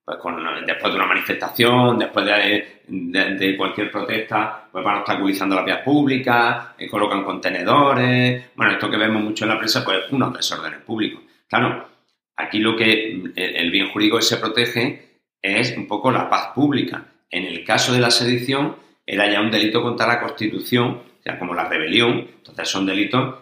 pues 0.06 0.18
después 0.64 0.92
de 0.92 0.98
una 0.98 1.08
manifestación, 1.08 1.98
después 1.98 2.24
de, 2.24 3.56
cualquier 3.56 3.90
protesta, 3.90 4.68
pues 4.70 4.84
van 4.84 4.98
obstaculizando 4.98 5.56
las 5.56 5.64
vías 5.64 5.82
públicas, 5.82 6.68
eh, 6.78 6.88
colocan 6.88 7.24
contenedores, 7.24 8.52
bueno, 8.54 8.72
esto 8.72 8.88
que 8.88 8.98
vemos 8.98 9.20
mucho 9.20 9.44
en 9.44 9.50
la 9.50 9.58
prensa, 9.58 9.84
pues 9.84 10.04
unos 10.12 10.32
desórdenes 10.32 10.78
públicos. 10.82 11.22
Claro, 11.48 11.88
aquí 12.36 12.60
lo 12.60 12.76
que 12.76 13.32
el 13.34 13.70
bien 13.72 13.90
jurídico 13.90 14.22
se 14.22 14.36
protege 14.36 15.22
es 15.42 15.76
un 15.76 15.88
poco 15.88 16.12
la 16.12 16.30
paz 16.30 16.50
pública. 16.54 17.04
En 17.28 17.44
el 17.44 17.64
caso 17.64 17.92
de 17.92 17.98
la 17.98 18.12
sedición, 18.12 18.76
era 19.04 19.28
ya 19.28 19.40
un 19.40 19.50
delito 19.50 19.82
contra 19.82 20.06
la 20.06 20.20
Constitución, 20.20 21.02
o 21.18 21.22
sea, 21.22 21.36
como 21.36 21.52
la 21.52 21.68
rebelión, 21.68 22.28
entonces 22.38 22.68
son 22.68 22.86
delitos 22.86 23.38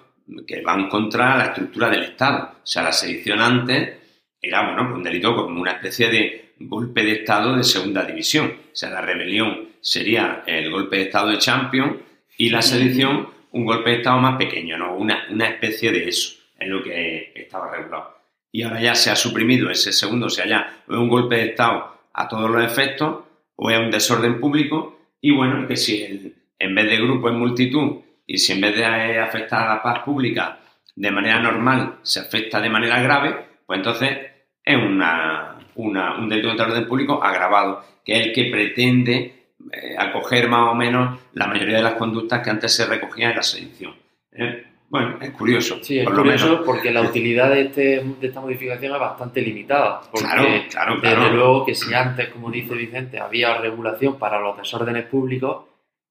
que 0.47 0.63
van 0.63 0.89
contra 0.89 1.37
la 1.37 1.45
estructura 1.45 1.91
del 1.91 2.05
Estado. 2.05 2.53
O 2.63 2.67
sea, 2.67 2.85
la 2.85 2.93
sedición 2.93 3.43
antes 3.43 3.99
era, 4.41 4.63
bueno, 4.63 4.85
pues 4.85 4.97
un 4.97 5.03
delito 5.03 5.37
como 5.37 5.61
una 5.61 5.73
especie 5.73 6.09
de 6.09 6.44
golpe 6.59 7.03
de 7.03 7.13
Estado 7.13 7.57
de 7.57 7.65
segunda 7.65 8.05
división. 8.05 8.47
O 8.47 8.77
sea, 8.77 8.91
la 8.91 9.01
rebelión 9.01 9.69
sería 9.81 10.43
el 10.47 10.71
golpe 10.71 10.97
de 10.97 11.03
Estado 11.03 11.31
de 11.31 11.39
Champion 11.39 12.03
y 12.37 12.51
la 12.51 12.63
sedición 12.63 13.29
un 13.53 13.65
golpe 13.65 13.91
de 13.91 13.97
Estado 13.97 14.19
más 14.19 14.37
pequeño, 14.37 14.77
¿no? 14.77 14.97
Una, 14.97 15.27
una 15.31 15.49
especie 15.49 15.93
de 15.93 16.09
eso, 16.09 16.37
es 16.59 16.69
lo 16.69 16.83
que 16.83 17.33
estaba 17.37 17.71
regulado. 17.71 18.19
Y 18.51 18.63
ahora 18.63 18.81
ya 18.81 18.95
se 18.95 19.11
ha 19.11 19.17
suprimido 19.17 19.71
ese 19.71 19.93
segundo, 19.93 20.27
o 20.27 20.31
sea, 20.31 20.47
ya 20.47 20.83
es 20.89 20.97
un 20.97 21.09
golpe 21.09 21.37
de 21.37 21.47
Estado 21.47 21.95
a 22.13 22.29
todos 22.29 22.51
los 22.51 22.65
efectos 22.65 23.25
o 23.57 23.71
es 23.71 23.79
un 23.79 23.91
desorden 23.91 24.41
público 24.41 24.99
y 25.21 25.31
bueno, 25.31 25.67
que 25.67 25.77
si 25.77 26.35
en 26.59 26.75
vez 26.75 26.91
de 26.91 26.97
grupo 26.97 27.29
es 27.29 27.35
multitud 27.35 28.01
y 28.27 28.39
si 28.39 28.53
en 28.53 28.61
vez 28.61 28.77
de 28.77 28.85
afectar 29.19 29.63
a 29.63 29.77
la 29.77 29.83
paz 29.83 30.01
pública 30.01 30.59
de 30.97 31.11
manera 31.11 31.41
normal 31.41 31.99
se 32.03 32.21
afecta 32.21 32.61
de 32.61 32.71
manera 32.71 33.01
grave, 33.01 33.47
pues 33.67 33.79
entonces 33.79 34.19
es 34.65 34.77
una, 34.77 35.54
un 35.77 36.29
delito 36.29 36.49
contra 36.49 36.67
el 36.67 36.73
orden 36.73 36.89
público 36.89 37.23
agravado, 37.23 37.85
que 38.05 38.19
es 38.19 38.27
el 38.27 38.33
que 38.33 38.45
pretende 38.51 39.35
eh, 39.73 39.95
acoger 39.99 40.49
más 40.49 40.71
o 40.71 40.75
menos 40.75 41.19
la 41.33 41.47
mayoría 41.47 41.79
de 41.79 41.83
las 41.83 41.95
conductas 41.95 42.43
que 42.43 42.51
antes 42.51 42.75
se 42.75 42.87
recogían 42.87 43.31
en 43.31 43.37
la 43.37 43.43
sedición. 43.43 43.95
Eh, 44.33 44.65
bueno, 44.89 45.17
es 45.21 45.31
curioso. 45.31 45.83
Sí, 45.83 45.99
es 45.99 46.09
curioso 46.09 46.63
porque 46.65 46.91
la 46.91 47.03
utilidad 47.03 47.51
de, 47.51 47.63
este, 47.63 48.05
de, 48.21 48.27
esta 48.27 48.41
modificación 48.41 48.93
es 48.93 49.01
bastante 49.01 49.41
limitada. 49.43 50.03
Porque 50.11 50.27
claro, 50.27 50.45
claro, 50.71 51.01
claro. 51.01 51.21
Desde 51.23 51.35
luego 51.35 51.67
que 51.67 51.75
si 51.75 51.93
antes, 51.95 52.29
como 52.29 52.51
dice 52.51 52.75
Vicente, 52.75 53.19
había 53.19 53.59
regulación 53.59 54.19
para 54.19 54.39
los 54.39 54.57
desórdenes 54.57 55.07
públicos, 55.07 55.65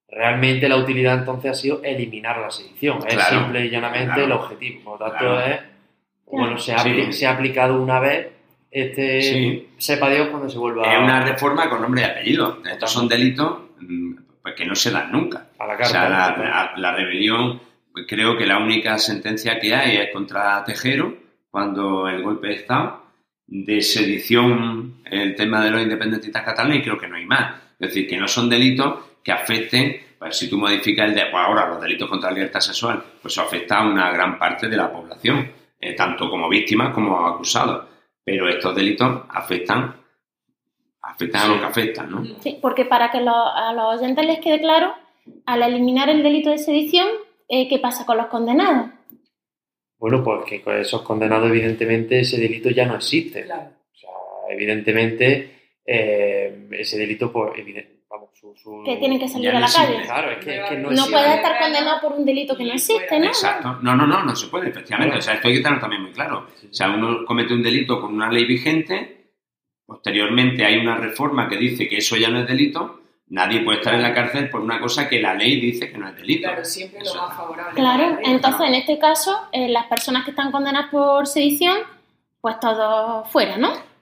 realmente 0.10 0.68
la 0.68 0.78
utilidad 0.78 1.20
entonces 1.20 1.52
ha 1.52 1.54
sido 1.54 1.82
eliminar 1.84 2.40
la 2.40 2.50
sedición. 2.50 3.00
es 3.08 3.24
simple 3.24 3.66
y 3.66 3.70
llanamente 3.70 4.24
el 4.24 4.32
objetivo. 4.32 4.82
Por 4.84 5.00
lo 5.00 5.12
tanto, 5.12 5.40
es, 5.40 5.60
bueno, 6.26 6.58
se 6.58 6.74
ha, 6.74 7.12
se 7.12 7.28
ha 7.28 7.32
aplicado 7.32 7.82
una 7.82 8.00
vez 8.00 8.28
este 8.74 9.68
sepa 9.78 10.10
Dios 10.10 10.30
cuando 10.30 10.50
se 10.50 10.58
vuelva 10.58 10.92
Es 10.92 11.00
una 11.00 11.24
reforma 11.24 11.70
con 11.70 11.82
nombre 11.82 12.02
y 12.02 12.06
apellido. 12.06 12.58
Estos 12.66 12.92
son 12.92 13.08
delitos 13.08 13.58
pues, 14.42 14.56
que 14.56 14.66
no 14.66 14.76
se 14.76 14.90
dan 14.90 15.12
nunca. 15.12 15.48
A 15.60 15.68
la 15.68 15.76
o 15.76 15.86
sea, 15.86 16.10
la, 16.76 16.96
rebelión, 16.96 17.62
pues, 17.92 18.06
creo 18.08 18.36
que 18.36 18.48
la 18.48 18.58
única 18.58 18.98
sentencia 18.98 19.60
que 19.60 19.76
hay 19.76 19.98
es 19.98 20.12
contra 20.12 20.64
Tejero, 20.64 21.16
cuando 21.52 22.08
el 22.08 22.24
golpe 22.24 22.48
de 22.48 22.56
Estado, 22.56 23.04
de 23.46 23.82
sedición, 23.82 25.02
el 25.06 25.36
tema 25.36 25.64
de 25.64 25.70
los 25.70 25.82
independentistas 25.82 26.44
catalanes, 26.44 26.80
y 26.80 26.82
creo 26.82 26.98
que 26.98 27.08
no 27.08 27.16
hay 27.16 27.26
más. 27.26 27.56
Es 27.80 27.90
decir, 27.90 28.08
que 28.08 28.18
no 28.18 28.28
son 28.28 28.50
delitos 28.50 28.96
que 29.24 29.32
afecten, 29.32 30.02
pues 30.18 30.36
si 30.36 30.50
tú 30.50 30.58
modificas 30.58 31.10
el 31.10 31.16
de, 31.16 31.28
pues, 31.28 31.44
ahora 31.46 31.68
los 31.68 31.80
delitos 31.80 32.10
contra 32.10 32.32
la 32.32 32.36
libertad 32.36 32.60
sexual, 32.60 33.04
pues 33.22 33.34
eso 33.34 33.44
afecta 33.44 33.78
a 33.78 33.88
una 33.88 34.12
gran 34.12 34.40
parte 34.40 34.68
de 34.68 34.78
la 34.78 34.92
población, 34.92 35.52
eh, 35.80 35.94
tanto 35.94 36.28
como 36.28 36.50
víctimas 36.50 36.92
como 36.92 37.28
acusados 37.28 37.93
pero 38.24 38.48
estos 38.50 38.76
delitos 38.76 39.24
afectan, 39.30 39.96
afectan 41.02 41.42
a 41.42 41.48
lo 41.48 41.60
que 41.60 41.66
afectan, 41.66 42.12
¿no? 42.12 42.26
Sí, 42.42 42.58
porque 42.62 42.86
para 42.86 43.12
que 43.12 43.20
a 43.20 43.74
los 43.74 44.00
oyentes 44.00 44.26
les 44.26 44.40
quede 44.40 44.60
claro, 44.60 44.94
al 45.46 45.64
eliminar 45.64 46.10
el 46.10 46.24
delito 46.24 46.50
de 46.50 46.58
sedición, 46.58 47.08
eh, 47.48 47.68
¿qué 47.68 47.80
pasa 47.80 48.06
con 48.06 48.18
los 48.18 48.28
condenados? 48.28 48.90
Bueno, 49.98 50.24
pues 50.24 50.44
que 50.46 50.62
con 50.62 50.76
esos 50.76 51.02
condenados, 51.02 51.50
evidentemente, 51.50 52.20
ese 52.20 52.38
delito 52.40 52.70
ya 52.70 52.86
no 52.86 52.96
existe. 52.96 53.44
Claro. 53.44 53.70
O 53.92 53.96
sea, 53.96 54.10
evidentemente, 54.50 55.78
eh, 55.86 56.68
ese 56.72 56.98
delito, 56.98 57.32
pues, 57.32 57.54
vamos, 58.14 58.30
su, 58.34 58.84
Que 58.86 58.98
tienen 58.98 59.20
que 59.20 59.28
salir 59.28 59.50
a 59.50 59.60
la 59.60 59.68
calle. 59.68 60.04
Claro, 60.04 60.32
es 60.32 60.46
que, 60.46 60.78
no, 60.78 60.92
no 60.92 61.06
puede 61.08 61.36
estar 61.36 61.60
condenado 61.60 62.02
por 62.02 62.14
un 62.14 62.26
delito 62.26 62.56
que 62.56 62.64
no 62.64 62.74
existe, 62.74 63.20
¿no? 63.20 63.26
Exacto. 63.26 63.80
No, 63.82 63.96
no, 63.96 64.06
no, 64.06 64.24
no 64.24 64.36
se 64.36 64.48
puede, 64.48 64.70
efectivamente. 64.70 65.18
O 65.18 65.22
sea, 65.22 65.36
esto 65.36 65.48
hay 65.48 65.56
que 65.56 65.60
tenerlo 65.62 65.82
también 65.82 66.04
muy 66.04 66.12
claro. 66.12 66.48
O 66.70 66.74
sea, 66.74 66.90
uno 66.90 67.26
comete 67.26 67.54
un 67.54 67.64
delito 67.64 68.00
con 68.00 68.14
una 68.14 68.30
ley 68.30 68.46
vigente, 68.46 69.32
posteriormente 69.86 70.64
hay 70.64 70.78
una 70.78 70.96
reforma 70.96 71.50
que 71.50 71.58
dice 71.58 71.88
que 71.88 71.98
eso 71.98 72.16
ya 72.16 72.30
no 72.30 72.40
es 72.40 72.48
delito, 72.48 73.02
nadie 73.28 73.62
puede 73.62 73.80
estar 73.80 73.96
en 73.96 74.04
la 74.04 74.14
cárcel 74.14 74.50
por 74.50 74.62
una 74.62 74.80
cosa 74.80 75.10
que 75.10 75.20
la 75.20 75.34
ley 75.34 75.60
dice 75.60 75.92
que 75.92 75.98
no 75.98 76.08
es 76.08 76.16
delito. 76.16 76.48
Claro, 76.48 76.66
siempre 76.66 77.00
lo 77.04 77.16
más 77.16 77.36
favorable. 77.36 77.74
Claro, 77.74 78.20
entonces 78.24 78.68
en 78.68 78.76
este 78.76 79.00
caso, 79.00 79.48
eh, 79.52 79.70
las 79.70 79.88
personas 79.88 80.24
que 80.24 80.32
están 80.32 80.52
condenadas 80.52 80.92
por 80.92 81.26
sedición, 81.26 81.78
pues 82.42 82.60
todo 82.60 83.26
fuera, 83.26 83.58
¿no? 83.58 83.93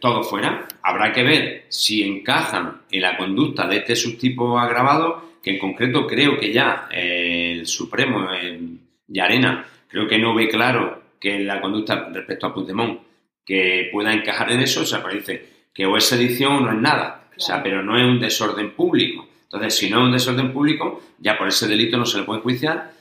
Todo 0.00 0.22
fuera. 0.22 0.66
Habrá 0.82 1.12
que 1.12 1.22
ver 1.22 1.66
si 1.68 2.02
encajan 2.02 2.82
en 2.90 3.02
la 3.02 3.16
conducta 3.16 3.66
de 3.66 3.78
este 3.78 3.96
subtipo 3.96 4.58
agravado, 4.58 5.38
que 5.42 5.50
en 5.50 5.58
concreto 5.58 6.06
creo 6.06 6.38
que 6.38 6.52
ya 6.52 6.88
eh, 6.90 7.52
el 7.58 7.66
Supremo, 7.66 8.32
en 8.32 8.80
Yarena, 9.06 9.66
creo 9.88 10.06
que 10.06 10.18
no 10.18 10.34
ve 10.34 10.48
claro 10.48 11.02
que 11.20 11.38
la 11.40 11.60
conducta 11.60 12.08
respecto 12.12 12.46
a 12.46 12.54
Puigdemont 12.54 13.00
que 13.44 13.88
pueda 13.90 14.12
encajar 14.12 14.52
en 14.52 14.60
eso, 14.60 14.82
o 14.82 14.84
sea, 14.84 15.02
parece 15.02 15.48
que 15.72 15.86
o 15.86 15.96
es 15.96 16.04
sedición 16.04 16.52
o 16.54 16.60
no 16.60 16.72
es 16.72 16.78
nada, 16.78 17.28
o 17.34 17.40
sea, 17.40 17.62
pero 17.62 17.82
no 17.82 17.96
es 17.96 18.04
un 18.04 18.20
desorden 18.20 18.72
público. 18.72 19.26
Entonces, 19.44 19.74
si 19.74 19.88
no 19.88 20.00
es 20.00 20.04
un 20.04 20.12
desorden 20.12 20.52
público, 20.52 21.02
ya 21.18 21.38
por 21.38 21.48
ese 21.48 21.66
delito 21.66 21.96
no 21.96 22.04
se 22.04 22.18
le 22.18 22.24
puede 22.24 22.40
enjuiciar 22.40 22.92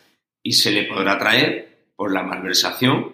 y 0.41 0.53
se 0.53 0.71
le 0.71 0.83
podrá 0.83 1.17
traer 1.17 1.89
por 1.97 2.13
la 2.13 2.23
malversación 2.23 3.13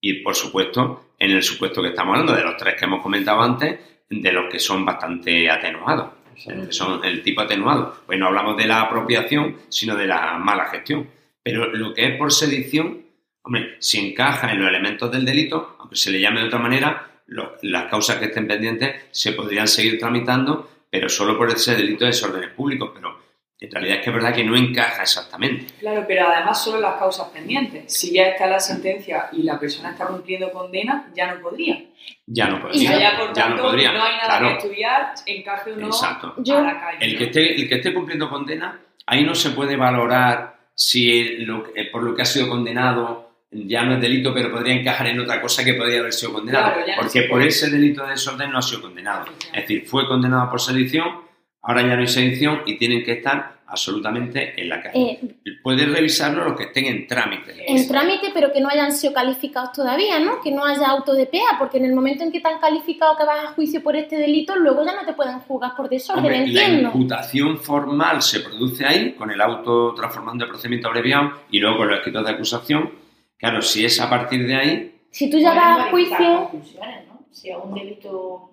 y, 0.00 0.22
por 0.22 0.36
supuesto, 0.36 1.07
en 1.18 1.30
el 1.32 1.42
supuesto 1.42 1.82
que 1.82 1.88
estamos 1.88 2.12
hablando, 2.12 2.34
de 2.34 2.42
los 2.42 2.56
tres 2.56 2.74
que 2.78 2.84
hemos 2.84 3.02
comentado 3.02 3.40
antes, 3.40 3.78
de 4.08 4.32
los 4.32 4.50
que 4.50 4.58
son 4.58 4.84
bastante 4.84 5.50
atenuados, 5.50 6.10
son 6.70 7.04
el 7.04 7.22
tipo 7.22 7.40
atenuado. 7.40 7.96
Pues 8.06 8.18
no 8.18 8.28
hablamos 8.28 8.56
de 8.56 8.66
la 8.66 8.82
apropiación, 8.82 9.56
sino 9.68 9.96
de 9.96 10.06
la 10.06 10.38
mala 10.38 10.66
gestión. 10.66 11.08
Pero 11.42 11.66
lo 11.74 11.92
que 11.92 12.06
es 12.06 12.16
por 12.16 12.32
sedición, 12.32 13.02
hombre, 13.42 13.76
si 13.80 13.98
encaja 13.98 14.52
en 14.52 14.60
los 14.60 14.68
elementos 14.68 15.10
del 15.10 15.24
delito, 15.24 15.76
aunque 15.80 15.96
se 15.96 16.10
le 16.10 16.20
llame 16.20 16.40
de 16.40 16.46
otra 16.46 16.58
manera, 16.58 17.10
las 17.62 17.84
causas 17.90 18.16
que 18.16 18.26
estén 18.26 18.46
pendientes 18.46 19.06
se 19.10 19.32
podrían 19.32 19.68
seguir 19.68 19.98
tramitando, 19.98 20.70
pero 20.90 21.08
solo 21.08 21.36
por 21.36 21.50
ese 21.50 21.74
delito 21.74 22.04
de 22.04 22.12
desórdenes 22.12 22.50
públicos. 22.50 22.92
Pero 22.94 23.17
en 23.60 23.70
realidad 23.72 23.96
es 23.96 24.04
que 24.04 24.10
es 24.10 24.14
verdad 24.14 24.34
que 24.34 24.44
no 24.44 24.56
encaja 24.56 25.02
exactamente. 25.02 25.74
Claro, 25.80 26.04
pero 26.06 26.28
además 26.28 26.62
solo 26.62 26.80
las 26.80 26.94
causas 26.94 27.28
pendientes. 27.30 27.92
Si 27.92 28.12
ya 28.12 28.28
está 28.28 28.46
la 28.46 28.60
sentencia 28.60 29.28
y 29.32 29.42
la 29.42 29.58
persona 29.58 29.90
está 29.90 30.06
cumpliendo 30.06 30.52
condena, 30.52 31.10
ya 31.12 31.34
no 31.34 31.40
podría. 31.40 31.84
Ya 32.26 32.48
no 32.48 32.62
podría. 32.62 32.98
Ya, 32.98 33.18
por 33.18 33.32
tanto, 33.32 33.56
no, 33.56 33.70
podría. 33.70 33.92
no 33.92 34.04
hay 34.04 34.16
nada 34.16 34.38
que 34.38 34.54
estudiar, 34.54 35.12
encaje 35.26 35.72
o 35.72 35.76
no 35.76 35.86
Exacto. 35.88 36.34
a 36.36 36.60
la 36.62 36.80
calle. 36.80 36.98
El 37.04 37.18
que, 37.18 37.24
esté, 37.24 37.54
el 37.56 37.68
que 37.68 37.74
esté 37.74 37.92
cumpliendo 37.92 38.30
condena, 38.30 38.80
ahí 39.06 39.24
no 39.24 39.34
se 39.34 39.50
puede 39.50 39.76
valorar 39.76 40.56
si 40.74 41.44
por 41.90 42.04
lo 42.04 42.14
que 42.14 42.22
ha 42.22 42.26
sido 42.26 42.48
condenado 42.48 43.28
ya 43.50 43.82
no 43.82 43.94
es 43.94 44.00
delito, 44.00 44.32
pero 44.34 44.52
podría 44.52 44.74
encajar 44.74 45.08
en 45.08 45.20
otra 45.20 45.40
cosa 45.40 45.64
que 45.64 45.74
podría 45.74 46.00
haber 46.00 46.12
sido 46.12 46.34
condenado. 46.34 46.74
Claro, 46.74 46.86
no 46.86 46.92
porque 46.96 47.22
se 47.22 47.28
por 47.28 47.42
ese 47.42 47.70
delito 47.70 48.04
de 48.04 48.10
desorden 48.10 48.52
no 48.52 48.58
ha 48.58 48.62
sido 48.62 48.82
condenado. 48.82 49.24
Es 49.52 49.62
decir, 49.62 49.86
fue 49.86 50.06
condenado 50.06 50.50
por 50.50 50.60
sedición, 50.60 51.22
ahora 51.62 51.82
ya 51.82 51.94
no 51.94 52.00
hay 52.00 52.06
sedición 52.08 52.60
y 52.66 52.76
tienen 52.78 53.04
que 53.04 53.12
estar 53.12 53.58
absolutamente 53.70 54.58
en 54.58 54.68
la 54.70 54.80
calle. 54.82 54.98
Eh, 55.44 55.58
Puedes 55.62 55.92
revisarlo 55.92 56.42
los 56.44 56.56
que 56.56 56.64
estén 56.64 56.86
en 56.86 57.06
trámite. 57.06 57.52
en 57.70 57.86
trámite, 57.86 58.28
pero 58.32 58.50
que 58.50 58.62
no 58.62 58.68
hayan 58.70 58.92
sido 58.92 59.12
calificados 59.12 59.72
todavía, 59.72 60.18
¿no? 60.20 60.40
Que 60.40 60.50
no 60.50 60.64
haya 60.64 60.86
auto 60.88 61.12
de 61.12 61.26
PEA, 61.26 61.56
porque 61.58 61.76
en 61.76 61.84
el 61.84 61.94
momento 61.94 62.24
en 62.24 62.32
que 62.32 62.40
te 62.40 62.48
han 62.48 62.60
calificado 62.60 63.14
que 63.18 63.24
vas 63.24 63.44
a 63.44 63.48
juicio 63.48 63.82
por 63.82 63.94
este 63.94 64.16
delito, 64.16 64.56
luego 64.56 64.84
ya 64.86 64.94
no 64.94 65.04
te 65.04 65.12
pueden 65.12 65.38
juzgar 65.40 65.76
por 65.76 65.88
desorden, 65.90 66.24
Hombre, 66.24 66.38
la 66.48 66.62
entiendo. 66.62 66.88
imputación 66.94 67.58
formal 67.58 68.22
se 68.22 68.40
produce 68.40 68.86
ahí, 68.86 69.12
con 69.12 69.30
el 69.30 69.40
auto 69.40 69.92
transformando 69.94 70.44
el 70.44 70.50
procedimiento 70.50 70.88
abreviado 70.88 71.32
y 71.50 71.58
luego 71.58 71.76
con 71.78 71.88
los 71.88 71.98
escritos 71.98 72.24
de 72.24 72.30
acusación. 72.30 72.90
Claro, 73.36 73.60
si 73.60 73.84
es 73.84 74.00
a 74.00 74.08
partir 74.08 74.46
de 74.46 74.54
ahí, 74.56 74.94
Si 75.10 75.28
tú 75.30 75.38
ya 75.38 75.52
Pueden 75.52 75.76
vas 75.76 75.86
a 75.86 75.90
juicio. 75.90 76.50
Si 77.30 77.50
es 77.50 77.56
un 77.62 77.74
delito 77.74 78.50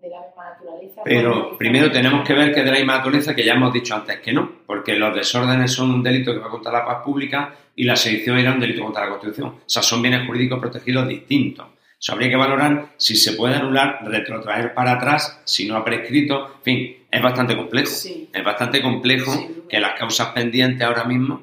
de 0.00 0.08
la 0.08 0.20
misma 0.26 0.50
naturaleza. 0.50 1.02
Pero 1.04 1.56
primero 1.58 1.90
tenemos 1.90 2.26
que 2.26 2.34
ver 2.34 2.54
que 2.54 2.62
de 2.62 2.70
la 2.70 2.78
misma 2.78 2.96
naturaleza 2.98 3.34
que 3.34 3.44
ya 3.44 3.54
hemos 3.54 3.72
dicho 3.72 3.94
antes 3.94 4.20
que 4.20 4.32
no, 4.32 4.50
porque 4.66 4.94
los 4.94 5.14
desórdenes 5.14 5.72
son 5.72 5.90
un 5.90 6.02
delito 6.02 6.32
que 6.32 6.38
va 6.38 6.50
contra 6.50 6.72
la 6.72 6.84
paz 6.84 7.02
pública 7.04 7.54
y 7.74 7.84
la 7.84 7.96
sedición 7.96 8.38
era 8.38 8.52
un 8.52 8.60
delito 8.60 8.82
contra 8.82 9.04
la 9.04 9.10
Constitución. 9.10 9.48
O 9.48 9.62
sea, 9.66 9.82
son 9.82 10.02
bienes 10.02 10.26
jurídicos 10.26 10.58
protegidos 10.58 11.08
distintos. 11.08 11.66
Eso 12.00 12.12
habría 12.12 12.30
que 12.30 12.36
valorar 12.36 12.90
si 12.96 13.16
se 13.16 13.32
puede 13.32 13.56
anular, 13.56 13.98
retrotraer 14.04 14.72
para 14.72 14.92
atrás, 14.92 15.40
si 15.44 15.66
no 15.66 15.76
ha 15.76 15.84
prescrito. 15.84 16.46
En 16.58 16.62
fin, 16.62 16.96
es 17.10 17.22
bastante 17.22 17.56
complejo. 17.56 17.90
Sí. 17.90 18.30
Es 18.32 18.44
bastante 18.44 18.80
complejo 18.80 19.32
que 19.68 19.80
las 19.80 19.98
causas 19.98 20.28
pendientes 20.28 20.86
ahora 20.86 21.04
mismo 21.04 21.42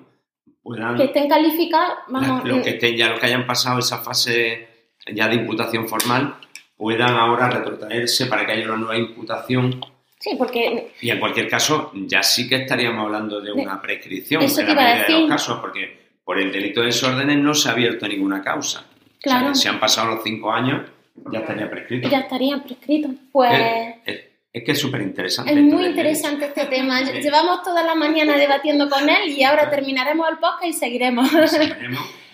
puedan, 0.64 0.96
que 0.96 1.06
estén 1.06 1.28
calificados, 1.28 1.98
vamos, 2.08 2.46
los 2.46 2.64
que 2.64 2.72
estén 2.72 2.96
ya, 2.96 3.10
los 3.10 3.20
que 3.20 3.26
hayan 3.26 3.46
pasado 3.46 3.80
esa 3.80 4.00
fase 4.00 4.68
ya 5.14 5.28
de 5.28 5.36
imputación 5.36 5.88
formal, 5.88 6.36
puedan 6.78 7.16
ahora 7.16 7.50
retrotraerse 7.50 8.26
para 8.28 8.46
que 8.46 8.52
haya 8.54 8.66
una 8.66 8.78
nueva 8.78 8.98
imputación 8.98 9.80
sí, 10.20 10.32
porque 10.38 10.92
y 11.02 11.10
en 11.10 11.20
cualquier 11.20 11.48
caso, 11.50 11.92
ya 11.94 12.22
sí 12.24 12.48
que 12.50 12.56
estaríamos 12.56 13.06
hablando 13.06 13.40
de 13.42 13.52
una 13.52 13.82
prescripción 13.82 14.42
Eso 14.44 14.62
en 14.62 14.68
la 14.70 14.74
mayoría 14.76 14.94
de 14.96 15.00
los 15.00 15.08
decir. 15.20 15.30
casos, 15.30 15.60
porque 15.60 16.06
por 16.24 16.40
el 16.40 16.52
delito 16.52 16.80
de 16.82 16.88
desórdenes 16.88 17.38
no 17.38 17.54
se 17.54 17.70
ha 17.70 17.74
abierto 17.74 18.08
ninguna 18.08 18.42
causa. 18.42 18.86
Claro. 19.22 19.52
O 19.52 19.56
sea, 19.56 19.56
si 19.56 19.68
han 19.68 19.80
pasado 19.80 20.16
los 20.16 20.24
cinco 20.24 20.52
años, 20.52 20.82
ya 21.32 21.40
estaría 21.40 21.70
prescrito. 21.70 22.10
ya 22.10 22.20
estarían 22.20 22.64
prescritos. 22.64 23.12
Pues 23.32 23.52
Es, 23.54 23.96
es- 24.06 24.22
es 24.54 24.64
que 24.64 24.72
es 24.72 24.80
súper 24.80 25.02
interesante. 25.02 25.52
es 25.52 25.60
muy 25.60 25.86
interesante 25.86 26.46
este 26.46 26.66
tema. 26.68 27.02
Llevamos 27.02 27.62
toda 27.62 27.84
la 27.84 27.94
mañana 27.94 28.38
debatiendo 28.38 28.90
con 28.90 29.10
él 29.10 29.28
y 29.30 29.44
ahora 29.44 29.70
terminaremos 29.70 30.30
el 30.30 30.38
podcast 30.38 30.64
y 30.66 30.72
seguiremos. 30.74 31.30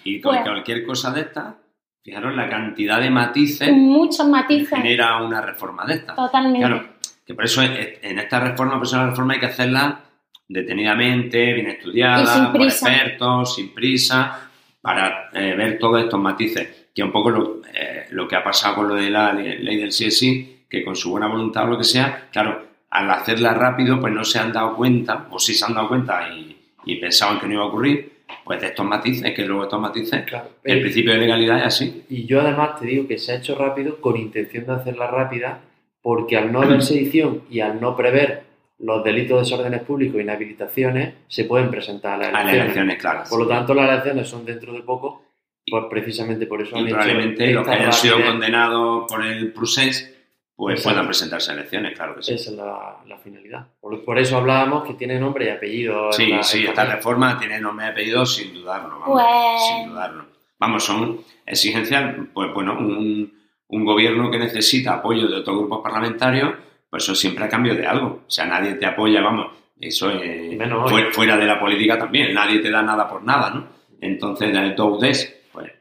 Y 0.03 0.21
con 0.21 0.31
Pues- 0.35 0.43
cualquier 0.43 0.85
cosa 0.85 1.11
de 1.11 1.21
esta, 1.21 1.55
fijaros 2.03 2.35
la 2.35 2.49
cantidad 2.49 2.99
de 2.99 3.09
matices 3.09 3.71
Muchos 3.71 4.25
que 4.25 4.31
matices. 4.31 4.69
genera 4.69 5.21
una 5.21 5.41
reforma 5.41 5.85
de 5.85 5.93
esta. 5.95 6.15
Totalmente. 6.15 6.59
Claro, 6.59 6.83
que 7.25 7.33
por 7.33 7.45
eso 7.45 7.61
es- 7.61 7.99
en 8.01 8.19
esta 8.19 8.39
reforma, 8.39 8.75
por 8.77 8.83
eso 8.87 8.97
la 8.97 9.07
reforma 9.09 9.33
hay 9.33 9.39
que 9.39 9.45
hacerla 9.47 9.99
detenidamente, 10.47 11.53
bien 11.53 11.67
estudiada, 11.67 12.51
por 12.51 12.61
expertos, 12.63 13.55
sin 13.55 13.73
prisa, 13.73 14.49
para 14.81 15.29
eh, 15.33 15.53
ver 15.55 15.79
todos 15.79 16.01
estos 16.03 16.19
matices. 16.19 16.89
Que 16.93 17.03
un 17.03 17.11
poco 17.11 17.29
lo, 17.29 17.61
eh, 17.73 18.07
lo 18.11 18.27
que 18.27 18.35
ha 18.35 18.43
pasado 18.43 18.75
con 18.75 18.87
lo 18.89 18.95
de 18.95 19.09
la 19.09 19.31
ley 19.33 19.59
ley 19.59 19.77
del 19.77 19.89
CSI, 19.91 20.65
que 20.69 20.83
con 20.83 20.95
su 20.95 21.09
buena 21.11 21.27
voluntad 21.27 21.63
o 21.63 21.67
lo 21.67 21.77
que 21.77 21.83
sea, 21.85 22.27
claro, 22.31 22.65
al 22.89 23.09
hacerla 23.09 23.53
rápido, 23.53 23.99
pues 24.01 24.13
no 24.13 24.25
se 24.25 24.39
han 24.39 24.51
dado 24.51 24.75
cuenta, 24.75 25.27
o 25.29 25.39
sí 25.39 25.53
se 25.53 25.63
han 25.65 25.73
dado 25.73 25.87
cuenta 25.87 26.27
y, 26.33 26.57
y 26.85 26.95
pensaban 26.97 27.39
que 27.39 27.47
no 27.47 27.53
iba 27.53 27.63
a 27.63 27.67
ocurrir, 27.67 28.20
pues 28.43 28.59
de 28.61 28.67
estos 28.67 28.85
matices, 28.85 29.33
que 29.33 29.45
luego 29.45 29.63
estos 29.63 29.79
matices, 29.81 30.23
Claro. 30.25 30.49
el 30.63 30.77
Eh, 30.79 30.81
principio 30.81 31.13
de 31.13 31.19
legalidad 31.19 31.59
es 31.59 31.65
así. 31.65 32.03
Y 32.09 32.25
yo 32.25 32.41
además 32.41 32.79
te 32.79 32.85
digo 32.85 33.07
que 33.07 33.17
se 33.17 33.31
ha 33.31 33.35
hecho 33.35 33.55
rápido 33.55 33.99
con 34.01 34.17
intención 34.17 34.65
de 34.65 34.73
hacerla 34.73 35.07
rápida, 35.07 35.59
porque 36.01 36.37
al 36.37 36.51
no 36.51 36.61
haber 36.61 36.81
sedición 36.81 37.43
y 37.49 37.59
al 37.59 37.79
no 37.79 37.95
prever 37.95 38.43
los 38.79 39.03
delitos 39.03 39.37
de 39.37 39.43
desórdenes 39.43 39.81
públicos 39.83 40.19
e 40.19 40.23
inhabilitaciones, 40.23 41.13
se 41.27 41.43
pueden 41.45 41.69
presentar 41.69 42.13
a 42.13 42.17
las 42.17 42.27
A 42.29 42.31
las 42.31 42.41
elecciones. 42.41 42.63
elecciones, 42.65 42.97
claro. 42.97 43.23
Por 43.29 43.39
lo 43.39 43.47
tanto, 43.47 43.73
las 43.75 43.89
elecciones 43.89 44.27
son 44.27 44.43
dentro 44.45 44.73
de 44.73 44.81
poco, 44.81 45.23
pues 45.69 45.83
precisamente 45.89 46.47
por 46.47 46.61
eso 46.63 46.75
han 46.75 46.83
y 46.83 46.87
hecho 46.87 46.95
probablemente 46.95 47.51
los 47.53 47.67
que 47.67 47.73
hayan 47.73 47.93
sido 47.93 48.23
condenados 48.25 49.05
por 49.07 49.23
el 49.23 49.53
procés 49.53 50.17
pues 50.65 50.83
puedan 50.83 51.05
presentarse 51.05 51.51
a 51.51 51.53
elecciones, 51.55 51.95
claro 51.95 52.15
que 52.15 52.23
sí. 52.23 52.33
Esa 52.33 52.51
es 52.51 52.55
la, 52.57 52.97
la 53.07 53.17
finalidad. 53.17 53.67
Por, 53.79 54.03
por 54.05 54.19
eso 54.19 54.37
hablábamos 54.37 54.83
que 54.85 54.93
tiene 54.93 55.19
nombre 55.19 55.45
y 55.45 55.49
apellido. 55.49 56.11
Sí, 56.11 56.27
la- 56.27 56.43
sí, 56.43 56.65
esta 56.65 56.85
reforma 56.85 57.37
tiene 57.39 57.59
nombre 57.59 57.87
y 57.87 57.89
apellido 57.89 58.25
sin 58.25 58.53
dudarlo, 58.53 58.99
vamos, 58.99 59.07
Pues- 59.21 59.67
sin 59.67 59.89
dudarlo. 59.89 60.25
Vamos, 60.59 60.83
son 60.83 61.21
exigencias, 61.45 62.15
pues 62.33 62.53
bueno, 62.53 62.73
un, 62.77 63.33
un 63.67 63.85
gobierno 63.85 64.29
que 64.29 64.37
necesita 64.37 64.93
apoyo 64.93 65.27
de 65.27 65.37
otros 65.37 65.57
grupos 65.57 65.79
parlamentarios, 65.81 66.53
pues 66.89 67.03
eso 67.03 67.15
siempre 67.15 67.45
a 67.45 67.49
cambio 67.49 67.73
de 67.73 67.87
algo. 67.87 68.21
O 68.27 68.29
sea, 68.29 68.45
nadie 68.45 68.75
te 68.75 68.85
apoya, 68.85 69.21
vamos, 69.21 69.47
eso 69.79 70.11
es 70.11 70.55
Menos 70.55 70.91
fuera 71.11 71.37
de 71.37 71.45
la 71.47 71.59
política 71.59 71.97
también, 71.97 72.33
nadie 72.35 72.59
te 72.59 72.69
da 72.69 72.83
nada 72.83 73.09
por 73.09 73.23
nada, 73.23 73.49
¿no? 73.49 73.67
Entonces, 73.99 74.53
de 74.53 74.71
todo 74.71 74.99
des, 74.99 75.41
pues 75.51 75.71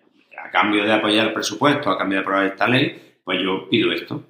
a 0.43 0.51
cambio 0.51 0.85
de 0.85 0.93
apoyar 0.95 1.27
el 1.27 1.33
presupuesto, 1.35 1.91
a 1.91 1.99
cambio 1.99 2.17
de 2.19 2.23
aprobar 2.23 2.47
esta 2.47 2.67
ley, 2.67 3.17
pues 3.23 3.43
yo 3.43 3.69
pido 3.69 3.93
esto. 3.93 4.23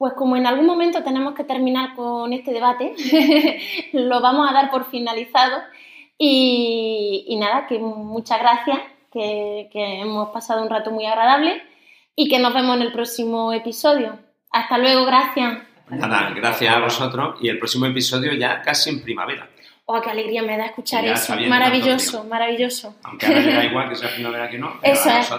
Pues 0.00 0.14
como 0.14 0.34
en 0.34 0.46
algún 0.46 0.64
momento 0.64 1.02
tenemos 1.02 1.34
que 1.34 1.44
terminar 1.44 1.94
con 1.94 2.32
este 2.32 2.52
debate, 2.52 2.94
lo 3.92 4.22
vamos 4.22 4.48
a 4.48 4.54
dar 4.54 4.70
por 4.70 4.88
finalizado. 4.90 5.58
Y, 6.16 7.26
y 7.28 7.36
nada, 7.36 7.66
que 7.66 7.78
muchas 7.78 8.38
gracias, 8.40 8.78
que, 9.12 9.68
que 9.70 10.00
hemos 10.00 10.30
pasado 10.30 10.62
un 10.62 10.70
rato 10.70 10.90
muy 10.90 11.04
agradable 11.04 11.62
y 12.16 12.30
que 12.30 12.38
nos 12.38 12.54
vemos 12.54 12.76
en 12.76 12.82
el 12.84 12.92
próximo 12.92 13.52
episodio. 13.52 14.18
Hasta 14.50 14.78
luego, 14.78 15.04
gracias. 15.04 15.58
Nada, 15.90 16.30
gracias 16.34 16.74
a 16.74 16.80
vosotros 16.80 17.36
y 17.42 17.50
el 17.50 17.58
próximo 17.58 17.84
episodio 17.84 18.32
ya 18.32 18.62
casi 18.62 18.88
en 18.88 19.02
primavera. 19.02 19.50
Oh, 19.84 20.00
qué 20.00 20.08
alegría 20.08 20.42
me 20.42 20.56
da 20.56 20.64
escuchar 20.64 21.04
Ya 21.04 21.12
eso. 21.12 21.36
Maravilloso, 21.46 22.24
maravilloso. 22.24 22.94
Aunque 23.02 23.26
a 23.26 23.30
nadie 23.32 23.52
da 23.52 23.64
igual 23.66 23.90
que 23.90 23.96
sea 23.96 24.08
primavera 24.14 24.48
que 24.48 24.56
no, 24.56 24.78
pero 24.80 24.94
Eso 24.94 25.10
a 25.10 25.18
es. 25.20 25.30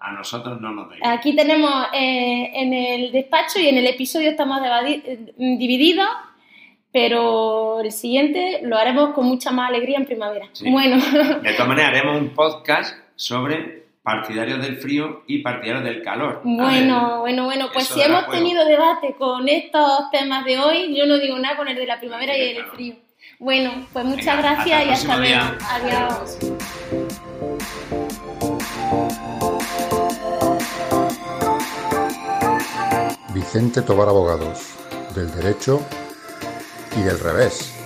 A 0.00 0.12
nosotros 0.12 0.60
no 0.60 0.70
nos 0.72 0.88
da 0.90 0.96
igual. 0.96 1.12
Aquí 1.12 1.34
tenemos 1.34 1.72
eh, 1.92 2.50
en 2.54 2.72
el 2.72 3.12
despacho 3.12 3.58
y 3.60 3.68
en 3.68 3.78
el 3.78 3.86
episodio 3.86 4.30
estamos 4.30 4.60
eh, 4.86 5.32
divididos, 5.36 6.08
pero 6.92 7.80
el 7.80 7.92
siguiente 7.92 8.60
lo 8.62 8.76
haremos 8.78 9.10
con 9.14 9.26
mucha 9.26 9.50
más 9.50 9.68
alegría 9.68 9.98
en 9.98 10.06
primavera. 10.06 10.46
Sí. 10.52 10.70
Bueno, 10.70 10.96
De 11.42 11.52
todas 11.52 11.68
maneras, 11.68 11.90
haremos 11.90 12.20
un 12.20 12.30
podcast 12.30 12.96
sobre 13.16 13.78
partidarios 14.02 14.62
del 14.62 14.76
frío 14.78 15.22
y 15.26 15.38
partidarios 15.42 15.84
del 15.84 16.02
calor. 16.02 16.40
bueno, 16.44 17.20
bueno, 17.20 17.44
bueno, 17.44 17.66
pues 17.72 17.88
si 17.88 18.00
hemos 18.00 18.24
juego. 18.24 18.32
tenido 18.38 18.64
debate 18.64 19.14
con 19.18 19.46
estos 19.48 20.10
temas 20.10 20.44
de 20.46 20.58
hoy, 20.58 20.96
yo 20.96 21.04
no 21.04 21.18
digo 21.18 21.38
nada 21.38 21.56
con 21.56 21.68
el 21.68 21.76
de 21.76 21.86
la 21.86 21.98
primavera 22.00 22.34
y 22.36 22.40
el 22.40 22.54
Claro. 22.56 22.72
frío. 22.72 22.94
Bueno, 23.38 23.86
pues 23.92 24.04
muchas 24.06 24.36
Venga, 24.36 24.54
gracias 24.54 24.80
hasta 25.04 25.28
y 25.28 25.32
hasta 25.32 25.78
luego. 25.78 26.04
Adiós. 26.08 26.38
Vicente 33.34 33.82
Tobar 33.82 34.08
Abogados, 34.08 34.60
del 35.14 35.30
derecho 35.34 35.80
y 36.96 37.02
del 37.02 37.20
revés. 37.20 37.77